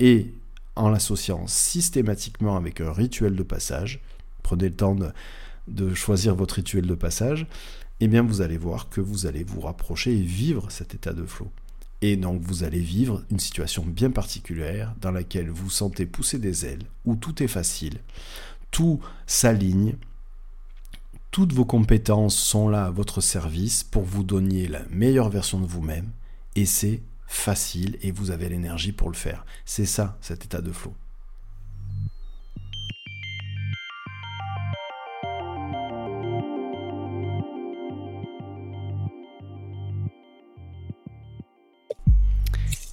et 0.00 0.32
en 0.76 0.88
l'associant 0.88 1.46
systématiquement 1.46 2.56
avec 2.56 2.80
un 2.80 2.92
rituel 2.92 3.34
de 3.34 3.42
passage, 3.42 4.00
prenez 4.42 4.68
le 4.68 4.76
temps 4.76 4.96
de, 5.66 5.94
choisir 5.94 6.34
votre 6.34 6.56
rituel 6.56 6.86
de 6.86 6.94
passage, 6.94 7.42
et 8.00 8.04
eh 8.04 8.08
bien 8.08 8.22
vous 8.22 8.40
allez 8.40 8.56
voir 8.56 8.88
que 8.88 9.00
vous 9.00 9.26
allez 9.26 9.42
vous 9.42 9.60
rapprocher 9.60 10.16
et 10.16 10.22
vivre 10.22 10.70
cet 10.70 10.94
état 10.94 11.12
de 11.12 11.24
flow. 11.24 11.50
Et 12.00 12.16
donc 12.16 12.40
vous 12.42 12.62
allez 12.62 12.78
vivre 12.78 13.24
une 13.30 13.40
situation 13.40 13.84
bien 13.84 14.10
particulière 14.10 14.94
dans 15.00 15.10
laquelle 15.10 15.50
vous 15.50 15.68
sentez 15.68 16.06
pousser 16.06 16.38
des 16.38 16.64
ailes, 16.64 16.84
où 17.04 17.16
tout 17.16 17.42
est 17.42 17.48
facile, 17.48 17.98
tout 18.70 19.00
s'aligne, 19.26 19.96
toutes 21.32 21.52
vos 21.52 21.64
compétences 21.64 22.36
sont 22.36 22.68
là 22.68 22.86
à 22.86 22.90
votre 22.90 23.20
service 23.20 23.82
pour 23.82 24.04
vous 24.04 24.22
donner 24.22 24.68
la 24.68 24.84
meilleure 24.90 25.28
version 25.28 25.58
de 25.58 25.66
vous-même 25.66 26.08
et 26.58 26.66
c'est 26.66 27.02
facile 27.28 27.98
et 28.02 28.10
vous 28.10 28.30
avez 28.30 28.48
l'énergie 28.48 28.92
pour 28.92 29.10
le 29.10 29.16
faire. 29.16 29.44
C'est 29.64 29.86
ça 29.86 30.18
cet 30.20 30.44
état 30.44 30.60
de 30.60 30.72
flow. 30.72 30.94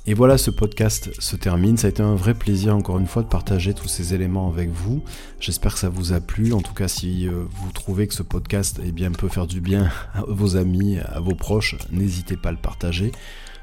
Et 0.07 0.13
voilà, 0.13 0.37
ce 0.37 0.51
podcast 0.51 1.09
se 1.19 1.35
termine. 1.35 1.77
Ça 1.77 1.87
a 1.87 1.89
été 1.89 2.03
un 2.03 2.13
vrai 2.13 2.35
plaisir, 2.35 2.75
encore 2.75 2.99
une 2.99 3.07
fois, 3.07 3.23
de 3.23 3.27
partager 3.27 3.73
tous 3.73 3.87
ces 3.87 4.13
éléments 4.13 4.47
avec 4.47 4.69
vous. 4.69 5.03
J'espère 5.39 5.73
que 5.73 5.79
ça 5.79 5.89
vous 5.89 6.13
a 6.13 6.19
plu. 6.19 6.53
En 6.53 6.61
tout 6.61 6.75
cas, 6.75 6.87
si 6.87 7.27
euh, 7.27 7.45
vous 7.49 7.71
trouvez 7.71 8.05
que 8.05 8.13
ce 8.13 8.21
podcast 8.21 8.79
eh 8.85 8.91
bien, 8.91 9.11
peut 9.11 9.29
faire 9.29 9.47
du 9.47 9.61
bien 9.61 9.89
à 10.13 10.21
vos 10.27 10.57
amis, 10.57 10.99
à 10.99 11.19
vos 11.19 11.33
proches, 11.33 11.75
n'hésitez 11.91 12.37
pas 12.37 12.49
à 12.49 12.51
le 12.51 12.59
partager 12.59 13.11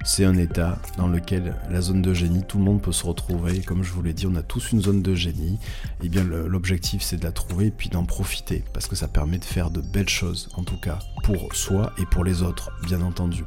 c'est 0.04 0.24
un 0.24 0.36
état 0.36 0.78
dans 0.96 1.06
lequel 1.06 1.54
la 1.70 1.80
zone 1.80 2.02
de 2.02 2.12
génie, 2.12 2.42
tout 2.46 2.58
le 2.58 2.64
monde 2.64 2.82
peut 2.82 2.92
se 2.92 3.06
retrouver. 3.06 3.60
Comme 3.60 3.82
je 3.82 3.92
vous 3.92 4.02
l'ai 4.02 4.12
dit, 4.12 4.26
on 4.26 4.34
a 4.34 4.42
tous 4.42 4.72
une 4.72 4.82
zone 4.82 5.02
de 5.02 5.14
génie. 5.14 5.58
Et 6.00 6.06
eh 6.06 6.08
bien 6.08 6.24
l'objectif 6.24 7.02
c'est 7.02 7.16
de 7.16 7.24
la 7.24 7.32
trouver 7.32 7.66
et 7.66 7.70
puis 7.70 7.88
d'en 7.88 8.04
profiter 8.04 8.64
parce 8.72 8.86
que 8.86 8.96
ça 8.96 9.08
permet 9.08 9.38
de 9.38 9.44
faire 9.44 9.70
de 9.70 9.80
belles 9.80 10.08
choses, 10.08 10.48
en 10.54 10.64
tout 10.64 10.76
cas 10.76 10.98
pour 11.22 11.54
soi 11.54 11.92
et 11.98 12.06
pour 12.06 12.24
les 12.24 12.42
autres, 12.42 12.72
bien 12.84 13.00
entendu. 13.00 13.44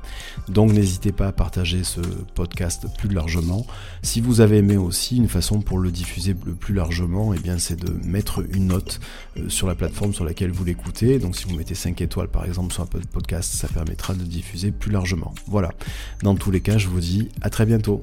Donc 0.47 0.71
n'hésitez 0.71 1.11
pas 1.11 1.27
à 1.27 1.31
partager 1.31 1.83
ce 1.83 1.99
plus 2.97 3.09
largement. 3.09 3.65
Si 4.01 4.21
vous 4.21 4.41
avez 4.41 4.57
aimé 4.57 4.77
aussi, 4.77 5.17
une 5.17 5.27
façon 5.27 5.61
pour 5.61 5.79
le 5.79 5.91
diffuser 5.91 6.35
le 6.45 6.53
plus 6.53 6.73
largement, 6.73 7.33
eh 7.33 7.39
bien 7.39 7.57
c'est 7.57 7.79
de 7.79 7.91
mettre 8.05 8.43
une 8.53 8.67
note 8.67 8.99
euh, 9.37 9.49
sur 9.49 9.67
la 9.67 9.75
plateforme 9.75 10.13
sur 10.13 10.25
laquelle 10.25 10.51
vous 10.51 10.65
l'écoutez. 10.65 11.19
Donc 11.19 11.35
si 11.35 11.45
vous 11.45 11.55
mettez 11.55 11.75
5 11.75 11.99
étoiles 12.01 12.29
par 12.29 12.45
exemple 12.45 12.73
sur 12.73 12.83
un 12.83 12.87
podcast, 13.11 13.53
ça 13.53 13.67
permettra 13.67 14.13
de 14.13 14.23
diffuser 14.23 14.71
plus 14.71 14.91
largement. 14.91 15.33
Voilà. 15.47 15.71
Dans 16.23 16.35
tous 16.35 16.51
les 16.51 16.61
cas, 16.61 16.77
je 16.77 16.87
vous 16.87 16.99
dis 16.99 17.29
à 17.41 17.49
très 17.49 17.65
bientôt. 17.65 18.01